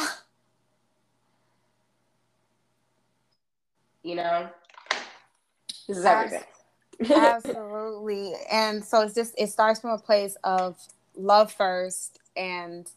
you 4.02 4.14
know, 4.14 4.48
this 5.86 5.98
is 5.98 6.04
everything. 6.04 6.42
Absolutely. 7.10 8.32
And 8.50 8.84
so 8.84 9.02
it's 9.02 9.14
just 9.14 9.34
it 9.36 9.48
starts 9.48 9.80
from 9.80 9.90
a 9.90 9.98
place 9.98 10.36
of 10.42 10.78
love 11.16 11.52
first 11.52 12.18
and 12.36 12.90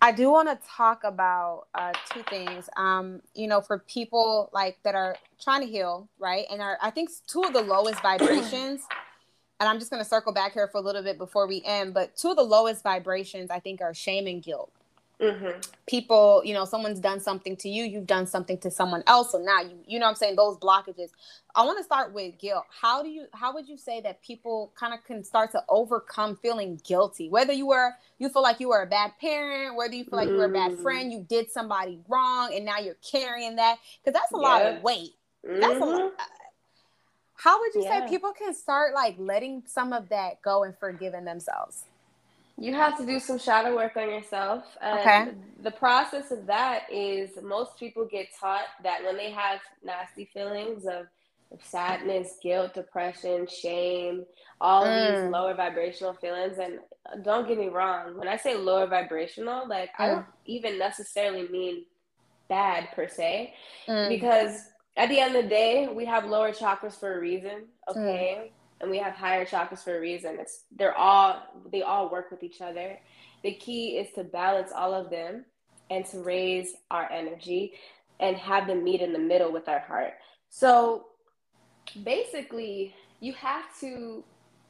I 0.00 0.12
do 0.12 0.30
want 0.30 0.48
to 0.48 0.68
talk 0.68 1.04
about 1.04 1.68
uh, 1.74 1.92
two 2.12 2.22
things. 2.24 2.68
Um, 2.76 3.22
you 3.34 3.46
know, 3.46 3.62
for 3.62 3.78
people 3.78 4.50
like 4.52 4.78
that 4.82 4.94
are 4.94 5.16
trying 5.40 5.62
to 5.62 5.66
heal, 5.66 6.08
right? 6.18 6.44
And 6.50 6.60
are 6.60 6.76
I 6.82 6.90
think 6.90 7.10
two 7.26 7.42
of 7.42 7.52
the 7.52 7.62
lowest 7.62 8.02
vibrations. 8.02 8.82
and 9.60 9.68
I'm 9.68 9.78
just 9.78 9.90
going 9.90 10.02
to 10.02 10.08
circle 10.08 10.32
back 10.32 10.52
here 10.52 10.68
for 10.68 10.78
a 10.78 10.82
little 10.82 11.02
bit 11.02 11.16
before 11.16 11.46
we 11.46 11.62
end. 11.64 11.94
But 11.94 12.16
two 12.16 12.30
of 12.30 12.36
the 12.36 12.42
lowest 12.42 12.82
vibrations 12.82 13.50
I 13.50 13.58
think 13.58 13.80
are 13.80 13.94
shame 13.94 14.26
and 14.26 14.42
guilt. 14.42 14.70
Mm-hmm. 15.20 15.60
People, 15.86 16.42
you 16.44 16.52
know, 16.52 16.66
someone's 16.66 17.00
done 17.00 17.20
something 17.20 17.56
to 17.56 17.70
you, 17.70 17.84
you've 17.84 18.06
done 18.06 18.26
something 18.26 18.58
to 18.58 18.70
someone 18.70 19.02
else. 19.06 19.32
So 19.32 19.38
now 19.38 19.62
you, 19.62 19.78
you 19.86 19.98
know 19.98 20.06
I'm 20.06 20.14
saying, 20.14 20.36
those 20.36 20.58
blockages. 20.58 21.08
I 21.54 21.64
want 21.64 21.78
to 21.78 21.84
start 21.84 22.12
with 22.12 22.38
guilt. 22.38 22.64
How 22.68 23.02
do 23.02 23.08
you, 23.08 23.24
how 23.32 23.54
would 23.54 23.66
you 23.66 23.78
say 23.78 24.02
that 24.02 24.20
people 24.22 24.72
kind 24.78 24.92
of 24.92 25.02
can 25.04 25.24
start 25.24 25.52
to 25.52 25.64
overcome 25.70 26.36
feeling 26.36 26.78
guilty? 26.84 27.30
Whether 27.30 27.54
you 27.54 27.66
were, 27.66 27.94
you 28.18 28.28
feel 28.28 28.42
like 28.42 28.60
you 28.60 28.68
were 28.68 28.82
a 28.82 28.86
bad 28.86 29.12
parent, 29.18 29.74
whether 29.74 29.94
you 29.94 30.04
feel 30.04 30.18
like 30.18 30.28
mm-hmm. 30.28 30.34
you 30.34 30.40
were 30.40 30.46
a 30.46 30.52
bad 30.52 30.72
mm. 30.72 30.82
friend, 30.82 31.10
you 31.10 31.24
did 31.26 31.50
somebody 31.50 31.98
wrong, 32.08 32.52
and 32.54 32.66
now 32.66 32.78
you're 32.78 32.98
carrying 33.10 33.56
that. 33.56 33.78
Because 34.04 34.20
that's 34.20 34.32
a 34.32 34.36
yeah. 34.36 34.48
lot 34.48 34.62
of 34.66 34.82
weight. 34.82 35.14
Mm-hmm. 35.48 35.60
That's 35.60 35.80
a 35.80 35.84
lot. 35.84 36.00
Mm-hmm. 36.00 36.22
How 37.36 37.58
would 37.60 37.74
you 37.74 37.84
yeah. 37.84 38.06
say 38.06 38.08
people 38.10 38.32
can 38.32 38.54
start 38.54 38.92
like 38.94 39.14
letting 39.18 39.62
some 39.66 39.94
of 39.94 40.10
that 40.10 40.42
go 40.42 40.64
and 40.64 40.76
forgiving 40.76 41.24
themselves? 41.24 41.84
You 42.58 42.72
have 42.74 42.96
to 42.98 43.06
do 43.06 43.20
some 43.20 43.38
shadow 43.38 43.74
work 43.76 43.96
on 43.96 44.08
yourself. 44.08 44.64
And 44.80 44.98
okay. 45.00 45.30
The 45.62 45.70
process 45.70 46.30
of 46.30 46.46
that 46.46 46.84
is 46.90 47.30
most 47.42 47.78
people 47.78 48.06
get 48.06 48.28
taught 48.38 48.64
that 48.82 49.04
when 49.04 49.16
they 49.16 49.30
have 49.30 49.60
nasty 49.84 50.30
feelings 50.32 50.86
of, 50.86 51.06
of 51.52 51.62
sadness, 51.62 52.38
guilt, 52.42 52.74
depression, 52.74 53.46
shame, 53.46 54.24
all 54.60 54.84
mm. 54.84 55.22
these 55.22 55.30
lower 55.30 55.54
vibrational 55.54 56.14
feelings. 56.14 56.58
And 56.58 56.78
don't 57.22 57.46
get 57.46 57.58
me 57.58 57.68
wrong, 57.68 58.16
when 58.16 58.28
I 58.28 58.36
say 58.36 58.56
lower 58.56 58.86
vibrational, 58.86 59.68
like 59.68 59.90
mm. 59.90 60.04
I 60.04 60.06
don't 60.08 60.26
even 60.46 60.78
necessarily 60.78 61.48
mean 61.48 61.84
bad 62.48 62.88
per 62.94 63.08
se, 63.08 63.52
mm. 63.86 64.08
because 64.08 64.60
at 64.96 65.10
the 65.10 65.20
end 65.20 65.36
of 65.36 65.42
the 65.42 65.48
day, 65.50 65.88
we 65.92 66.06
have 66.06 66.24
lower 66.24 66.52
chakras 66.52 66.98
for 66.98 67.18
a 67.18 67.20
reason. 67.20 67.66
Okay. 67.88 68.52
And 68.80 68.90
we 68.90 68.98
have 68.98 69.14
higher 69.14 69.46
chakras 69.46 69.82
for 69.82 69.96
a 69.96 70.00
reason. 70.00 70.36
It's 70.38 70.64
they're 70.76 70.96
all 70.96 71.42
they 71.72 71.82
all 71.82 72.10
work 72.10 72.30
with 72.30 72.42
each 72.42 72.60
other. 72.60 72.98
The 73.42 73.52
key 73.54 73.98
is 73.98 74.08
to 74.14 74.24
balance 74.24 74.72
all 74.74 74.92
of 74.92 75.10
them 75.10 75.44
and 75.90 76.04
to 76.06 76.18
raise 76.18 76.74
our 76.90 77.10
energy 77.10 77.72
and 78.20 78.36
have 78.36 78.66
them 78.66 78.84
meet 78.84 79.00
in 79.00 79.12
the 79.12 79.18
middle 79.18 79.52
with 79.52 79.68
our 79.68 79.80
heart. 79.80 80.14
So 80.48 81.06
basically, 82.04 82.94
you 83.20 83.32
have 83.34 83.64
to 83.80 84.24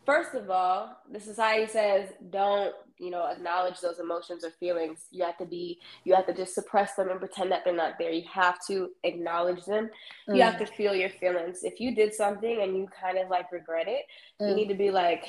first 0.05 0.35
of 0.35 0.51
all, 0.51 0.97
the 1.11 1.21
society 1.21 1.67
says 1.67 2.11
don't 2.31 2.75
you 2.99 3.11
know 3.11 3.27
acknowledge 3.27 3.81
those 3.81 3.99
emotions 3.99 4.45
or 4.45 4.51
feelings 4.51 5.07
you 5.11 5.25
have 5.25 5.37
to 5.37 5.45
be 5.45 5.79
you 6.05 6.15
have 6.15 6.27
to 6.27 6.35
just 6.35 6.55
suppress 6.55 6.95
them 6.95 7.11
and 7.11 7.21
pretend 7.21 7.51
that 7.51 7.63
they're 7.65 7.75
not 7.75 7.95
there 7.99 8.11
you 8.11 8.25
have 8.31 8.59
to 8.67 8.91
acknowledge 9.05 9.65
them 9.65 9.91
mm. 10.29 10.37
you 10.37 10.43
have 10.43 10.55
mm. 10.55 10.59
to 10.59 10.67
feel 10.67 10.95
your 10.95 11.11
feelings 11.11 11.61
if 11.63 11.81
you 11.81 11.95
did 11.95 12.15
something 12.15 12.63
and 12.63 12.77
you 12.77 12.89
kind 13.01 13.19
of 13.19 13.29
like 13.29 13.51
regret 13.53 13.87
it 13.89 14.05
mm. 14.41 14.49
you 14.49 14.55
need 14.55 14.69
to 14.69 14.75
be 14.75 14.91
like 14.91 15.25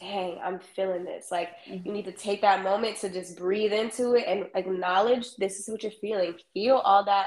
dang 0.00 0.38
i'm 0.44 0.58
feeling 0.58 1.04
this 1.04 1.30
like 1.30 1.50
mm. 1.68 1.84
you 1.84 1.92
need 1.92 2.04
to 2.04 2.12
take 2.12 2.40
that 2.40 2.62
moment 2.62 2.96
to 2.96 3.08
just 3.08 3.36
breathe 3.36 3.72
into 3.72 4.14
it 4.14 4.24
and 4.26 4.46
acknowledge 4.54 5.34
this 5.36 5.58
is 5.58 5.68
what 5.68 5.82
you're 5.82 5.92
feeling 5.92 6.34
feel 6.54 6.76
all 6.76 7.04
that 7.04 7.26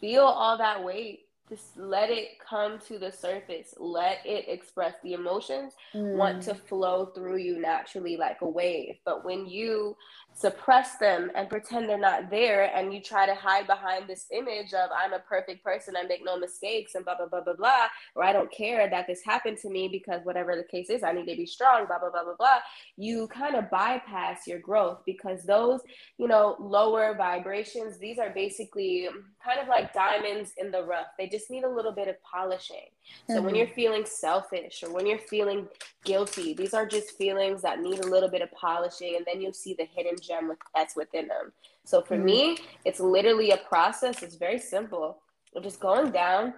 feel 0.00 0.22
all 0.22 0.58
that 0.58 0.82
weight 0.82 1.20
just 1.50 1.76
let 1.76 2.10
it 2.10 2.38
come 2.48 2.78
to 2.86 2.98
the 2.98 3.10
surface. 3.10 3.74
Let 3.78 4.18
it 4.24 4.46
express 4.48 4.94
the 5.02 5.14
emotions. 5.14 5.74
Mm. 5.94 6.14
want 6.14 6.42
to 6.42 6.54
flow 6.54 7.06
through 7.06 7.38
you 7.38 7.58
naturally 7.60 8.16
like 8.16 8.38
a 8.42 8.48
wave. 8.48 8.96
But 9.04 9.24
when 9.24 9.46
you 9.46 9.96
suppress 10.32 10.96
them 10.98 11.30
and 11.34 11.48
pretend 11.48 11.88
they're 11.88 11.98
not 11.98 12.30
there 12.30 12.74
and 12.74 12.94
you 12.94 13.00
try 13.00 13.26
to 13.26 13.34
hide 13.34 13.66
behind 13.66 14.06
this 14.06 14.26
image 14.30 14.72
of 14.72 14.88
i'm 14.96 15.12
a 15.12 15.18
perfect 15.18 15.62
person. 15.64 15.96
I 15.96 16.04
make 16.04 16.24
no 16.24 16.38
mistakes 16.38 16.94
and 16.94 17.04
blah 17.04 17.16
blah 17.16 17.26
blah 17.26 17.42
blah 17.42 17.54
blah 17.54 17.86
or 18.14 18.24
i 18.24 18.32
don't 18.32 18.50
care 18.50 18.88
that 18.88 19.06
this 19.08 19.22
happened 19.24 19.58
to 19.58 19.68
me 19.68 19.88
because 19.88 20.20
whatever 20.24 20.54
the 20.56 20.64
case 20.64 20.88
is 20.88 21.02
i 21.02 21.12
need 21.12 21.26
to 21.26 21.36
be 21.36 21.46
strong 21.46 21.86
blah 21.86 21.98
blah 21.98 22.10
blah 22.10 22.22
blah 22.22 22.36
blah 22.38 22.58
you 22.96 23.26
kind 23.28 23.56
of 23.56 23.68
bypass 23.70 24.46
your 24.46 24.60
growth 24.60 25.00
because 25.04 25.42
those 25.42 25.80
you 26.16 26.28
know 26.28 26.56
lower 26.60 27.14
vibrations 27.16 27.98
these 27.98 28.18
are 28.18 28.30
basically 28.30 29.08
kind 29.44 29.58
of 29.60 29.68
like 29.68 29.92
diamonds 29.92 30.52
in 30.58 30.70
the 30.70 30.82
rough. 30.84 31.06
They 31.18 31.28
just 31.28 31.39
need 31.48 31.64
a 31.64 31.68
little 31.68 31.92
bit 31.92 32.08
of 32.08 32.16
polishing 32.22 32.90
so 33.28 33.36
mm-hmm. 33.36 33.44
when 33.46 33.54
you're 33.54 33.68
feeling 33.68 34.04
selfish 34.04 34.82
or 34.82 34.92
when 34.92 35.06
you're 35.06 35.18
feeling 35.18 35.66
guilty 36.04 36.52
these 36.52 36.74
are 36.74 36.86
just 36.86 37.16
feelings 37.16 37.62
that 37.62 37.80
need 37.80 38.00
a 38.00 38.06
little 38.06 38.28
bit 38.28 38.42
of 38.42 38.50
polishing 38.52 39.14
and 39.16 39.24
then 39.26 39.40
you'll 39.40 39.52
see 39.52 39.74
the 39.74 39.84
hidden 39.84 40.16
gem 40.20 40.52
that's 40.74 40.96
within 40.96 41.28
them. 41.28 41.52
So 41.84 42.02
for 42.02 42.16
mm-hmm. 42.16 42.24
me, 42.24 42.58
it's 42.84 43.00
literally 43.00 43.50
a 43.50 43.56
process. 43.56 44.22
It's 44.22 44.36
very 44.36 44.58
simple. 44.58 45.18
I'm 45.56 45.62
just 45.62 45.80
going 45.80 46.10
down, 46.10 46.54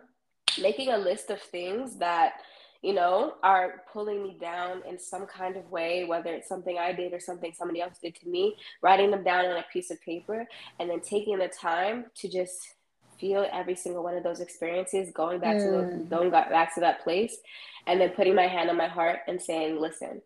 making 0.60 0.90
a 0.90 0.98
list 0.98 1.30
of 1.30 1.40
things 1.40 1.96
that 1.96 2.34
you 2.82 2.92
know, 2.92 3.34
are 3.44 3.82
pulling 3.92 4.24
me 4.24 4.36
down 4.40 4.82
in 4.88 4.98
some 4.98 5.24
kind 5.24 5.56
of 5.56 5.70
way, 5.70 6.02
whether 6.02 6.34
it's 6.34 6.48
something 6.48 6.78
I 6.78 6.92
did 6.92 7.12
or 7.12 7.20
something 7.20 7.52
somebody 7.56 7.80
else 7.80 7.98
did 8.02 8.16
to 8.16 8.28
me, 8.28 8.56
writing 8.82 9.12
them 9.12 9.22
down 9.22 9.44
on 9.44 9.56
a 9.56 9.64
piece 9.72 9.92
of 9.92 10.02
paper 10.02 10.44
and 10.80 10.90
then 10.90 10.98
taking 10.98 11.38
the 11.38 11.46
time 11.46 12.06
to 12.16 12.28
just 12.28 12.74
feel 13.22 13.46
every 13.52 13.76
single 13.76 14.02
one 14.02 14.16
of 14.16 14.24
those 14.24 14.40
experiences, 14.40 15.12
going 15.14 15.38
back 15.38 15.56
mm. 15.56 15.64
to 15.64 15.70
the, 15.70 16.02
mm. 16.02 16.10
going 16.10 16.30
back 16.30 16.74
to 16.74 16.80
that 16.80 17.02
place, 17.04 17.36
and 17.86 18.00
then 18.00 18.10
putting 18.10 18.34
my 18.34 18.48
hand 18.48 18.68
on 18.68 18.76
my 18.76 18.88
heart 18.88 19.20
and 19.28 19.40
saying, 19.40 19.80
"Listen, 19.80 20.20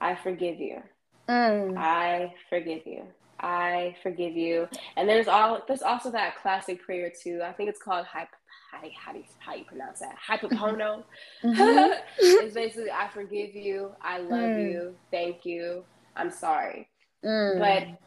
I 0.00 0.14
forgive 0.14 0.60
you. 0.60 0.80
Mm. 1.28 1.76
I 1.76 2.32
forgive 2.48 2.86
you. 2.86 3.02
I 3.40 3.96
forgive 4.04 4.36
you." 4.36 4.68
And 4.96 5.08
there's 5.08 5.26
all 5.26 5.60
there's 5.66 5.82
also 5.82 6.12
that 6.12 6.40
classic 6.40 6.80
prayer 6.80 7.12
too. 7.22 7.40
I 7.44 7.52
think 7.52 7.68
it's 7.68 7.82
called 7.82 8.06
hype 8.06 8.28
how 8.70 8.82
do, 8.82 8.88
how 8.94 9.12
do 9.12 9.18
you, 9.18 9.24
how 9.38 9.54
you 9.54 9.64
pronounce 9.64 10.00
that? 10.00 10.16
Hypopono. 10.16 11.02
Mm-hmm. 11.42 11.92
it's 12.18 12.54
basically 12.54 12.90
I 12.90 13.08
forgive 13.08 13.54
you, 13.54 13.92
I 14.00 14.18
love 14.18 14.30
mm. 14.30 14.70
you, 14.70 14.94
thank 15.10 15.44
you, 15.44 15.84
I'm 16.14 16.30
sorry. 16.30 16.88
Mm. 17.24 17.58
But 17.58 17.98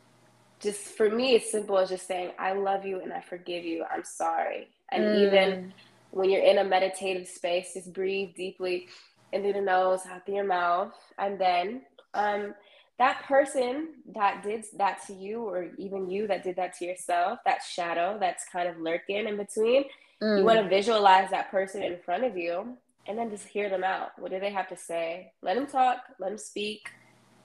just 0.62 0.82
for 0.82 1.10
me, 1.10 1.36
it's 1.36 1.52
simple 1.52 1.78
as 1.78 1.90
just 1.90 2.08
saying 2.08 2.32
I 2.40 2.54
love 2.54 2.86
you 2.86 3.02
and 3.02 3.12
I 3.12 3.22
forgive 3.22 3.64
you, 3.64 3.84
I'm 3.92 4.04
sorry. 4.04 4.70
And 4.90 5.04
mm. 5.04 5.28
even 5.28 5.74
when 6.12 6.30
you're 6.30 6.44
in 6.44 6.60
a 6.60 6.64
meditative 6.64 7.28
space, 7.28 7.74
just 7.74 7.94
breathe 7.94 8.36
deeply 8.36 8.88
in 9.32 9.42
through 9.42 9.54
the 9.54 9.62
nose, 9.62 10.02
out 10.10 10.26
through 10.26 10.36
your 10.36 10.46
mouth, 10.46 10.94
and 11.18 11.40
then 11.40 11.84
um, 12.14 12.54
that 13.00 13.24
person 13.24 13.90
that 14.14 14.44
did 14.44 14.66
that 14.78 15.06
to 15.08 15.14
you, 15.14 15.42
or 15.42 15.70
even 15.78 16.10
you 16.10 16.28
that 16.28 16.44
did 16.44 16.58
that 16.58 16.78
to 16.78 16.86
yourself, 16.86 17.40
that 17.46 17.62
shadow 17.64 18.18
that's 18.20 18.44
kind 18.52 18.68
of 18.68 18.78
lurking 18.78 19.28
in 19.28 19.38
between, 19.38 19.86
Mm. 20.22 20.40
You 20.40 20.46
want 20.46 20.60
to 20.60 20.70
visualize 20.70 21.30
that 21.32 21.50
person 21.50 21.82
in 21.82 21.98
front 21.98 22.24
of 22.24 22.38
you 22.38 22.78
and 23.08 23.18
then 23.18 23.30
just 23.30 23.48
hear 23.48 23.70
them 23.70 23.84
out. 23.84 24.12
What 24.20 24.32
do 24.32 24.40
they 24.40 24.52
have 24.52 24.70
to 24.70 24.78
say? 24.78 25.34
Let 25.42 25.56
them 25.56 25.66
talk, 25.66 25.98
let 26.20 26.30
them 26.30 26.38
speak. 26.38 26.90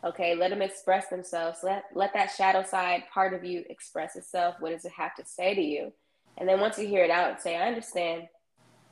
Okay, 0.05 0.35
let 0.35 0.51
them 0.51 0.63
express 0.63 1.09
themselves. 1.09 1.61
Let 1.63 1.85
let 1.95 2.13
that 2.15 2.31
shadow 2.31 2.63
side 2.63 3.05
part 3.13 3.35
of 3.35 3.45
you 3.45 3.65
express 3.69 4.17
itself. 4.17 4.57
What 4.61 4.71
does 4.71 4.85
it 4.85 4.93
have 4.93 5.15
to 5.17 5.25
say 5.25 5.55
to 5.55 5.63
you? 5.63 5.93
And 6.39 6.49
then 6.49 6.61
once 6.61 6.79
you 6.79 6.87
hear 6.87 7.05
it 7.05 7.11
out, 7.11 7.41
say, 7.41 7.57
I 7.57 7.69
understand. 7.69 8.29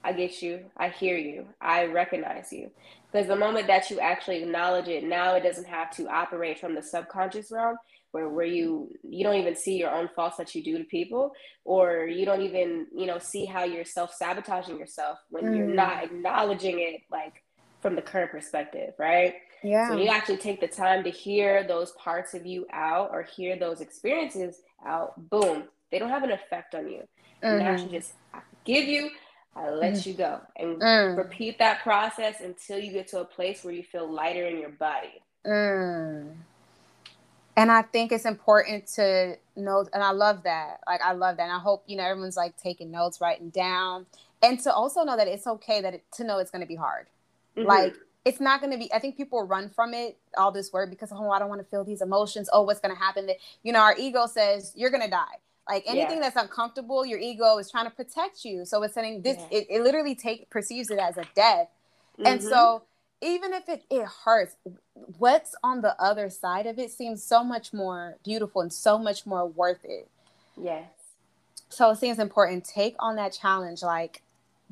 I 0.03 0.13
get 0.13 0.43
you. 0.43 0.67
I 0.77 0.91
hear 0.91 1.17
you. 1.17 1.47
I 1.61 1.87
recognize 1.87 2.53
you. 2.53 2.71
Because 3.11 3.27
the 3.27 3.37
moment 3.37 3.67
that 3.69 3.91
you 3.91 4.01
actually 4.01 4.43
acknowledge 4.43 4.89
it, 4.89 5.05
now 5.05 5.35
it 5.35 5.43
doesn't 5.43 5.67
have 5.67 5.91
to 5.97 6.09
operate 6.09 6.59
from 6.59 6.75
the 6.75 6.83
subconscious 6.83 7.51
realm 7.51 7.77
where 8.15 8.29
where 8.29 8.47
you 8.47 8.89
you 9.03 9.25
don't 9.25 9.41
even 9.41 9.57
see 9.57 9.77
your 9.77 9.91
own 9.91 10.09
faults 10.15 10.37
that 10.37 10.55
you 10.55 10.63
do 10.63 10.79
to 10.79 10.85
people 10.85 11.33
or 11.65 12.07
you 12.07 12.25
don't 12.25 12.43
even 12.43 12.87
you 12.95 13.07
know 13.07 13.19
see 13.19 13.45
how 13.45 13.65
you're 13.65 13.85
self-sabotaging 13.85 14.79
yourself 14.79 15.19
when 15.31 15.45
mm. 15.45 15.57
you're 15.57 15.67
not 15.67 16.05
acknowledging 16.05 16.79
it 16.79 17.01
like 17.11 17.43
from 17.81 17.97
the 17.97 18.03
current 18.03 18.31
perspective 18.31 18.95
right 18.99 19.35
yeah 19.63 19.89
so 19.89 19.97
you 19.97 20.09
actually 20.09 20.37
take 20.37 20.61
the 20.61 20.69
time 20.69 21.05
to 21.05 21.11
hear 21.11 21.67
those 21.67 21.93
parts 21.93 22.35
of 22.35 22.45
you 22.45 22.67
out 22.73 23.11
or 23.13 23.23
hear 23.23 23.59
those 23.59 23.81
experiences 23.81 24.61
out 24.87 25.13
boom 25.31 25.65
they 25.91 25.99
don't 25.99 26.11
have 26.11 26.23
an 26.23 26.33
effect 26.33 26.75
on 26.75 26.89
you 26.89 26.99
mm-hmm. 26.99 27.47
and 27.47 27.63
actually 27.63 27.99
just 27.99 28.13
I 28.33 28.41
give 28.65 28.87
you 28.87 29.11
I 29.57 29.71
let 29.71 29.95
mm. 29.95 30.07
you 30.07 30.15
go 30.15 30.41
and 30.57 30.81
mm. 30.81 31.17
repeat 31.17 31.59
that 31.59 31.83
process 31.83 32.41
until 32.41 32.79
you 32.79 32.93
get 32.93 33.07
to 33.09 33.21
a 33.21 33.25
place 33.25 33.63
where 33.63 33.73
you 33.73 33.85
feel 33.85 34.11
lighter 34.11 34.47
in 34.47 34.59
your 34.59 34.71
body. 34.71 35.23
Mm. 35.47 36.33
And 37.57 37.71
I 37.71 37.83
think 37.83 38.11
it's 38.11 38.25
important 38.25 38.89
to 38.95 39.37
know, 39.55 39.87
and 39.93 40.03
I 40.03 40.11
love 40.11 40.43
that. 40.43 40.81
Like, 40.89 41.01
I 41.03 41.13
love 41.13 41.37
that. 41.37 41.45
And 41.45 41.53
I 41.53 41.61
hope, 41.61 41.85
you 41.87 41.97
know, 41.97 42.03
everyone's 42.03 42.37
like 42.37 42.57
taking 42.57 42.91
notes, 42.91 43.21
writing 43.21 43.51
down, 43.51 44.07
and 44.43 44.59
to 44.61 44.73
also 44.73 45.05
know 45.05 45.17
that 45.17 45.29
it's 45.29 45.47
okay 45.47 45.81
that 45.81 45.95
it, 45.95 46.05
to 46.15 46.25
know 46.25 46.39
it's 46.39 46.51
going 46.51 46.63
to 46.63 46.67
be 46.67 46.75
hard. 46.75 47.07
Mm-hmm. 47.57 47.69
Like, 47.69 47.95
it's 48.25 48.41
not 48.41 48.61
going 48.61 48.73
to 48.73 48.79
be, 48.79 48.93
I 48.93 48.99
think 48.99 49.17
people 49.17 49.43
run 49.43 49.69
from 49.69 49.93
it, 49.93 50.17
all 50.37 50.51
this 50.51 50.73
word, 50.73 50.91
because, 50.91 51.13
oh, 51.13 51.31
I 51.31 51.39
don't 51.39 51.49
want 51.49 51.61
to 51.61 51.67
feel 51.67 51.85
these 51.85 52.01
emotions. 52.01 52.49
Oh, 52.53 52.63
what's 52.63 52.81
going 52.81 52.95
to 52.95 53.01
happen? 53.01 53.27
That, 53.27 53.37
you 53.63 53.73
know, 53.73 53.81
our 53.81 53.95
ego 53.99 54.27
says, 54.27 54.73
you're 54.75 54.91
going 54.91 55.03
to 55.03 55.11
die. 55.11 55.37
Like 55.69 55.85
anything 55.87 56.17
yeah. 56.17 56.31
that's 56.31 56.37
uncomfortable, 56.37 57.07
your 57.07 57.19
ego 57.19 57.59
is 57.59 57.71
trying 57.71 57.87
to 57.87 57.91
protect 57.91 58.45
you. 58.45 58.65
So 58.65 58.83
it's 58.83 58.95
saying 58.95 59.23
this, 59.23 59.39
yeah. 59.39 59.59
it, 59.59 59.67
it 59.71 59.83
literally 59.83 60.15
take 60.15 60.51
perceives 60.51 60.91
it 60.91 60.99
as 60.99 61.17
a 61.17 61.25
death. 61.35 61.69
Mm-hmm. 62.19 62.27
And 62.27 62.43
so 62.43 62.83
even 63.23 63.55
if 63.55 63.69
it, 63.69 63.83
it 63.91 64.07
hurts, 64.25 64.57
what's 65.19 65.55
on 65.63 65.81
the 65.81 65.99
other 66.01 66.29
side 66.29 66.67
of 66.67 66.79
it 66.79 66.91
seems 66.91 67.23
so 67.23 67.43
much 67.43 67.73
more 67.73 68.17
beautiful 68.25 68.61
and 68.61 68.73
so 68.73 68.99
much 68.99 69.25
more 69.25 69.47
worth 69.47 69.85
it. 69.85 70.09
Yes. 70.57 70.91
So 71.71 71.91
it 71.91 71.97
seems 71.97 72.19
important. 72.19 72.65
Take 72.65 72.95
on 72.99 73.17
that 73.17 73.33
challenge. 73.33 73.83
Like, 73.83 74.21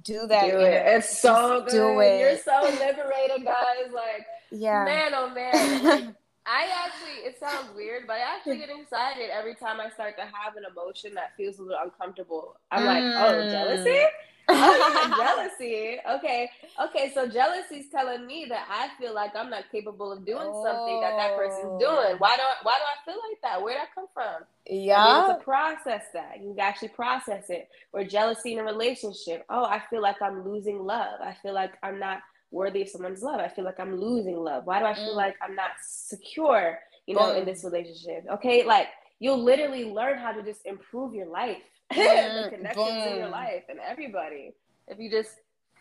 do 0.02 0.26
that. 0.26 0.50
Do 0.50 0.58
it. 0.60 0.82
It's 0.86 1.18
so 1.18 1.62
good. 1.62 1.70
Do 1.70 2.00
it. 2.00 2.20
You're 2.20 2.38
so 2.38 2.62
liberated, 2.62 3.44
guys. 3.44 3.92
Like, 3.92 4.26
yeah. 4.50 4.84
Man, 4.84 5.12
oh 5.14 5.30
man. 5.30 6.16
I 6.44 6.68
actually, 6.84 7.24
it 7.24 7.38
sounds 7.38 7.68
weird, 7.76 8.06
but 8.06 8.16
I 8.16 8.36
actually 8.36 8.58
get 8.58 8.68
excited 8.68 9.30
every 9.30 9.54
time 9.54 9.80
I 9.80 9.90
start 9.90 10.16
to 10.16 10.22
have 10.22 10.56
an 10.56 10.64
emotion 10.70 11.14
that 11.14 11.36
feels 11.36 11.58
a 11.58 11.62
little 11.62 11.78
uncomfortable. 11.82 12.56
I'm 12.72 12.82
mm. 12.82 12.86
like, 12.86 13.04
oh, 13.04 13.50
jealousy? 13.50 14.04
Oh, 14.48 15.14
jealousy. 15.58 15.98
Okay. 16.16 16.50
Okay. 16.82 17.12
So 17.14 17.28
jealousy 17.28 17.76
is 17.76 17.86
telling 17.90 18.26
me 18.26 18.46
that 18.48 18.66
I 18.70 18.88
feel 19.00 19.14
like 19.14 19.34
I'm 19.36 19.50
not 19.50 19.64
capable 19.70 20.12
of 20.12 20.24
doing 20.24 20.38
oh. 20.42 20.64
something 20.64 21.00
that 21.00 21.16
that 21.16 21.36
person's 21.36 21.80
doing. 21.80 22.16
Why 22.18 22.36
do 22.36 22.42
I, 22.42 22.54
why 22.62 22.78
do 22.78 22.84
I 22.84 23.04
feel 23.04 23.20
like 23.28 23.40
that? 23.42 23.62
Where 23.62 23.74
did 23.74 23.82
that 23.82 23.94
come 23.94 24.06
from? 24.12 24.42
Yeah. 24.66 25.28
to 25.28 25.44
process 25.44 26.04
that. 26.14 26.40
You 26.40 26.54
actually 26.58 26.88
process 26.88 27.50
it. 27.50 27.68
Or 27.92 28.04
jealousy 28.04 28.52
in 28.54 28.58
a 28.58 28.64
relationship. 28.64 29.44
Oh, 29.48 29.64
I 29.64 29.82
feel 29.90 30.02
like 30.02 30.20
I'm 30.22 30.44
losing 30.48 30.84
love. 30.84 31.20
I 31.22 31.34
feel 31.42 31.54
like 31.54 31.72
I'm 31.82 31.98
not 31.98 32.20
worthy 32.50 32.82
of 32.82 32.88
someone's 32.88 33.22
love. 33.22 33.40
I 33.40 33.48
feel 33.48 33.64
like 33.64 33.80
I'm 33.80 33.96
losing 33.98 34.36
love. 34.36 34.66
Why 34.66 34.78
do 34.78 34.84
I 34.84 34.94
feel 34.94 35.14
mm. 35.14 35.16
like 35.16 35.36
I'm 35.42 35.54
not 35.54 35.70
secure, 35.82 36.78
you 37.06 37.16
know, 37.16 37.34
in 37.34 37.44
this 37.44 37.64
relationship? 37.64 38.26
Okay. 38.30 38.64
Like 38.64 38.88
you'll 39.18 39.42
literally 39.42 39.84
learn 39.84 40.18
how 40.18 40.32
to 40.32 40.42
just 40.42 40.66
improve 40.66 41.14
your 41.14 41.26
life 41.26 41.62
the 42.50 42.56
connections 42.56 42.86
Boom. 42.86 42.96
in 42.96 43.18
your 43.18 43.28
life 43.28 43.64
and 43.68 43.78
everybody. 43.78 44.52
If 44.88 44.98
you 44.98 45.10
just 45.10 45.30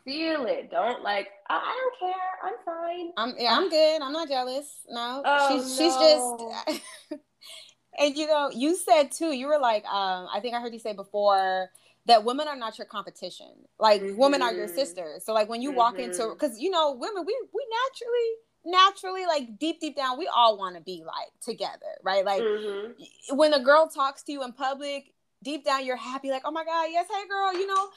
feel 0.03 0.45
it, 0.45 0.71
don't 0.71 1.03
like 1.03 1.27
I, 1.49 1.55
I 1.55 1.79
don't 1.79 2.11
care. 2.11 2.29
I'm 2.43 2.53
fine. 2.65 3.11
I'm 3.17 3.35
yeah, 3.37 3.57
I'm 3.57 3.69
good. 3.69 4.01
I'm 4.01 4.13
not 4.13 4.27
jealous. 4.27 4.67
No, 4.89 5.21
oh, 5.25 5.57
she's 5.57 5.79
no. 5.79 5.85
she's 5.85 6.79
just. 7.09 7.21
and 7.99 8.15
you 8.15 8.27
know, 8.27 8.49
you 8.53 8.75
said 8.75 9.11
too. 9.11 9.33
You 9.33 9.47
were 9.47 9.59
like, 9.59 9.85
um, 9.85 10.27
I 10.33 10.39
think 10.41 10.55
I 10.55 10.61
heard 10.61 10.73
you 10.73 10.79
say 10.79 10.93
before 10.93 11.69
that 12.07 12.23
women 12.23 12.47
are 12.47 12.55
not 12.55 12.77
your 12.77 12.87
competition. 12.87 13.51
Like 13.79 14.01
mm-hmm. 14.01 14.17
women 14.17 14.41
are 14.41 14.53
your 14.53 14.67
mm-hmm. 14.67 14.75
sisters. 14.75 15.25
So 15.25 15.33
like 15.33 15.49
when 15.49 15.61
you 15.61 15.69
mm-hmm. 15.69 15.77
walk 15.77 15.99
into 15.99 16.29
because 16.29 16.51
mm-hmm. 16.51 16.61
you 16.61 16.69
know 16.71 16.93
women 16.93 17.23
we 17.25 17.37
we 17.53 17.65
naturally 17.89 18.31
naturally 18.63 19.25
like 19.25 19.57
deep 19.57 19.79
deep 19.79 19.95
down 19.95 20.19
we 20.19 20.29
all 20.33 20.57
want 20.57 20.75
to 20.75 20.81
be 20.83 21.03
like 21.03 21.31
together 21.43 21.97
right 22.03 22.23
like 22.23 22.43
mm-hmm. 22.43 23.35
when 23.35 23.53
a 23.55 23.63
girl 23.63 23.87
talks 23.87 24.21
to 24.21 24.31
you 24.31 24.43
in 24.43 24.53
public 24.53 25.13
deep 25.43 25.65
down 25.65 25.85
you're 25.85 25.95
happy, 25.95 26.29
like, 26.29 26.43
oh 26.45 26.51
my 26.51 26.63
God, 26.63 26.87
yes, 26.89 27.07
hey 27.09 27.27
girl, 27.27 27.53
you 27.53 27.67
know? 27.67 27.89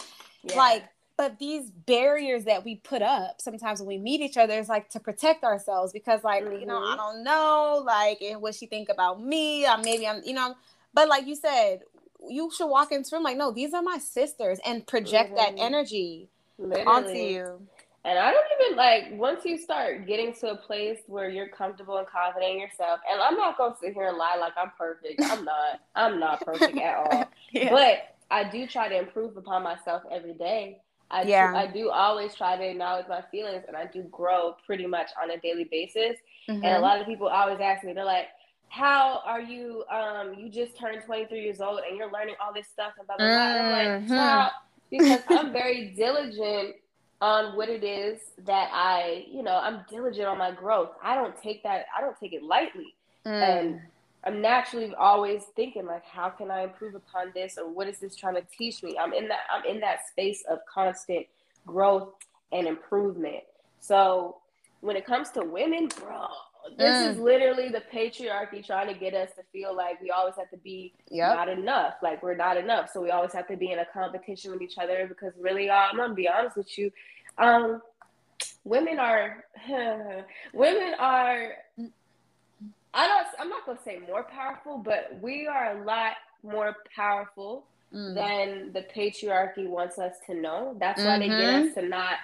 Yeah. 0.44 0.56
Like, 0.56 0.84
but 1.16 1.38
these 1.38 1.70
barriers 1.70 2.44
that 2.44 2.64
we 2.64 2.76
put 2.76 3.02
up 3.02 3.40
sometimes 3.40 3.80
when 3.80 3.88
we 3.88 3.98
meet 3.98 4.20
each 4.20 4.36
other 4.36 4.58
is 4.58 4.68
like 4.68 4.88
to 4.90 5.00
protect 5.00 5.44
ourselves 5.44 5.92
because 5.92 6.24
like 6.24 6.44
mm-hmm. 6.44 6.60
you 6.60 6.66
know 6.66 6.78
i 6.78 6.88
mm-hmm. 6.88 6.96
don't 6.96 7.24
know 7.24 7.82
like 7.84 8.20
what 8.40 8.54
she 8.54 8.66
think 8.66 8.88
about 8.88 9.22
me 9.22 9.66
or 9.66 9.78
maybe 9.78 10.06
i'm 10.06 10.22
you 10.24 10.34
know 10.34 10.54
but 10.92 11.08
like 11.08 11.26
you 11.26 11.36
said 11.36 11.80
you 12.28 12.50
should 12.56 12.66
walk 12.66 12.90
into 12.90 13.14
room 13.14 13.22
like 13.22 13.36
no 13.36 13.52
these 13.52 13.72
are 13.74 13.82
my 13.82 13.98
sisters 13.98 14.58
and 14.64 14.86
project 14.86 15.34
mm-hmm. 15.34 15.56
that 15.56 15.62
energy 15.62 16.28
Literally. 16.58 16.86
onto 16.86 17.10
you 17.10 17.66
and 18.04 18.18
I 18.18 18.30
don't 18.30 18.46
even 18.60 18.76
like 18.76 19.04
once 19.12 19.44
you 19.46 19.56
start 19.56 20.06
getting 20.06 20.34
to 20.34 20.50
a 20.50 20.56
place 20.56 20.98
where 21.06 21.30
you're 21.30 21.48
comfortable 21.48 21.96
and 21.96 22.06
confident 22.06 22.52
in 22.52 22.60
yourself. 22.60 23.00
And 23.10 23.20
I'm 23.20 23.36
not 23.36 23.56
gonna 23.56 23.74
sit 23.80 23.94
here 23.94 24.08
and 24.08 24.18
lie 24.18 24.36
like 24.38 24.52
I'm 24.58 24.72
perfect. 24.76 25.22
I'm 25.24 25.44
not. 25.44 25.80
I'm 25.94 26.20
not 26.20 26.44
perfect 26.44 26.78
at 26.78 26.96
all. 26.96 27.24
Yeah. 27.52 27.70
But 27.70 28.16
I 28.32 28.42
do 28.50 28.66
try 28.66 28.88
to 28.88 28.98
improve 28.98 29.36
upon 29.36 29.62
myself 29.62 30.02
every 30.10 30.34
day. 30.34 30.80
I 31.08 31.22
yeah. 31.22 31.52
do, 31.52 31.56
I 31.56 31.66
do 31.68 31.90
always 31.90 32.34
try 32.34 32.56
to 32.56 32.64
acknowledge 32.68 33.06
my 33.06 33.22
feelings, 33.30 33.62
and 33.68 33.76
I 33.76 33.86
do 33.86 34.02
grow 34.10 34.56
pretty 34.66 34.86
much 34.86 35.10
on 35.22 35.30
a 35.30 35.38
daily 35.38 35.62
basis. 35.70 36.16
Mm-hmm. 36.48 36.54
And 36.54 36.64
a 36.64 36.68
mm-hmm. 36.68 36.82
lot 36.82 37.00
of 37.00 37.06
people 37.06 37.28
always 37.28 37.60
ask 37.60 37.84
me, 37.84 37.92
they're 37.92 38.04
like, 38.04 38.26
"How 38.70 39.22
are 39.24 39.40
you? 39.40 39.84
Um, 39.88 40.34
you 40.34 40.48
just 40.48 40.76
turned 40.76 41.00
23 41.04 41.40
years 41.40 41.60
old, 41.60 41.80
and 41.88 41.96
you're 41.96 42.10
learning 42.10 42.34
all 42.44 42.52
this 42.52 42.66
stuff 42.66 42.94
and 42.98 43.06
blah 43.06 43.16
blah 43.18 43.26
blah." 43.26 43.36
Mm-hmm. 43.36 44.12
I'm 44.12 44.38
like, 44.38 44.50
mm-hmm. 44.50 44.98
because 44.98 45.38
I'm 45.38 45.52
very 45.52 45.94
diligent 45.96 46.74
on 47.20 47.56
what 47.56 47.68
it 47.68 47.84
is 47.84 48.20
that 48.44 48.70
I, 48.72 49.24
you 49.30 49.42
know, 49.42 49.56
I'm 49.56 49.84
diligent 49.88 50.26
on 50.26 50.38
my 50.38 50.50
growth. 50.50 50.90
I 51.02 51.14
don't 51.14 51.36
take 51.40 51.62
that, 51.62 51.86
I 51.96 52.00
don't 52.00 52.18
take 52.18 52.32
it 52.32 52.42
lightly. 52.42 52.94
Mm. 53.26 53.42
And 53.42 53.80
I'm 54.24 54.40
naturally 54.40 54.94
always 54.94 55.44
thinking 55.56 55.86
like, 55.86 56.04
how 56.04 56.30
can 56.30 56.50
I 56.50 56.64
improve 56.64 56.94
upon 56.94 57.32
this 57.34 57.58
or 57.58 57.68
what 57.70 57.88
is 57.88 57.98
this 57.98 58.16
trying 58.16 58.34
to 58.34 58.44
teach 58.56 58.82
me? 58.82 58.96
I'm 58.98 59.12
in 59.12 59.28
that, 59.28 59.40
I'm 59.52 59.64
in 59.64 59.80
that 59.80 60.08
space 60.10 60.44
of 60.50 60.58
constant 60.72 61.26
growth 61.66 62.10
and 62.52 62.66
improvement. 62.66 63.44
So 63.80 64.38
when 64.80 64.96
it 64.96 65.06
comes 65.06 65.30
to 65.30 65.42
women, 65.42 65.88
bro, 65.88 66.26
this 66.76 66.96
mm. 66.96 67.10
is 67.10 67.18
literally 67.18 67.68
the 67.68 67.82
patriarchy 67.92 68.64
trying 68.64 68.92
to 68.92 68.98
get 68.98 69.14
us 69.14 69.30
to 69.36 69.42
feel 69.52 69.76
like 69.76 70.00
we 70.00 70.10
always 70.10 70.34
have 70.36 70.50
to 70.50 70.56
be 70.56 70.92
yep. 71.10 71.36
not 71.36 71.48
enough, 71.48 71.94
like 72.02 72.22
we're 72.22 72.36
not 72.36 72.56
enough. 72.56 72.90
So 72.92 73.00
we 73.00 73.10
always 73.10 73.32
have 73.32 73.46
to 73.48 73.56
be 73.56 73.70
in 73.70 73.78
a 73.78 73.86
competition 73.86 74.50
with 74.50 74.62
each 74.62 74.78
other 74.78 75.06
because 75.06 75.32
really, 75.38 75.68
uh, 75.68 75.74
I'm 75.74 75.96
gonna 75.96 76.14
be 76.14 76.28
honest 76.28 76.56
with 76.56 76.76
you, 76.78 76.90
um, 77.38 77.82
women 78.64 78.98
are 78.98 79.44
women 80.52 80.94
are 80.98 81.52
I 82.94 83.08
don't 83.08 83.26
I'm 83.38 83.48
not 83.48 83.66
gonna 83.66 83.78
say 83.84 84.00
more 84.06 84.24
powerful, 84.24 84.78
but 84.78 85.18
we 85.20 85.46
are 85.46 85.78
a 85.78 85.84
lot 85.84 86.12
more 86.42 86.76
powerful 86.94 87.66
mm. 87.92 88.14
than 88.14 88.72
the 88.72 88.86
patriarchy 88.94 89.66
wants 89.66 89.98
us 89.98 90.14
to 90.26 90.34
know. 90.34 90.76
That's 90.78 91.02
why 91.02 91.18
mm-hmm. 91.18 91.20
they 91.20 91.28
get 91.28 91.54
us 91.54 91.66
mm-hmm. 91.68 91.80
to 91.80 91.88
not 91.88 92.14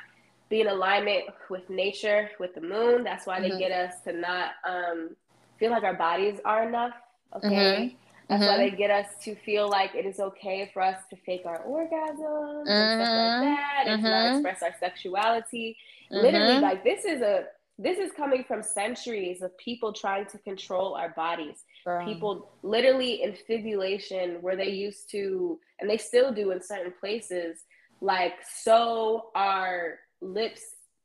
be 0.50 0.60
in 0.60 0.66
alignment 0.66 1.24
with 1.48 1.70
nature, 1.70 2.28
with 2.38 2.54
the 2.54 2.60
moon. 2.60 3.04
That's 3.04 3.26
why 3.26 3.40
mm-hmm. 3.40 3.52
they 3.52 3.58
get 3.58 3.70
us 3.70 3.94
to 4.04 4.12
not 4.12 4.50
um, 4.68 5.16
feel 5.58 5.70
like 5.70 5.84
our 5.84 5.94
bodies 5.94 6.40
are 6.44 6.68
enough. 6.68 6.92
Okay. 7.36 7.46
Mm-hmm. 7.48 7.96
That's 8.28 8.44
why 8.44 8.58
they 8.58 8.70
get 8.70 8.90
us 8.90 9.06
to 9.24 9.34
feel 9.34 9.68
like 9.68 9.94
it 9.94 10.06
is 10.06 10.20
okay 10.20 10.70
for 10.72 10.82
us 10.82 10.98
to 11.10 11.16
fake 11.16 11.42
our 11.46 11.62
orgasms 11.64 12.64
and 12.68 13.02
stuff 13.02 13.16
like 13.16 13.42
that 13.42 13.84
and 13.86 14.02
to 14.02 14.08
not 14.08 14.34
express 14.34 14.62
our 14.62 14.74
sexuality. 14.78 15.76
Literally, 16.10 16.60
like 16.60 16.84
this 16.84 17.04
is 17.04 17.22
a 17.22 17.46
this 17.76 17.98
is 17.98 18.12
coming 18.12 18.44
from 18.44 18.62
centuries 18.62 19.42
of 19.42 19.56
people 19.56 19.92
trying 19.92 20.26
to 20.26 20.38
control 20.38 20.94
our 20.94 21.08
bodies. 21.10 21.64
Girl. 21.84 22.06
People 22.06 22.50
literally 22.62 23.22
infibulation 23.22 24.36
where 24.42 24.54
they 24.54 24.68
used 24.68 25.10
to, 25.12 25.58
and 25.80 25.88
they 25.88 25.96
still 25.96 26.30
do 26.32 26.50
in 26.50 26.62
certain 26.62 26.92
places, 27.00 27.64
like 28.00 28.34
sew 28.46 29.30
our 29.34 29.98
lips 30.20 30.62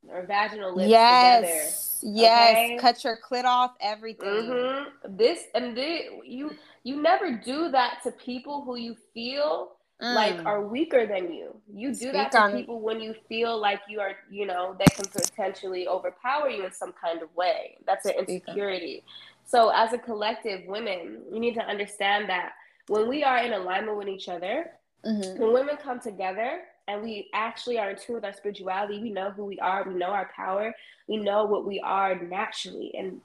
or 0.07 0.25
vaginal 0.25 0.75
lips 0.75 0.89
yes. 0.89 1.99
together. 1.99 2.17
Yes, 2.17 2.57
okay? 2.57 2.77
cut 2.77 3.03
your 3.03 3.17
clit 3.17 3.45
off, 3.45 3.71
everything. 3.81 4.27
Mm-hmm. 4.27 5.17
This 5.17 5.45
and 5.55 5.75
they, 5.75 6.09
you 6.23 6.51
you 6.83 7.01
never 7.01 7.31
do 7.31 7.71
that 7.71 8.03
to 8.03 8.11
people 8.11 8.63
who 8.63 8.75
you 8.75 8.95
feel 9.13 9.71
mm. 10.01 10.15
like 10.15 10.45
are 10.45 10.61
weaker 10.61 11.07
than 11.07 11.33
you. 11.33 11.55
You 11.73 11.89
do 11.89 11.95
Speak 11.95 12.13
that 12.13 12.31
to 12.31 12.55
people 12.55 12.79
when 12.79 12.99
you 12.99 13.15
feel 13.27 13.59
like 13.59 13.81
you 13.87 13.99
are, 13.99 14.15
you 14.29 14.45
know, 14.45 14.75
they 14.77 14.85
can 14.85 15.05
potentially 15.05 15.87
overpower 15.87 16.49
you 16.49 16.65
in 16.65 16.71
some 16.71 16.93
kind 16.93 17.21
of 17.21 17.33
way. 17.35 17.77
That's 17.85 18.05
an 18.05 18.13
insecurity. 18.19 19.03
So 19.45 19.69
as 19.69 19.93
a 19.93 19.97
collective, 19.97 20.65
women, 20.67 21.21
we 21.31 21.39
need 21.39 21.55
to 21.55 21.65
understand 21.65 22.29
that 22.29 22.53
when 22.87 23.07
we 23.07 23.23
are 23.23 23.37
in 23.39 23.53
alignment 23.53 23.97
with 23.97 24.07
each 24.07 24.29
other, 24.29 24.71
mm-hmm. 25.05 25.41
when 25.41 25.53
women 25.53 25.77
come 25.77 25.99
together 25.99 26.61
and 26.87 27.01
we 27.01 27.29
actually 27.33 27.77
are 27.79 27.91
in 27.91 27.97
tune 27.97 28.15
with 28.15 28.25
our 28.25 28.33
spirituality, 28.33 28.99
we 28.99 29.11
know 29.11 29.31
who 29.31 29.45
we 29.45 29.59
are, 29.59 29.83
we 29.87 29.95
know 29.95 30.09
our 30.09 30.29
power, 30.35 30.73
we 31.07 31.17
know 31.17 31.45
what 31.45 31.65
we 31.65 31.79
are 31.79 32.19
naturally, 32.19 32.91
and 32.97 33.21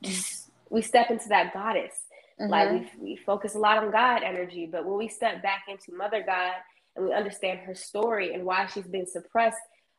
we 0.71 0.83
step 0.83 1.11
into 1.11 1.29
that 1.29 1.53
goddess. 1.53 1.95
Mm-hmm. 2.41 2.51
Like 2.51 2.71
we, 2.71 2.91
we 3.01 3.17
focus 3.17 3.55
a 3.55 3.59
lot 3.59 3.79
on 3.79 3.91
God 3.91 4.23
energy, 4.23 4.69
but 4.71 4.87
when 4.87 4.97
we 4.97 5.09
step 5.09 5.43
back 5.43 5.65
into 5.69 5.97
Mother 5.97 6.23
God 6.25 6.55
and 6.97 7.05
we 7.05 7.13
understand 7.13 7.61
her 7.61 7.75
story 7.75 8.35
and 8.35 8.45
why 8.45 8.67
she's 8.67 8.87
been 8.87 9.07
suppressed 9.07 9.59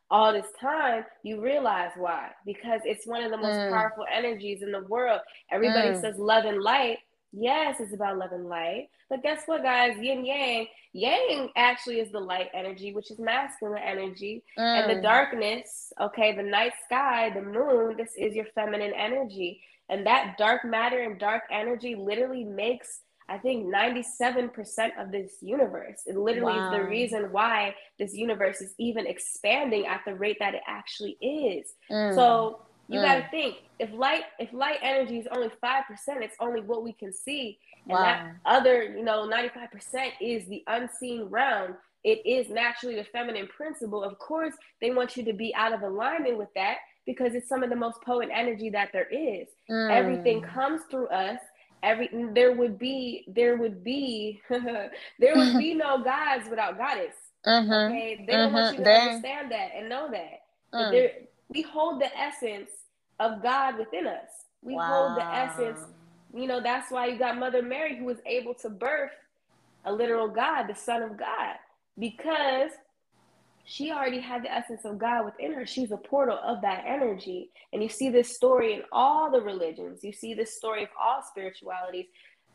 all 0.09 0.34
this 0.34 0.47
time, 0.59 1.05
you 1.24 1.39
realize 1.39 1.91
why. 1.95 2.30
Because 2.45 2.82
it's 2.84 3.07
one 3.07 3.24
of 3.24 3.32
the 3.32 3.38
most 3.38 3.55
mm. 3.55 3.72
powerful 3.72 4.05
energies 4.12 4.62
in 4.62 4.72
the 4.72 4.84
world. 4.84 5.22
Everybody 5.51 5.89
mm. 5.89 6.01
says 6.01 6.18
love 6.18 6.45
and 6.45 6.62
light. 6.62 6.97
Yes, 7.34 7.77
it's 7.79 7.93
about 7.93 8.17
love 8.17 8.32
and 8.34 8.47
light. 8.47 8.89
But 9.09 9.23
guess 9.23 9.43
what, 9.45 9.63
guys? 9.63 9.97
Yin 9.97 10.25
yang. 10.25 10.67
Yang 10.93 11.49
actually 11.55 11.99
is 11.99 12.11
the 12.11 12.19
light 12.19 12.49
energy, 12.53 12.93
which 12.93 13.11
is 13.11 13.19
masculine 13.19 13.82
energy. 13.82 14.43
Mm. 14.57 14.82
And 14.82 14.91
the 14.91 14.95
mm. 14.95 15.03
darkness, 15.03 15.93
okay, 15.99 16.36
the 16.36 16.43
night 16.43 16.73
sky, 16.86 17.32
the 17.34 17.41
moon, 17.41 17.95
this 17.97 18.11
is 18.17 18.36
your 18.36 18.45
feminine 18.53 18.93
energy. 18.93 19.61
And 19.89 20.05
that 20.05 20.36
dark 20.38 20.65
matter 20.65 20.99
and 20.99 21.19
dark 21.19 21.43
energy 21.51 21.95
literally 21.95 22.43
makes, 22.43 23.01
I 23.29 23.38
think, 23.38 23.73
97% 23.73 24.49
of 24.97 25.11
this 25.11 25.36
universe. 25.41 26.01
It 26.05 26.17
literally 26.17 26.57
wow. 26.57 26.73
is 26.73 26.77
the 26.77 26.86
reason 26.86 27.32
why 27.32 27.75
this 27.99 28.13
universe 28.13 28.61
is 28.61 28.73
even 28.77 29.07
expanding 29.07 29.86
at 29.88 30.01
the 30.05 30.15
rate 30.15 30.38
that 30.39 30.55
it 30.55 30.61
actually 30.67 31.17
is. 31.21 31.73
Mm. 31.89 32.15
So 32.15 32.61
you 32.91 32.99
mm. 32.99 33.03
got 33.03 33.15
to 33.15 33.27
think 33.29 33.57
if 33.79 33.91
light 33.93 34.23
if 34.39 34.51
light 34.53 34.77
energy 34.81 35.17
is 35.17 35.27
only 35.31 35.49
5% 35.63 35.81
it's 36.21 36.35
only 36.39 36.61
what 36.61 36.83
we 36.83 36.93
can 36.93 37.13
see 37.13 37.57
and 37.85 37.93
wow. 37.93 38.03
that 38.03 38.35
other 38.45 38.83
you 38.83 39.03
know 39.03 39.27
95% 39.27 40.11
is 40.19 40.47
the 40.47 40.63
unseen 40.67 41.23
realm 41.23 41.75
it 42.03 42.25
is 42.25 42.49
naturally 42.49 42.95
the 42.95 43.03
feminine 43.05 43.47
principle 43.47 44.03
of 44.03 44.17
course 44.19 44.53
they 44.81 44.91
want 44.91 45.15
you 45.15 45.23
to 45.23 45.33
be 45.33 45.53
out 45.55 45.73
of 45.73 45.81
alignment 45.81 46.37
with 46.37 46.49
that 46.55 46.77
because 47.05 47.33
it's 47.33 47.49
some 47.49 47.63
of 47.63 47.69
the 47.69 47.75
most 47.75 48.01
potent 48.01 48.31
energy 48.33 48.69
that 48.69 48.89
there 48.93 49.07
is. 49.09 49.47
Mm. 49.69 49.91
Everything 49.91 50.41
comes 50.41 50.81
through 50.89 51.07
us. 51.07 51.39
Every 51.83 52.09
there 52.33 52.53
would 52.53 52.77
be 52.77 53.25
there 53.27 53.57
would 53.57 53.83
be 53.83 54.41
there 54.49 55.35
would 55.35 55.57
be 55.57 55.73
no 55.73 56.03
gods 56.03 56.47
without 56.49 56.77
goddess. 56.77 57.15
Mm-hmm. 57.45 57.71
Okay, 57.71 58.23
they 58.27 58.33
don't 58.33 58.53
want 58.53 58.77
you 58.77 58.83
to 58.83 58.89
mm-hmm. 58.89 59.07
understand 59.07 59.51
that 59.51 59.71
and 59.75 59.89
know 59.89 60.09
that. 60.11 60.41
Mm. 60.73 61.11
we 61.49 61.63
hold 61.63 61.99
the 61.99 62.17
essence 62.17 62.69
of 63.22 63.41
God 63.43 63.78
within 63.78 64.07
us. 64.07 64.30
We 64.61 64.76
wow. 64.76 65.07
hold 65.07 65.17
the 65.17 65.26
essence. 65.26 65.80
You 66.34 66.47
know 66.47 66.61
that's 66.61 66.91
why 66.91 67.07
you 67.07 67.17
got 67.17 67.38
Mother 67.38 67.61
Mary 67.61 67.97
who 67.97 68.05
was 68.05 68.17
able 68.26 68.53
to 68.55 68.69
birth 68.69 69.11
a 69.86 69.91
literal 69.91 70.28
God, 70.28 70.67
the 70.67 70.76
Son 70.76 71.01
of 71.01 71.17
God, 71.17 71.55
because 71.97 72.72
she 73.63 73.91
already 73.91 74.19
had 74.19 74.43
the 74.43 74.51
essence 74.51 74.86
of 74.86 74.97
God 74.97 75.26
within 75.26 75.53
her. 75.53 75.65
She's 75.65 75.91
a 75.91 75.97
portal 75.97 76.39
of 76.43 76.61
that 76.61 76.84
energy. 76.88 77.51
And 77.74 77.82
you 77.82 77.89
see 77.89 78.09
this 78.09 78.36
story 78.36 78.74
in 78.74 78.82
all 78.91 79.32
the 79.32 79.41
religions. 79.41 80.03
You 80.03 80.13
see 80.13 80.34
this 80.34 80.55
story 80.55 80.84
of 80.84 80.89
all 80.99 81.22
spiritualities. 81.28 82.07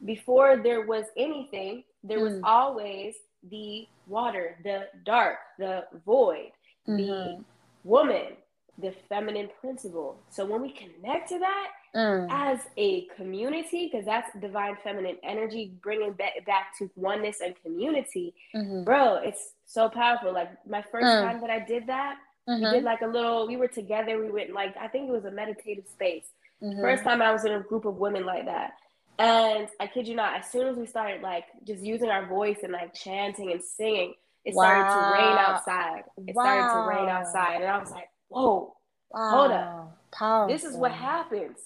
Before 0.04 0.58
there 0.62 0.86
was 0.86 1.04
anything, 1.16 1.84
there 2.02 2.20
was 2.20 2.34
mm. 2.34 2.40
always 2.44 3.14
the 3.50 3.86
water, 4.06 4.58
the 4.64 4.88
dark, 5.04 5.38
the 5.58 5.84
void, 6.04 6.50
mm-hmm. 6.88 6.96
the 6.96 7.44
woman, 7.84 8.36
the 8.78 8.92
feminine 9.08 9.48
principle. 9.60 10.18
So 10.30 10.44
when 10.44 10.60
we 10.60 10.72
connect 10.72 11.28
to 11.30 11.38
that 11.38 11.68
mm. 11.94 12.28
as 12.30 12.60
a 12.76 13.06
community, 13.16 13.88
because 13.90 14.04
that's 14.04 14.28
divine 14.38 14.76
feminine 14.84 15.16
energy, 15.22 15.72
bringing 15.82 16.12
back, 16.12 16.44
back 16.46 16.76
to 16.78 16.90
oneness 16.94 17.40
and 17.40 17.54
community, 17.62 18.34
mm-hmm. 18.54 18.84
bro, 18.84 19.16
it's 19.16 19.52
so 19.64 19.88
powerful. 19.88 20.32
Like 20.32 20.50
my 20.66 20.82
first 20.82 21.06
mm. 21.06 21.22
time 21.22 21.40
that 21.40 21.50
I 21.50 21.60
did 21.60 21.86
that, 21.86 22.16
mm-hmm. 22.48 22.64
we 22.64 22.70
did 22.70 22.84
like 22.84 23.00
a 23.00 23.06
little, 23.06 23.46
we 23.46 23.56
were 23.56 23.68
together, 23.68 24.18
we 24.18 24.30
went 24.30 24.52
like, 24.52 24.76
I 24.76 24.88
think 24.88 25.08
it 25.08 25.12
was 25.12 25.24
a 25.24 25.30
meditative 25.30 25.86
space. 25.86 26.26
Mm-hmm. 26.62 26.80
First 26.80 27.02
time 27.02 27.22
I 27.22 27.32
was 27.32 27.44
in 27.44 27.52
a 27.52 27.60
group 27.60 27.84
of 27.86 27.96
women 27.96 28.26
like 28.26 28.44
that. 28.44 28.72
And 29.18 29.68
I 29.80 29.86
kid 29.86 30.06
you 30.06 30.14
not, 30.14 30.38
as 30.38 30.50
soon 30.50 30.68
as 30.68 30.76
we 30.76 30.84
started 30.84 31.22
like 31.22 31.44
just 31.66 31.82
using 31.82 32.10
our 32.10 32.26
voice 32.26 32.58
and 32.62 32.72
like 32.72 32.92
chanting 32.92 33.50
and 33.52 33.62
singing, 33.62 34.14
it 34.44 34.54
wow. 34.54 34.62
started 34.62 34.94
to 34.94 35.22
rain 35.22 35.38
outside. 35.38 36.02
It 36.26 36.34
wow. 36.34 36.42
started 36.42 36.74
to 36.74 36.98
rain 36.98 37.08
outside. 37.08 37.62
And 37.62 37.64
I 37.64 37.78
was 37.78 37.90
like, 37.90 38.10
whoa, 38.28 38.74
wow. 39.10 39.30
hold 39.30 39.52
up. 39.52 39.98
Powerful. 40.12 40.54
This 40.54 40.64
is 40.64 40.76
what 40.76 40.92
happens. 40.92 41.58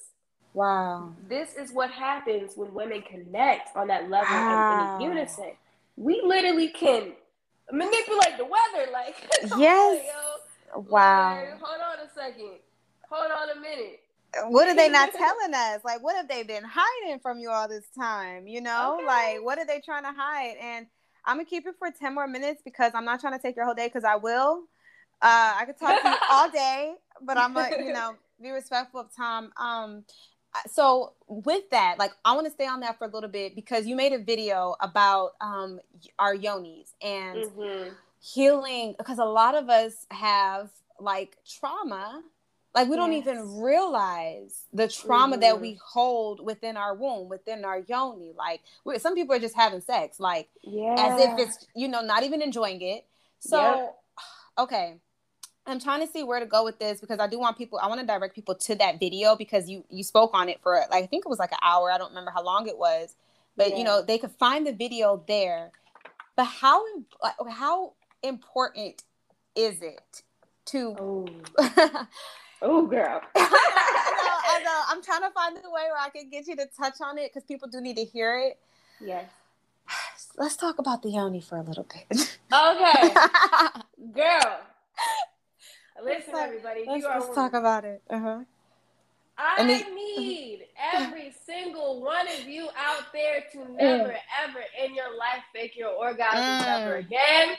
Wow. 0.55 1.15
This 1.29 1.55
is 1.55 1.73
what 1.73 1.91
happens 1.91 2.53
when 2.57 2.75
women 2.75 3.03
connect 3.03 3.77
on 3.77 3.87
that 3.89 4.11
level 4.11 4.35
wow. 4.35 4.97
and 4.97 5.03
in 5.05 5.11
unison. 5.11 5.53
We 5.97 6.21
literally 6.25 6.69
can 6.69 7.13
manipulate 7.73 8.37
the 8.37 8.45
weather. 8.45 8.91
Like, 8.93 9.15
yes. 9.59 10.05
Wow. 10.75 11.37
Like, 11.37 11.61
hold 11.61 11.81
on 11.81 12.07
a 12.07 12.11
second. 12.15 12.59
Hold 13.09 13.31
on 13.31 13.57
a 13.57 13.61
minute. 13.61 14.01
What 14.49 14.69
are 14.69 14.75
they 14.75 14.89
not 14.89 15.13
telling 15.17 15.55
us? 15.55 15.85
Like, 15.85 16.03
what 16.03 16.17
have 16.17 16.29
they 16.29 16.43
been 16.43 16.65
hiding 16.67 17.21
from 17.21 17.39
you 17.39 17.51
all 17.51 17.69
this 17.69 17.87
time? 17.97 18.47
You 18.47 18.61
know, 18.61 18.97
okay. 18.99 19.07
like, 19.07 19.45
what 19.45 19.59
are 19.59 19.67
they 19.67 19.81
trying 19.81 20.05
to 20.05 20.13
hide? 20.17 20.57
And 20.61 20.87
I'm 21.25 21.37
gonna 21.37 21.45
keep 21.45 21.67
it 21.67 21.75
for 21.79 21.91
10 21.91 22.15
more 22.15 22.27
minutes 22.27 22.63
because 22.65 22.93
I'm 22.95 23.05
not 23.05 23.21
trying 23.21 23.35
to 23.35 23.43
take 23.43 23.57
your 23.57 23.65
whole 23.65 23.75
day 23.75 23.87
because 23.87 24.05
I 24.05 24.17
will. 24.17 24.65
Uh, 25.23 25.53
I 25.61 25.65
could 25.67 25.79
talk 25.79 26.03
to 26.03 26.09
you 26.09 26.17
all 26.31 26.51
day, 26.51 26.95
but 27.23 27.37
I'm 27.37 27.55
gonna, 27.55 27.77
you 27.79 27.93
know, 27.93 28.15
be 28.41 28.51
respectful 28.51 29.01
of 29.01 29.15
time. 29.15 29.53
Um, 29.57 30.05
so 30.67 31.13
with 31.29 31.69
that, 31.71 31.99
like 31.99 32.13
I 32.25 32.35
want 32.35 32.47
to 32.47 32.53
stay 32.53 32.67
on 32.67 32.81
that 32.81 32.99
for 32.99 33.05
a 33.05 33.11
little 33.11 33.29
bit 33.29 33.55
because 33.55 33.87
you 33.87 33.95
made 33.95 34.13
a 34.13 34.19
video 34.19 34.75
about 34.81 35.33
um 35.41 35.81
our 36.19 36.35
yonis 36.35 36.93
and 37.03 37.45
mm-hmm. 37.45 37.91
healing 38.21 38.95
because 38.99 39.19
a 39.19 39.25
lot 39.25 39.55
of 39.55 39.69
us 39.69 40.07
have 40.11 40.71
like 40.99 41.37
trauma 41.49 42.23
like 42.75 42.89
we 42.89 42.97
don't 42.97 43.15
even 43.15 43.61
realize 43.61 44.65
the 44.73 44.87
trauma 44.87 45.35
mm-hmm. 45.35 45.41
that 45.41 45.61
we 45.61 45.79
hold 45.85 46.45
within 46.45 46.77
our 46.77 46.95
womb, 46.95 47.29
within 47.29 47.65
our 47.65 47.81
yoni. 47.81 48.33
Like 48.37 48.61
some 49.01 49.15
people 49.15 49.35
are 49.35 49.41
just 49.41 49.57
having 49.57 49.81
sex, 49.81 50.21
like 50.21 50.49
yeah. 50.63 50.95
as 50.97 51.21
if 51.21 51.39
it's 51.39 51.67
you 51.75 51.89
know 51.89 52.01
not 52.01 52.23
even 52.23 52.43
enjoying 52.43 52.81
it. 52.81 53.05
So, 53.41 53.61
yep. 53.61 53.97
okay, 54.59 54.97
I'm 55.67 55.79
trying 55.79 56.01
to 56.01 56.07
see 56.11 56.25
where 56.25 56.41
to 56.41 56.47
go 56.47 56.65
with 56.65 56.79
this 56.79 57.01
because 57.01 57.19
I 57.19 57.27
do 57.27 57.39
want 57.39 57.57
people. 57.59 57.79
I 57.83 57.87
want 57.87 58.01
to 58.01 58.07
direct 58.07 58.35
people 58.35 58.55
to 58.55 58.75
that 58.77 58.99
video 58.99 59.37
because 59.37 59.69
you 59.69 59.85
you 59.91 60.03
spoke 60.03 60.31
on 60.35 60.49
it 60.49 60.61
for 60.63 60.81
like 60.91 61.05
I 61.05 61.07
think 61.07 61.25
it 61.27 61.29
was 61.29 61.39
like 61.39 61.53
an 61.53 61.59
hour. 61.63 61.91
I 61.93 61.99
don't 61.99 62.11
remember 62.11 62.31
how 62.31 62.43
long 62.43 62.67
it 62.67 62.79
was, 62.79 63.15
but 63.57 63.71
yeah. 63.71 63.77
you 63.77 63.85
know 63.85 64.03
they 64.03 64.19
could 64.19 64.33
find 64.33 64.67
the 64.67 64.73
video 64.73 65.23
there. 65.29 65.71
But 66.37 66.45
how 66.45 66.83
how 67.51 67.93
important 68.23 69.03
is 69.55 69.83
it 69.83 70.23
to? 70.67 70.97
Oh. 70.99 72.07
Oh, 72.63 72.87
girl. 72.87 73.21
I, 73.35 73.41
know, 73.41 73.47
I 73.47 74.63
know. 74.63 74.83
I'm 74.89 75.03
trying 75.03 75.23
to 75.23 75.31
find 75.31 75.57
a 75.57 75.71
way 75.71 75.85
where 75.91 75.99
I 75.99 76.11
can 76.11 76.29
get 76.29 76.47
you 76.47 76.57
to 76.57 76.67
touch 76.79 77.01
on 77.01 77.19
it 77.19 77.33
because 77.33 77.45
people 77.45 77.69
do 77.69 77.81
need 77.81 77.97
to 77.97 78.05
hear 78.05 78.39
it. 78.39 78.59
Yes. 79.01 79.31
Let's 80.37 80.57
talk 80.57 80.79
about 80.79 81.03
the 81.03 81.11
yoni 81.11 81.41
for 81.41 81.57
a 81.57 81.63
little 81.63 81.85
bit. 81.85 82.39
Okay. 82.53 83.15
girl. 84.15 84.61
Listen, 86.05 86.33
let's 86.35 86.47
everybody. 86.47 86.85
Let's, 86.87 87.05
let's 87.05 87.35
talk 87.35 87.53
about 87.53 87.85
it. 87.85 88.03
Uh-huh. 88.09 88.41
I 89.39 89.63
it, 89.63 89.95
need 89.95 90.67
every 90.95 91.33
single 91.47 92.03
one 92.03 92.27
of 92.29 92.47
you 92.47 92.69
out 92.77 93.05
there 93.13 93.45
to 93.53 93.59
mm. 93.59 93.77
never, 93.77 94.15
ever 94.45 94.61
in 94.85 94.95
your 94.95 95.17
life 95.17 95.43
fake 95.55 95.77
your 95.77 95.91
orgasm 95.91 96.39
mm. 96.39 96.67
ever 96.67 96.97
again. 96.97 97.57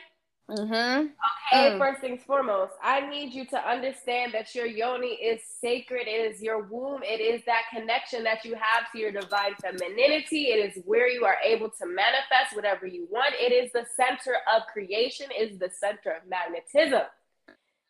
Mm-hmm. 0.50 1.08
Okay, 1.54 1.72
mm. 1.72 1.80
first 1.80 2.02
things 2.02 2.22
foremost, 2.28 2.74
I 2.84 3.10
need 3.10 3.34
you 3.34 3.46
to 3.46 3.58
understand 3.58 4.34
that 4.34 4.54
your 4.54 4.66
yoni 4.66 5.08
is 5.08 5.42
sacred. 5.62 6.08
It 6.08 6.34
is 6.34 6.42
your 6.42 6.64
womb. 6.64 7.02
It 7.04 7.22
is 7.22 7.42
that 7.46 7.62
connection 7.74 8.24
that 8.26 8.44
you 8.44 8.56
have 8.56 8.92
to 8.92 9.00
your 9.00 9.12
divine 9.12 9.56
femininity. 9.62 10.48
It 10.48 10.76
is 10.76 10.84
where 10.86 11.08
you 11.08 11.24
are 11.26 11.38
able 11.44 11.70
to 11.70 11.86
manifest 11.86 12.54
whatever 12.54 12.86
you 12.86 13.08
want. 13.10 13.34
It 13.40 13.54
is 13.54 13.72
the 13.72 13.86
center 13.96 14.38
of 14.54 14.64
creation, 14.74 15.28
it 15.32 15.52
is 15.52 15.58
the 15.58 15.70
center 15.80 16.12
of 16.12 16.30
magnetism. 16.30 17.08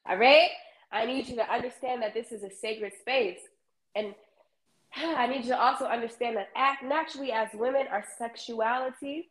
All 0.10 0.18
right? 0.18 0.50
I 0.92 1.06
need 1.06 1.28
you 1.28 1.36
to 1.36 1.52
understand 1.52 2.02
that 2.02 2.14
this 2.14 2.32
is 2.32 2.44
a 2.44 2.50
sacred 2.50 2.94
space. 3.00 3.40
And 3.96 4.14
I 4.96 5.28
need 5.28 5.44
you 5.44 5.52
to 5.52 5.60
also 5.60 5.86
understand 5.86 6.38
that 6.38 6.50
act 6.56 6.84
naturally 6.84 7.32
as 7.32 7.50
women, 7.54 7.88
our 7.90 8.06
sexuality 8.18 9.30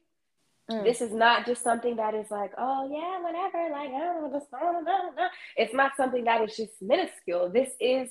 Mm. 0.71 0.85
This 0.85 1.01
is 1.01 1.13
not 1.13 1.47
just 1.47 1.63
something 1.63 1.97
that 1.97 2.15
is 2.15 2.31
like, 2.31 2.53
oh 2.57 2.89
yeah, 2.91 3.21
whatever, 3.21 3.71
like 3.73 3.91
oh, 3.93 4.31
just, 4.33 4.47
oh, 4.55 4.81
no, 4.85 5.11
no. 5.17 5.29
It's 5.57 5.75
not 5.75 5.93
something 5.97 6.25
that 6.25 6.43
is 6.43 6.57
just 6.57 6.81
minuscule. 6.81 7.51
This 7.51 7.71
is 7.81 8.11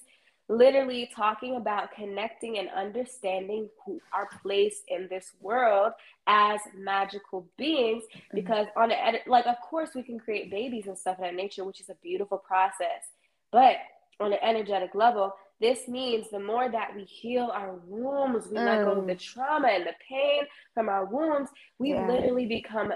literally 0.50 1.10
talking 1.16 1.56
about 1.56 1.92
connecting 1.92 2.58
and 2.58 2.70
understanding 2.70 3.70
who 3.86 4.02
our 4.12 4.28
place 4.42 4.82
in 4.88 5.08
this 5.08 5.32
world 5.40 5.94
as 6.28 6.60
magical 6.76 7.48
beings. 7.58 8.04
Mm. 8.04 8.36
Because 8.36 8.68
on 8.76 8.92
a 8.92 9.20
like, 9.28 9.46
of 9.46 9.56
course, 9.62 9.92
we 9.96 10.04
can 10.04 10.20
create 10.20 10.52
babies 10.52 10.88
and 10.88 10.98
stuff 10.98 11.18
in 11.20 11.24
that 11.24 11.36
nature, 11.36 11.64
which 11.64 11.80
is 11.80 11.90
a 11.90 11.96
beautiful 12.02 12.40
process. 12.40 13.06
But 13.52 13.78
on 14.20 14.34
an 14.34 14.40
energetic 14.42 14.96
level, 14.96 15.34
this 15.62 15.88
means 15.88 16.30
the 16.30 16.40
more 16.40 16.70
that 16.70 16.96
we 16.96 17.04
heal 17.04 17.52
our 17.54 17.80
wombs, 17.86 18.48
we 18.50 18.58
mm. 18.58 18.66
let 18.66 18.86
go 18.86 19.00
of 19.00 19.08
the 19.08 19.14
mm. 19.14 19.20
trauma 19.20 19.68
and 19.68 19.86
the 19.86 19.94
pain 20.08 20.42
from 20.74 20.90
our 20.90 21.06
wombs, 21.06 21.50
we 21.78 21.92
yeah. 21.92 22.08
literally 22.08 22.46
become 22.46 22.92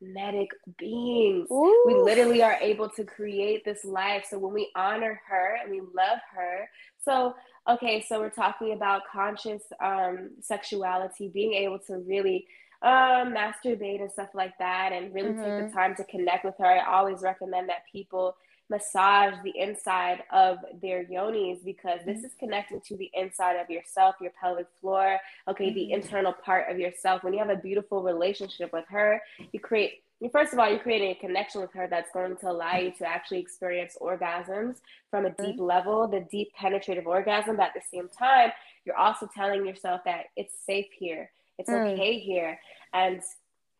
magnetic 0.00 0.50
beings. 0.78 1.48
Ooh. 1.50 1.84
We 1.86 1.94
literally 1.94 2.42
are 2.42 2.56
able 2.60 2.88
to 2.90 3.04
create 3.04 3.64
this 3.64 3.84
life. 3.84 4.26
So 4.28 4.38
when 4.38 4.52
we 4.52 4.70
honor 4.76 5.20
her 5.28 5.58
and 5.62 5.70
we 5.70 5.80
love 5.80 6.18
her, 6.34 6.68
so 7.04 7.34
okay, 7.68 8.04
so 8.08 8.20
we're 8.20 8.30
talking 8.30 8.72
about 8.72 9.02
conscious 9.10 9.62
um, 9.82 10.30
sexuality, 10.40 11.28
being 11.28 11.54
able 11.54 11.78
to 11.80 11.98
really 12.06 12.46
um, 12.82 13.34
masturbate 13.34 14.00
and 14.00 14.10
stuff 14.10 14.30
like 14.34 14.56
that, 14.58 14.92
and 14.92 15.12
really 15.12 15.30
mm-hmm. 15.30 15.42
take 15.42 15.46
the 15.46 15.64
mm-hmm. 15.64 15.76
time 15.76 15.94
to 15.96 16.04
connect 16.04 16.44
with 16.44 16.54
her. 16.58 16.66
I 16.66 16.84
always 16.96 17.22
recommend 17.22 17.68
that 17.68 17.82
people 17.90 18.36
massage 18.70 19.34
the 19.44 19.58
inside 19.58 20.22
of 20.32 20.58
their 20.80 21.04
yonis 21.04 21.64
because 21.64 22.00
this 22.04 22.22
is 22.22 22.32
connected 22.38 22.84
to 22.84 22.96
the 22.96 23.10
inside 23.14 23.54
of 23.54 23.70
yourself, 23.70 24.16
your 24.20 24.32
pelvic 24.40 24.66
floor, 24.80 25.18
okay, 25.48 25.72
the 25.72 25.80
mm-hmm. 25.80 25.94
internal 25.94 26.32
part 26.32 26.70
of 26.70 26.78
yourself. 26.78 27.24
When 27.24 27.32
you 27.32 27.38
have 27.38 27.50
a 27.50 27.56
beautiful 27.56 28.02
relationship 28.02 28.72
with 28.72 28.84
her, 28.88 29.22
you 29.52 29.60
create 29.60 30.02
first 30.32 30.52
of 30.52 30.58
all, 30.58 30.68
you're 30.68 30.80
creating 30.80 31.12
a 31.12 31.14
connection 31.14 31.60
with 31.60 31.72
her 31.72 31.86
that's 31.88 32.10
going 32.12 32.36
to 32.36 32.50
allow 32.50 32.76
you 32.76 32.90
to 32.98 33.06
actually 33.06 33.38
experience 33.38 33.96
orgasms 34.00 34.78
from 35.10 35.26
a 35.26 35.30
deep 35.30 35.54
mm-hmm. 35.54 35.62
level, 35.62 36.08
the 36.08 36.26
deep 36.30 36.52
penetrative 36.54 37.06
orgasm. 37.06 37.56
But 37.56 37.66
at 37.66 37.74
the 37.74 37.82
same 37.92 38.08
time, 38.08 38.50
you're 38.84 38.96
also 38.96 39.28
telling 39.32 39.64
yourself 39.64 40.00
that 40.06 40.26
it's 40.36 40.54
safe 40.66 40.88
here, 40.98 41.30
it's 41.58 41.70
mm. 41.70 41.92
okay 41.92 42.18
here. 42.18 42.58
And 42.92 43.22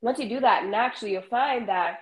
once 0.01 0.19
you 0.19 0.29
do 0.29 0.41
that, 0.41 0.67
naturally, 0.67 1.15
you'll 1.15 1.23
find 1.23 1.69
that 1.69 2.01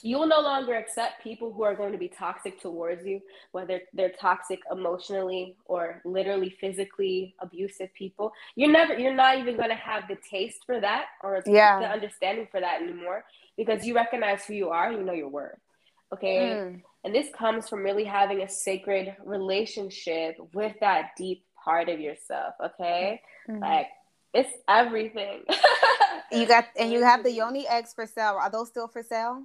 you 0.00 0.18
will 0.18 0.26
no 0.26 0.40
longer 0.40 0.74
accept 0.74 1.22
people 1.22 1.52
who 1.52 1.62
are 1.62 1.74
going 1.74 1.92
to 1.92 1.98
be 1.98 2.08
toxic 2.08 2.60
towards 2.60 3.04
you, 3.06 3.20
whether 3.52 3.80
they're 3.92 4.12
toxic 4.20 4.60
emotionally 4.70 5.56
or 5.66 6.00
literally 6.04 6.50
physically 6.60 7.34
abusive 7.40 7.92
people. 7.94 8.32
You're 8.56 8.70
never, 8.70 8.98
you're 8.98 9.14
not 9.14 9.38
even 9.38 9.56
going 9.56 9.68
to 9.68 9.74
have 9.74 10.08
the 10.08 10.16
taste 10.28 10.60
for 10.64 10.80
that 10.80 11.06
or 11.22 11.42
yeah. 11.46 11.78
the 11.78 11.86
understanding 11.86 12.48
for 12.50 12.60
that 12.60 12.82
anymore 12.82 13.24
because 13.56 13.84
you 13.84 13.94
recognize 13.94 14.44
who 14.44 14.54
you 14.54 14.70
are, 14.70 14.92
you 14.92 15.02
know 15.02 15.12
your 15.12 15.28
worth. 15.28 15.58
Okay. 16.12 16.50
Mm. 16.54 16.82
And 17.04 17.14
this 17.14 17.28
comes 17.36 17.68
from 17.68 17.82
really 17.82 18.04
having 18.04 18.42
a 18.42 18.48
sacred 18.48 19.16
relationship 19.24 20.36
with 20.52 20.74
that 20.80 21.10
deep 21.16 21.44
part 21.64 21.88
of 21.88 22.00
yourself. 22.00 22.54
Okay. 22.64 23.20
Mm-hmm. 23.48 23.60
Like 23.60 23.88
it's 24.34 24.52
everything. 24.68 25.42
you 26.32 26.46
got, 26.46 26.66
and 26.78 26.92
you 26.92 27.02
have 27.02 27.22
the 27.24 27.32
yoni 27.32 27.66
eggs 27.68 27.92
for 27.92 28.06
sale. 28.06 28.38
Are 28.40 28.50
those 28.50 28.68
still 28.68 28.88
for 28.88 29.02
sale? 29.02 29.44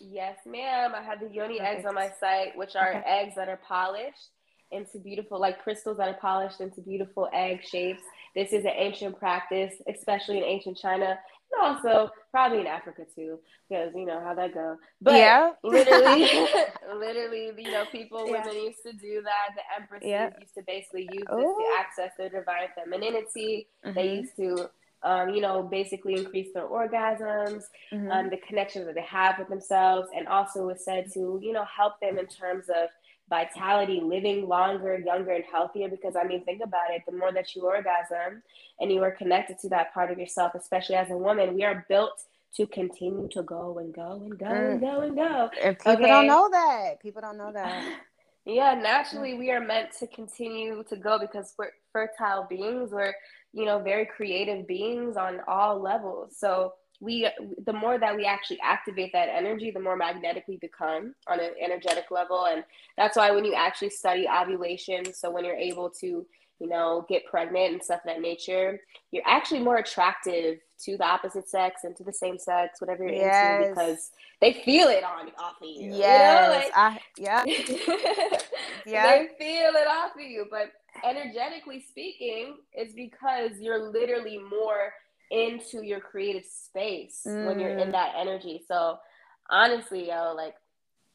Yes, 0.00 0.38
ma'am. 0.46 0.92
I 0.94 1.02
have 1.02 1.20
the 1.20 1.28
yoni 1.28 1.58
Perfect. 1.58 1.78
eggs 1.78 1.86
on 1.86 1.94
my 1.94 2.10
site, 2.20 2.56
which 2.56 2.76
are 2.76 2.90
okay. 2.90 3.02
eggs 3.06 3.34
that 3.36 3.48
are 3.48 3.60
polished 3.66 4.30
into 4.70 4.98
beautiful, 4.98 5.40
like 5.40 5.62
crystals 5.62 5.96
that 5.98 6.08
are 6.08 6.18
polished 6.20 6.60
into 6.60 6.80
beautiful 6.80 7.28
egg 7.32 7.64
shapes. 7.64 8.02
This 8.34 8.52
is 8.52 8.64
an 8.64 8.72
ancient 8.74 9.18
practice, 9.18 9.74
especially 9.88 10.38
in 10.38 10.44
ancient 10.44 10.76
China, 10.76 11.18
and 11.52 11.62
also 11.62 12.10
probably 12.30 12.60
in 12.60 12.66
Africa 12.66 13.04
too, 13.14 13.38
because 13.68 13.92
you 13.94 14.04
know 14.04 14.20
how 14.20 14.34
that 14.34 14.52
go. 14.52 14.76
But 15.00 15.14
yeah. 15.14 15.52
literally, 15.64 16.28
literally, 16.94 17.50
you 17.56 17.70
know, 17.70 17.84
people, 17.90 18.26
yeah. 18.26 18.46
women 18.46 18.62
used 18.62 18.82
to 18.84 18.92
do 18.92 19.22
that. 19.22 19.56
The 19.56 19.82
empresses 19.82 20.08
yeah. 20.08 20.30
used 20.38 20.54
to 20.54 20.62
basically 20.66 21.08
use 21.12 21.24
this 21.26 21.38
Ooh. 21.38 21.56
to 21.58 21.66
access 21.80 22.12
their 22.18 22.28
divine 22.28 22.68
femininity. 22.74 23.68
Mm-hmm. 23.84 23.94
They 23.94 24.14
used 24.16 24.36
to 24.36 24.70
um, 25.02 25.30
you 25.30 25.40
know, 25.40 25.62
basically 25.62 26.14
increase 26.14 26.48
their 26.52 26.66
orgasms, 26.66 27.64
mm-hmm. 27.92 28.10
um, 28.10 28.30
the 28.30 28.38
connections 28.38 28.86
that 28.86 28.94
they 28.94 29.02
have 29.02 29.38
with 29.38 29.48
themselves, 29.48 30.08
and 30.14 30.26
also 30.28 30.68
is 30.70 30.84
said 30.84 31.12
to, 31.14 31.40
you 31.42 31.52
know, 31.52 31.64
help 31.64 32.00
them 32.00 32.18
in 32.18 32.26
terms 32.26 32.66
of 32.68 32.88
vitality, 33.30 34.00
living 34.02 34.48
longer, 34.48 34.98
younger, 34.98 35.32
and 35.32 35.44
healthier. 35.50 35.88
Because 35.88 36.16
I 36.16 36.24
mean, 36.24 36.44
think 36.44 36.62
about 36.62 36.90
it 36.90 37.02
the 37.06 37.12
more 37.12 37.32
that 37.32 37.54
you 37.54 37.62
orgasm 37.62 38.42
and 38.80 38.90
you 38.90 39.02
are 39.02 39.10
connected 39.10 39.58
to 39.60 39.68
that 39.70 39.92
part 39.94 40.10
of 40.10 40.18
yourself, 40.18 40.52
especially 40.54 40.96
as 40.96 41.10
a 41.10 41.16
woman, 41.16 41.54
we 41.54 41.64
are 41.64 41.84
built 41.88 42.24
to 42.56 42.66
continue 42.66 43.28
to 43.28 43.42
go 43.42 43.78
and 43.78 43.94
go 43.94 44.22
and 44.24 44.38
go 44.38 44.46
mm. 44.46 44.72
and 44.72 44.80
go 44.80 45.00
and 45.00 45.16
go. 45.16 45.50
And 45.62 45.78
people 45.78 45.92
okay? 45.92 46.06
don't 46.06 46.26
know 46.26 46.48
that. 46.50 47.00
People 47.00 47.20
don't 47.20 47.36
know 47.36 47.52
that. 47.52 48.00
yeah, 48.46 48.74
naturally, 48.74 49.34
we 49.34 49.50
are 49.50 49.60
meant 49.60 49.92
to 49.98 50.06
continue 50.06 50.82
to 50.88 50.96
go 50.96 51.18
because 51.18 51.54
we're 51.58 51.70
fertile 51.92 52.46
beings. 52.48 52.90
We're 52.90 53.14
you 53.58 53.64
know 53.64 53.80
very 53.80 54.06
creative 54.06 54.66
beings 54.68 55.16
on 55.16 55.40
all 55.48 55.82
levels 55.82 56.36
so 56.38 56.72
we 57.00 57.28
the 57.66 57.72
more 57.72 57.98
that 57.98 58.16
we 58.16 58.24
actually 58.24 58.58
activate 58.62 59.12
that 59.12 59.28
energy 59.28 59.70
the 59.72 59.80
more 59.80 59.96
magnetic 59.96 60.44
we 60.48 60.56
become 60.58 61.14
on 61.26 61.40
an 61.40 61.50
energetic 61.60 62.10
level 62.10 62.46
and 62.46 62.62
that's 62.96 63.16
why 63.16 63.30
when 63.32 63.44
you 63.44 63.54
actually 63.54 63.90
study 63.90 64.26
ovulation 64.28 65.12
so 65.12 65.30
when 65.30 65.44
you're 65.44 65.56
able 65.56 65.90
to 65.90 66.24
you 66.60 66.68
know 66.68 67.04
get 67.08 67.24
pregnant 67.26 67.72
and 67.72 67.82
stuff 67.82 68.00
of 68.00 68.06
that 68.06 68.20
nature 68.20 68.80
you're 69.10 69.26
actually 69.26 69.60
more 69.60 69.76
attractive 69.78 70.58
to 70.78 70.96
the 70.96 71.04
opposite 71.04 71.48
sex 71.48 71.82
and 71.84 71.96
to 71.96 72.04
the 72.04 72.12
same 72.12 72.38
sex 72.38 72.80
whatever 72.80 73.04
you're 73.04 73.14
yes. 73.14 73.56
into 73.56 73.74
because 73.74 74.10
they 74.40 74.52
feel 74.52 74.88
it 74.88 75.02
on 75.02 75.28
off 75.38 75.60
of 75.60 75.68
you 75.68 75.92
yes 75.94 76.46
you 76.46 76.52
know? 76.52 76.58
like, 76.58 76.72
I, 76.76 77.00
yeah 77.16 77.44
yeah 78.86 79.06
they 79.06 79.28
feel 79.38 79.72
it 79.74 79.88
off 79.88 80.14
of 80.14 80.20
you 80.20 80.46
but 80.50 80.72
energetically 81.04 81.84
speaking, 81.88 82.56
is 82.76 82.92
because 82.94 83.52
you're 83.60 83.90
literally 83.90 84.38
more 84.38 84.92
into 85.30 85.84
your 85.84 86.00
creative 86.00 86.44
space 86.44 87.22
mm. 87.26 87.46
when 87.46 87.58
you're 87.58 87.76
in 87.76 87.88
mm. 87.88 87.92
that 87.92 88.14
energy. 88.16 88.62
So 88.66 88.98
honestly, 89.50 90.08
yo, 90.08 90.34
like 90.34 90.54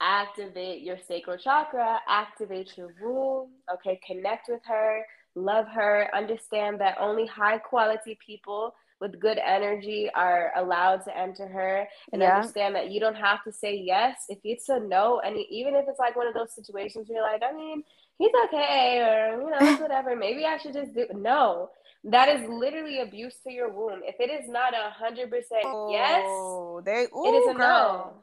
activate 0.02 0.82
your 0.82 0.98
sacral 1.08 1.38
chakra, 1.38 2.00
activate 2.08 2.78
your 2.78 2.94
womb, 3.02 3.50
okay, 3.74 4.00
connect 4.06 4.50
with 4.50 4.62
her, 4.66 5.04
love 5.36 5.68
her, 5.68 6.10
understand 6.14 6.80
that 6.82 6.98
only 7.00 7.26
high 7.26 7.58
quality 7.58 8.18
people 8.26 8.74
with 9.04 9.20
good 9.20 9.38
energy 9.38 10.10
are 10.16 10.54
allowed 10.56 11.04
to 11.04 11.16
enter 11.16 11.46
her 11.46 11.86
and 12.14 12.22
yeah. 12.22 12.38
understand 12.38 12.74
that 12.74 12.90
you 12.90 13.02
don't 13.02 13.18
have 13.18 13.44
to 13.44 13.52
say 13.52 13.76
yes 13.76 14.16
if 14.30 14.40
it's 14.46 14.70
a 14.70 14.80
no 14.80 15.20
and 15.20 15.36
even 15.52 15.76
if 15.76 15.84
it's 15.90 16.00
like 16.00 16.16
one 16.16 16.26
of 16.26 16.34
those 16.34 16.56
situations 16.56 17.10
where 17.10 17.18
you're 17.18 17.32
like 17.32 17.44
i 17.44 17.54
mean 17.54 17.84
he's 18.18 18.32
okay 18.46 19.02
or 19.02 19.42
you 19.42 19.50
know 19.50 19.76
whatever 19.82 20.16
maybe 20.16 20.46
i 20.46 20.58
should 20.58 20.74
just 20.74 20.96
do 20.96 21.06
no 21.14 21.70
that 22.06 22.30
is 22.30 22.48
literally 22.50 23.02
abuse 23.02 23.36
to 23.46 23.52
your 23.52 23.70
womb 23.70 24.00
if 24.06 24.16
it 24.20 24.32
is 24.32 24.50
not 24.50 24.74
a 24.74 24.90
hundred 24.90 25.30
percent 25.30 25.66
yes 25.90 26.24
oh, 26.26 26.82
they 26.86 27.06
ooh, 27.14 27.26
it 27.26 27.38
is 27.38 27.52
a 27.52 27.58
girl. 27.58 28.16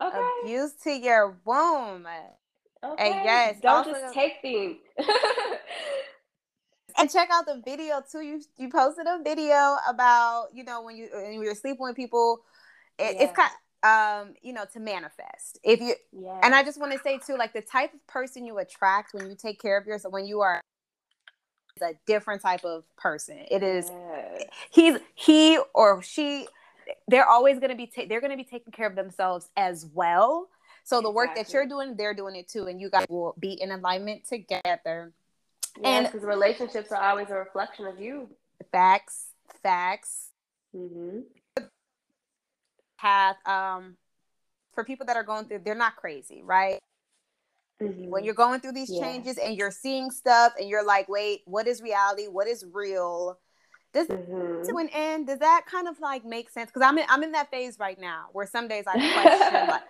no 0.00 0.06
okay. 0.08 0.28
abuse 0.42 0.72
to 0.82 0.90
your 0.90 1.36
womb 1.44 2.06
okay. 2.82 3.10
and 3.10 3.24
yes 3.24 3.56
don't 3.60 3.86
also, 3.86 3.92
just 3.92 4.14
take 4.14 4.32
things 4.40 4.78
and 7.02 7.10
check 7.10 7.28
out 7.32 7.44
the 7.46 7.60
video 7.64 8.00
too 8.10 8.20
you 8.20 8.40
you 8.56 8.68
posted 8.68 9.06
a 9.06 9.20
video 9.22 9.76
about 9.88 10.46
you 10.54 10.62
know 10.62 10.82
when 10.82 10.96
you 10.96 11.08
when 11.12 11.42
you're 11.42 11.54
sleeping 11.54 11.80
with 11.80 11.96
people 11.96 12.42
it, 12.98 13.16
yeah. 13.16 13.22
it's 13.24 13.32
kind 13.36 13.50
um 13.82 14.34
you 14.40 14.52
know 14.52 14.64
to 14.72 14.78
manifest 14.78 15.58
if 15.64 15.80
you 15.80 15.94
yeah. 16.12 16.38
and 16.44 16.54
i 16.54 16.62
just 16.62 16.78
want 16.78 16.92
to 16.92 16.98
say 17.00 17.18
too 17.18 17.36
like 17.36 17.52
the 17.52 17.60
type 17.60 17.92
of 17.92 18.06
person 18.06 18.46
you 18.46 18.58
attract 18.58 19.12
when 19.14 19.28
you 19.28 19.36
take 19.36 19.60
care 19.60 19.76
of 19.76 19.84
yourself 19.84 20.12
when 20.12 20.26
you 20.26 20.40
are 20.40 20.60
a 21.82 21.94
different 22.06 22.40
type 22.40 22.64
of 22.64 22.84
person 22.96 23.36
it 23.50 23.64
is 23.64 23.90
he's 24.70 24.98
he 25.14 25.58
or 25.74 26.00
she 26.00 26.46
they're 27.08 27.28
always 27.28 27.58
going 27.58 27.70
to 27.70 27.76
be 27.76 27.86
ta- 27.86 28.04
they're 28.08 28.20
going 28.20 28.30
to 28.30 28.36
be 28.36 28.44
taking 28.44 28.72
care 28.72 28.86
of 28.86 28.94
themselves 28.94 29.48
as 29.56 29.86
well 29.92 30.48
So 30.84 31.00
the 31.00 31.10
work 31.10 31.34
that 31.36 31.52
you're 31.52 31.66
doing, 31.66 31.96
they're 31.96 32.14
doing 32.14 32.36
it 32.36 32.48
too, 32.48 32.66
and 32.66 32.80
you 32.80 32.90
guys 32.90 33.06
will 33.08 33.34
be 33.38 33.52
in 33.52 33.70
alignment 33.70 34.26
together. 34.26 35.12
Yeah, 35.80 35.88
and 35.88 36.06
because 36.06 36.22
relationships 36.22 36.92
are 36.92 37.02
always 37.02 37.30
a 37.30 37.34
reflection 37.34 37.86
of 37.86 38.00
you. 38.00 38.28
Facts, 38.70 39.28
facts. 39.62 40.30
Mm-hmm. 40.76 41.20
Path. 42.98 43.36
Um, 43.46 43.96
for 44.74 44.84
people 44.84 45.06
that 45.06 45.16
are 45.16 45.24
going 45.24 45.46
through, 45.46 45.60
they're 45.64 45.74
not 45.74 45.96
crazy, 45.96 46.42
right? 46.42 46.78
Mm-hmm. 47.82 48.10
When 48.10 48.24
you're 48.24 48.34
going 48.34 48.60
through 48.60 48.72
these 48.72 48.90
yeah. 48.92 49.00
changes 49.00 49.38
and 49.38 49.56
you're 49.56 49.70
seeing 49.70 50.10
stuff, 50.10 50.52
and 50.58 50.68
you're 50.68 50.84
like, 50.84 51.08
"Wait, 51.08 51.40
what 51.46 51.66
is 51.66 51.82
reality? 51.82 52.26
What 52.28 52.46
is 52.46 52.64
real?" 52.72 53.38
Does 53.92 54.06
mm-hmm. 54.06 54.68
to 54.68 54.76
an 54.78 54.88
end? 54.92 55.26
Does 55.26 55.40
that 55.40 55.64
kind 55.70 55.86
of 55.86 56.00
like 56.00 56.24
make 56.24 56.48
sense? 56.50 56.70
Because 56.70 56.82
I'm 56.82 56.96
in, 56.98 57.04
I'm 57.08 57.22
in 57.22 57.32
that 57.32 57.50
phase 57.50 57.78
right 57.78 57.98
now 58.00 58.26
where 58.32 58.46
some 58.46 58.68
days 58.68 58.84
I 58.86 58.92
question, 58.92 59.52
like, 59.68 59.82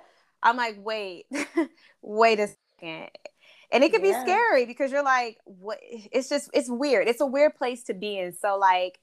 I'm 0.42 0.56
like, 0.56 0.76
wait, 0.78 1.26
wait 2.02 2.40
a 2.40 2.48
second. 2.80 3.10
And 3.72 3.82
it 3.82 3.90
can 3.92 4.04
yeah. 4.04 4.22
be 4.22 4.30
scary 4.30 4.66
because 4.66 4.92
you're 4.92 5.02
like, 5.02 5.38
what? 5.44 5.78
It's 5.82 6.28
just, 6.28 6.50
it's 6.52 6.68
weird. 6.68 7.08
It's 7.08 7.20
a 7.20 7.26
weird 7.26 7.56
place 7.56 7.82
to 7.84 7.94
be 7.94 8.18
in. 8.18 8.32
So, 8.34 8.58
like, 8.58 9.00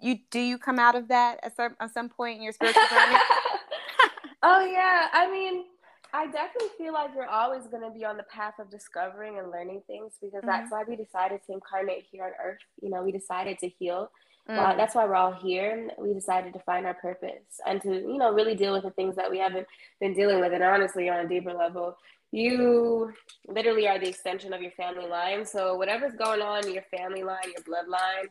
you 0.00 0.18
do 0.30 0.40
you 0.40 0.58
come 0.58 0.78
out 0.78 0.96
of 0.96 1.08
that 1.08 1.38
at 1.44 1.56
some, 1.56 1.76
at 1.78 1.94
some 1.94 2.08
point 2.08 2.38
in 2.38 2.42
your 2.42 2.52
spiritual 2.52 2.82
journey? 2.90 3.16
oh 4.42 4.66
yeah, 4.66 5.06
I 5.12 5.30
mean, 5.30 5.64
I 6.12 6.26
definitely 6.26 6.68
feel 6.76 6.92
like 6.92 7.10
you're 7.14 7.28
always 7.28 7.66
going 7.68 7.82
to 7.82 7.90
be 7.90 8.04
on 8.04 8.16
the 8.16 8.24
path 8.24 8.54
of 8.58 8.70
discovering 8.70 9.38
and 9.38 9.50
learning 9.50 9.82
things 9.86 10.14
because 10.20 10.38
mm-hmm. 10.38 10.46
that's 10.46 10.70
why 10.70 10.82
we 10.86 10.96
decided 10.96 11.40
to 11.46 11.52
incarnate 11.52 12.04
here 12.10 12.24
on 12.24 12.32
Earth. 12.44 12.58
You 12.82 12.90
know, 12.90 13.02
we 13.02 13.12
decided 13.12 13.58
to 13.60 13.68
heal. 13.68 14.10
Mm. 14.48 14.56
Well, 14.56 14.76
that's 14.76 14.94
why 14.94 15.06
we're 15.06 15.14
all 15.14 15.32
here. 15.32 15.88
We 15.98 16.12
decided 16.12 16.52
to 16.54 16.58
find 16.60 16.84
our 16.84 16.94
purpose 16.94 17.60
and 17.64 17.80
to, 17.82 17.94
you 17.94 18.18
know, 18.18 18.32
really 18.32 18.56
deal 18.56 18.72
with 18.72 18.82
the 18.82 18.90
things 18.90 19.14
that 19.16 19.30
we 19.30 19.38
haven't 19.38 19.66
been 20.00 20.14
dealing 20.14 20.40
with. 20.40 20.52
And 20.52 20.62
honestly, 20.62 21.08
on 21.08 21.24
a 21.24 21.28
deeper 21.28 21.54
level, 21.54 21.96
you 22.32 23.12
literally 23.46 23.86
are 23.86 23.98
the 23.98 24.08
extension 24.08 24.52
of 24.52 24.62
your 24.62 24.70
family 24.72 25.06
line. 25.06 25.44
So 25.44 25.76
whatever's 25.76 26.14
going 26.14 26.40
on 26.40 26.66
in 26.66 26.72
your 26.72 26.84
family 26.96 27.22
line, 27.22 27.44
your 27.44 27.62
bloodline, 27.64 28.28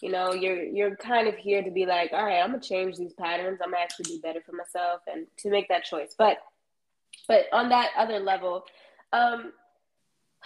you 0.00 0.10
know, 0.10 0.32
you're 0.32 0.62
you're 0.62 0.96
kind 0.96 1.28
of 1.28 1.36
here 1.36 1.62
to 1.62 1.70
be 1.70 1.84
like, 1.84 2.12
all 2.12 2.24
right, 2.24 2.40
I'm 2.40 2.52
gonna 2.52 2.62
change 2.62 2.96
these 2.96 3.12
patterns. 3.12 3.58
I'm 3.62 3.72
gonna 3.72 3.82
actually 3.82 4.16
be 4.16 4.20
better 4.22 4.40
for 4.40 4.52
myself 4.52 5.00
and 5.12 5.26
to 5.38 5.50
make 5.50 5.68
that 5.68 5.84
choice. 5.84 6.14
But 6.16 6.38
but 7.28 7.46
on 7.52 7.68
that 7.70 7.90
other 7.98 8.20
level, 8.20 8.64
um, 9.12 9.52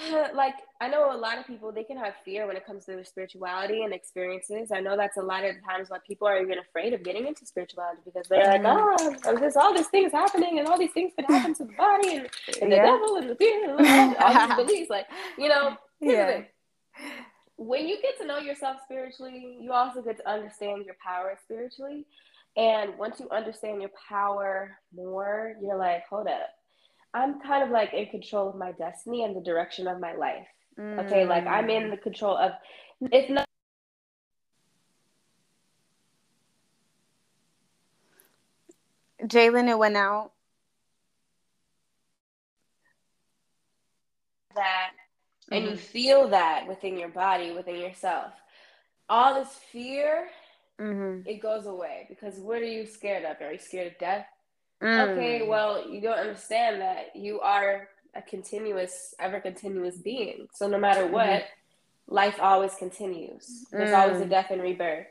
like 0.35 0.55
I 0.85 0.89
know 0.89 1.11
a 1.11 1.17
lot 1.17 1.39
of 1.39 1.47
people 1.47 1.73
they 1.73 1.83
can 1.83 1.97
have 1.97 2.13
fear 2.27 2.47
when 2.47 2.57
it 2.57 2.67
comes 2.67 2.85
to 2.85 2.93
their 2.93 3.05
spirituality 3.05 3.85
and 3.85 3.95
experiences. 3.95 4.71
I 4.71 4.81
know 4.81 4.99
that's 4.99 5.17
a 5.17 5.23
lot 5.23 5.43
of 5.43 5.55
the 5.55 5.63
times 5.63 5.89
why 5.89 5.97
people 6.07 6.29
are 6.29 6.39
even 6.43 6.59
afraid 6.59 6.93
of 6.93 7.03
getting 7.03 7.27
into 7.27 7.47
spirituality 7.47 8.03
because 8.05 8.29
they're 8.29 8.45
like, 8.45 8.61
mm-hmm. 8.61 9.17
oh, 9.27 9.39
there's 9.39 9.57
all 9.57 9.75
these 9.75 9.87
things 9.87 10.13
happening 10.13 10.59
and 10.59 10.69
all 10.69 10.79
these 10.79 10.93
things 10.93 11.13
can 11.17 11.25
happen 11.25 11.55
to 11.55 11.65
the 11.65 11.73
body 11.73 12.17
and, 12.17 12.29
and 12.61 12.71
the 12.71 12.77
yeah. 12.77 12.85
devil 12.85 13.17
and 13.17 13.31
the 13.31 13.35
fear 13.35 13.79
and 13.79 14.17
all, 14.19 14.37
all 14.37 14.47
these 14.47 14.57
beliefs. 14.67 14.91
Like, 14.91 15.07
you 15.39 15.49
know, 15.49 15.75
yeah. 16.01 16.43
when 17.57 17.89
you 17.89 17.97
get 18.03 18.19
to 18.19 18.27
know 18.27 18.37
yourself 18.37 18.77
spiritually, 18.85 19.57
you 19.63 19.73
also 19.73 20.03
get 20.03 20.19
to 20.19 20.31
understand 20.31 20.85
your 20.85 20.97
power 21.03 21.39
spiritually. 21.43 22.05
And 22.59 22.99
once 22.99 23.21
you 23.21 23.31
understand 23.31 23.81
your 23.81 23.91
power 24.07 24.77
more, 24.95 25.55
you're 25.63 25.79
like, 25.79 26.03
hold 26.11 26.27
up, 26.27 26.51
I'm 27.15 27.41
kind 27.41 27.63
of 27.63 27.71
like 27.71 27.95
in 27.95 28.07
control 28.07 28.51
of 28.51 28.57
my 28.57 28.73
destiny 28.73 29.25
and 29.25 29.35
the 29.35 29.41
direction 29.41 29.87
of 29.87 29.99
my 29.99 30.15
life. 30.15 30.47
Mm. 30.79 31.07
Okay, 31.07 31.25
like 31.25 31.47
I'm 31.47 31.71
in 31.71 31.91
the 31.91 31.97
control 31.97 32.37
of 32.37 32.53
it's 33.01 33.31
not 33.31 33.47
Jaelyn, 39.27 39.69
it 39.69 39.79
went 39.79 39.97
out. 39.97 40.33
That 44.55 44.91
mm-hmm. 44.93 45.55
and 45.55 45.65
you 45.65 45.71
mm-hmm. 45.73 45.79
feel 45.79 46.29
that 46.29 46.67
within 46.69 46.99
your 46.99 47.09
body, 47.09 47.53
within 47.53 47.77
yourself. 47.77 48.33
All 49.09 49.35
this 49.35 49.53
fear, 49.73 50.29
mm-hmm. 50.81 51.29
it 51.29 51.43
goes 51.43 51.67
away 51.67 52.07
because 52.09 52.39
what 52.39 52.63
are 52.63 52.67
you 52.67 52.87
scared 52.87 53.25
of? 53.25 53.41
Are 53.41 53.53
you 53.53 53.59
scared 53.59 53.93
of 53.93 53.99
death? 53.99 54.27
Mm. 54.83 55.09
Okay, 55.09 55.47
well, 55.47 55.89
you 55.89 56.01
don't 56.01 56.19
understand 56.19 56.81
that 56.81 57.17
you 57.17 57.41
are 57.41 57.89
a 58.17 58.23
continuous, 58.23 59.15
ever 59.19 59.41
continuous 59.41 59.97
being. 59.97 60.49
So 60.55 60.69
no 60.69 60.79
matter 60.79 61.07
what, 61.07 61.27
mm-hmm. 61.27 62.15
life 62.15 62.39
always 62.41 62.75
continues. 62.75 63.67
There's 63.71 63.91
mm. 63.91 63.99
always 63.99 64.21
a 64.21 64.25
mm. 64.25 64.31
death 64.31 64.51
and 64.51 64.63
rebirth. 64.63 65.07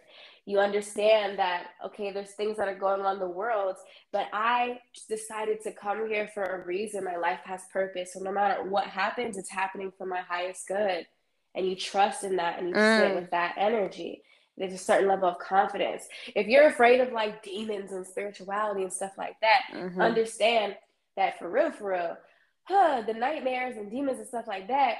You 0.45 0.59
understand 0.59 1.39
that, 1.39 1.67
okay, 1.85 2.11
there's 2.11 2.31
things 2.31 2.57
that 2.57 2.67
are 2.67 2.75
going 2.75 3.01
on 3.01 3.13
in 3.13 3.19
the 3.19 3.27
world, 3.27 3.75
but 4.11 4.27
I 4.33 4.79
decided 5.07 5.61
to 5.63 5.71
come 5.71 6.07
here 6.07 6.29
for 6.33 6.43
a 6.43 6.65
reason. 6.65 7.05
My 7.05 7.15
life 7.15 7.39
has 7.45 7.61
purpose. 7.71 8.13
So 8.13 8.19
no 8.19 8.31
matter 8.31 8.63
what 8.63 8.85
happens, 8.85 9.37
it's 9.37 9.49
happening 9.49 9.93
for 9.97 10.05
my 10.05 10.19
highest 10.19 10.67
good. 10.67 11.07
And 11.55 11.67
you 11.67 11.75
trust 11.75 12.23
in 12.23 12.35
that 12.37 12.59
and 12.59 12.69
you 12.69 12.75
mm. 12.75 12.99
sit 12.99 13.15
with 13.15 13.31
that 13.31 13.55
energy 13.57 14.23
there's 14.57 14.73
a 14.73 14.77
certain 14.77 15.07
level 15.07 15.29
of 15.29 15.39
confidence. 15.39 16.07
If 16.35 16.47
you're 16.47 16.67
afraid 16.67 17.01
of 17.01 17.11
like 17.11 17.43
demons 17.43 17.91
and 17.91 18.05
spirituality 18.05 18.83
and 18.83 18.93
stuff 18.93 19.13
like 19.17 19.39
that, 19.41 19.61
mm-hmm. 19.73 19.99
understand 19.99 20.75
that 21.15 21.39
for 21.39 21.49
real, 21.49 21.71
for 21.71 21.91
real, 21.91 22.17
huh, 22.63 23.03
the 23.05 23.13
nightmares 23.13 23.77
and 23.77 23.91
demons 23.91 24.19
and 24.19 24.27
stuff 24.27 24.47
like 24.47 24.67
that, 24.67 24.97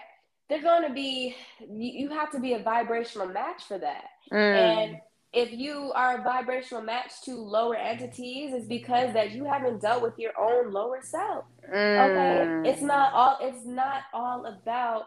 they're 0.49 0.61
going 0.61 0.87
to 0.87 0.93
be, 0.93 1.35
you, 1.69 2.09
have 2.09 2.31
to 2.31 2.39
be 2.39 2.53
a 2.53 2.59
vibrational 2.59 3.27
match 3.27 3.63
for 3.67 3.77
that. 3.77 4.03
Mm. 4.31 4.55
And 4.55 4.97
if 5.33 5.51
you 5.51 5.91
are 5.95 6.19
a 6.19 6.23
vibrational 6.23 6.83
match 6.83 7.21
to 7.25 7.35
lower 7.35 7.75
entities, 7.75 8.53
it's 8.53 8.67
because 8.67 9.13
that 9.13 9.31
you 9.31 9.45
haven't 9.45 9.81
dealt 9.81 10.03
with 10.03 10.17
your 10.19 10.31
own 10.39 10.71
lower 10.71 10.99
self. 11.01 11.45
Mm. 11.73 12.63
Okay, 12.63 12.69
it's 12.69 12.81
not 12.81 13.13
all. 13.13 13.37
It's 13.41 13.65
not 13.65 14.03
all 14.13 14.45
about 14.45 15.05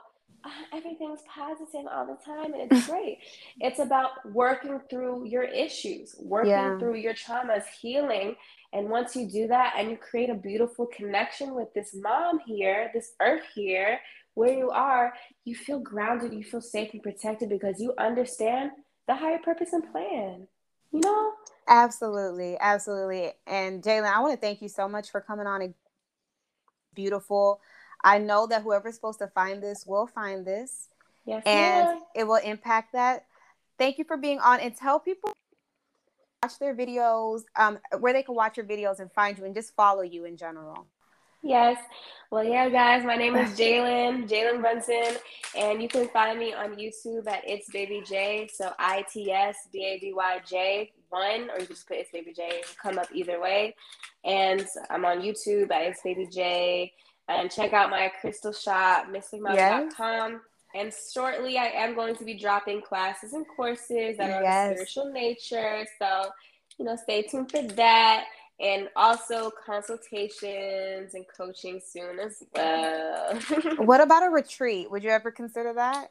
Ah, 0.48 0.52
everything's 0.72 1.22
positive 1.28 1.86
all 1.92 2.06
the 2.06 2.16
time 2.24 2.54
and 2.54 2.70
it's 2.70 2.86
great. 2.88 3.18
it's 3.60 3.80
about 3.80 4.10
working 4.32 4.80
through 4.88 5.26
your 5.26 5.42
issues, 5.42 6.14
working 6.20 6.50
yeah. 6.50 6.78
through 6.78 6.94
your 6.94 7.14
traumas, 7.14 7.64
healing. 7.80 8.36
And 8.72 8.88
once 8.88 9.16
you 9.16 9.28
do 9.28 9.48
that 9.48 9.74
and 9.76 9.90
you 9.90 9.96
create 9.96 10.30
a 10.30 10.34
beautiful 10.34 10.86
connection 10.86 11.54
with 11.54 11.74
this 11.74 11.94
mom 11.94 12.38
here, 12.46 12.90
this 12.94 13.14
earth 13.20 13.42
here, 13.54 13.98
where 14.34 14.52
you 14.52 14.70
are, 14.70 15.14
you 15.44 15.56
feel 15.56 15.80
grounded, 15.80 16.32
you 16.32 16.44
feel 16.44 16.60
safe 16.60 16.92
and 16.92 17.02
protected 17.02 17.48
because 17.48 17.80
you 17.80 17.92
understand 17.98 18.70
the 19.08 19.16
higher 19.16 19.38
purpose 19.38 19.72
and 19.72 19.90
plan. 19.90 20.46
You 20.92 21.00
know? 21.00 21.32
Absolutely, 21.66 22.56
absolutely. 22.60 23.32
And 23.48 23.82
Jaelyn, 23.82 24.12
I 24.12 24.20
want 24.20 24.34
to 24.34 24.40
thank 24.40 24.62
you 24.62 24.68
so 24.68 24.88
much 24.88 25.10
for 25.10 25.20
coming 25.20 25.48
on 25.48 25.62
a 25.62 25.74
beautiful 26.94 27.60
I 28.06 28.18
know 28.18 28.46
that 28.46 28.62
whoever's 28.62 28.94
supposed 28.94 29.18
to 29.18 29.26
find 29.26 29.60
this 29.60 29.84
will 29.84 30.06
find 30.06 30.46
this. 30.46 30.88
Yes. 31.26 31.42
And 31.44 31.98
it 32.14 32.24
will 32.24 32.36
impact 32.36 32.92
that. 32.92 33.26
Thank 33.78 33.98
you 33.98 34.04
for 34.04 34.16
being 34.16 34.38
on 34.38 34.60
and 34.60 34.74
tell 34.74 35.00
people 35.00 35.32
watch 36.40 36.56
their 36.60 36.74
videos, 36.74 37.42
um, 37.56 37.80
where 37.98 38.12
they 38.12 38.22
can 38.22 38.36
watch 38.36 38.56
your 38.56 38.64
videos 38.64 39.00
and 39.00 39.10
find 39.12 39.36
you 39.36 39.44
and 39.44 39.56
just 39.56 39.74
follow 39.74 40.02
you 40.02 40.24
in 40.24 40.36
general. 40.36 40.86
Yes. 41.42 41.78
Well, 42.30 42.44
yeah, 42.44 42.68
guys, 42.68 43.04
my 43.04 43.16
name 43.16 43.34
is 43.34 43.50
Jaelyn, 43.58 44.28
Jaelyn 44.28 44.60
Brunson, 44.60 45.16
and 45.56 45.82
you 45.82 45.88
can 45.88 46.08
find 46.08 46.38
me 46.38 46.54
on 46.54 46.76
YouTube 46.76 47.26
at 47.26 47.42
It's 47.44 47.68
Baby 47.70 48.04
J. 48.06 48.48
So 48.52 48.72
I 48.78 49.04
T 49.12 49.32
S 49.32 49.56
B 49.72 49.84
A 49.84 49.98
B 50.00 50.12
Y 50.14 50.40
J 50.48 50.92
one, 51.08 51.50
or 51.50 51.58
you 51.58 51.66
can 51.66 51.74
just 51.74 51.88
put 51.88 51.96
It's 51.96 52.12
Baby 52.12 52.32
J. 52.32 52.62
Come 52.80 53.00
up 53.00 53.08
either 53.12 53.40
way. 53.40 53.74
And 54.24 54.64
I'm 54.90 55.04
on 55.04 55.22
YouTube 55.22 55.72
at 55.72 55.82
It's 55.82 56.02
Baby 56.02 56.28
J 56.32 56.92
and 57.28 57.50
check 57.50 57.72
out 57.72 57.90
my 57.90 58.10
crystal 58.20 58.52
shop, 58.52 59.06
mysticmom.com. 59.08 60.32
Yes. 60.32 60.40
And 60.74 60.92
shortly, 61.12 61.56
I 61.58 61.66
am 61.66 61.94
going 61.94 62.16
to 62.16 62.24
be 62.24 62.34
dropping 62.34 62.82
classes 62.82 63.32
and 63.32 63.46
courses 63.56 64.18
that 64.18 64.42
yes. 64.42 64.70
of 64.70 64.76
spiritual 64.76 65.12
nature. 65.12 65.86
So, 65.98 66.30
you 66.78 66.84
know, 66.84 66.96
stay 66.96 67.22
tuned 67.22 67.50
for 67.50 67.62
that. 67.62 68.24
And 68.58 68.88
also 68.96 69.50
consultations 69.66 71.14
and 71.14 71.26
coaching 71.36 71.80
soon 71.84 72.18
as 72.18 72.42
well. 72.54 73.38
what 73.78 74.00
about 74.00 74.22
a 74.22 74.30
retreat? 74.30 74.90
Would 74.90 75.02
you 75.02 75.10
ever 75.10 75.30
consider 75.30 75.74
that? 75.74 76.10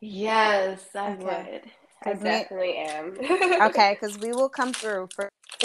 Yes, 0.00 0.84
I 0.94 1.12
okay. 1.12 1.24
would. 1.24 1.72
I 2.04 2.12
definitely 2.14 2.68
we, 2.68 2.76
am. 2.76 3.62
okay, 3.70 3.96
because 3.98 4.18
we 4.18 4.32
will 4.32 4.48
come 4.48 4.72
through 4.72 5.08
for. 5.14 5.28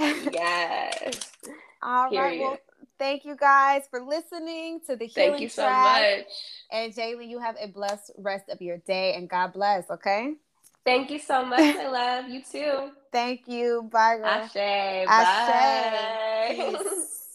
yes. 0.00 1.32
All 1.82 2.10
Period. 2.10 2.22
right. 2.22 2.40
Well, 2.40 2.58
thank 2.98 3.24
you 3.24 3.36
guys 3.36 3.82
for 3.90 4.00
listening 4.00 4.80
to 4.86 4.96
the 4.96 5.06
Healing 5.06 5.30
Thank 5.30 5.40
you 5.42 5.48
so 5.48 5.70
much. 5.70 6.26
And 6.70 6.94
Jaylee, 6.94 7.28
you 7.28 7.38
have 7.38 7.56
a 7.60 7.68
blessed 7.68 8.12
rest 8.18 8.48
of 8.48 8.60
your 8.60 8.78
day 8.78 9.14
and 9.14 9.28
God 9.28 9.52
bless, 9.52 9.90
okay? 9.90 10.34
Thank 10.84 11.10
you 11.10 11.18
so 11.18 11.44
much. 11.44 11.60
I 11.60 11.88
love 11.88 12.28
you 12.28 12.42
too. 12.42 12.90
Thank 13.12 13.48
you. 13.48 13.88
Bye, 13.92 14.16
girl. 14.16 14.26
Ashe. 14.26 14.56
Ashe. 15.08 15.46
Bye. 15.46 16.76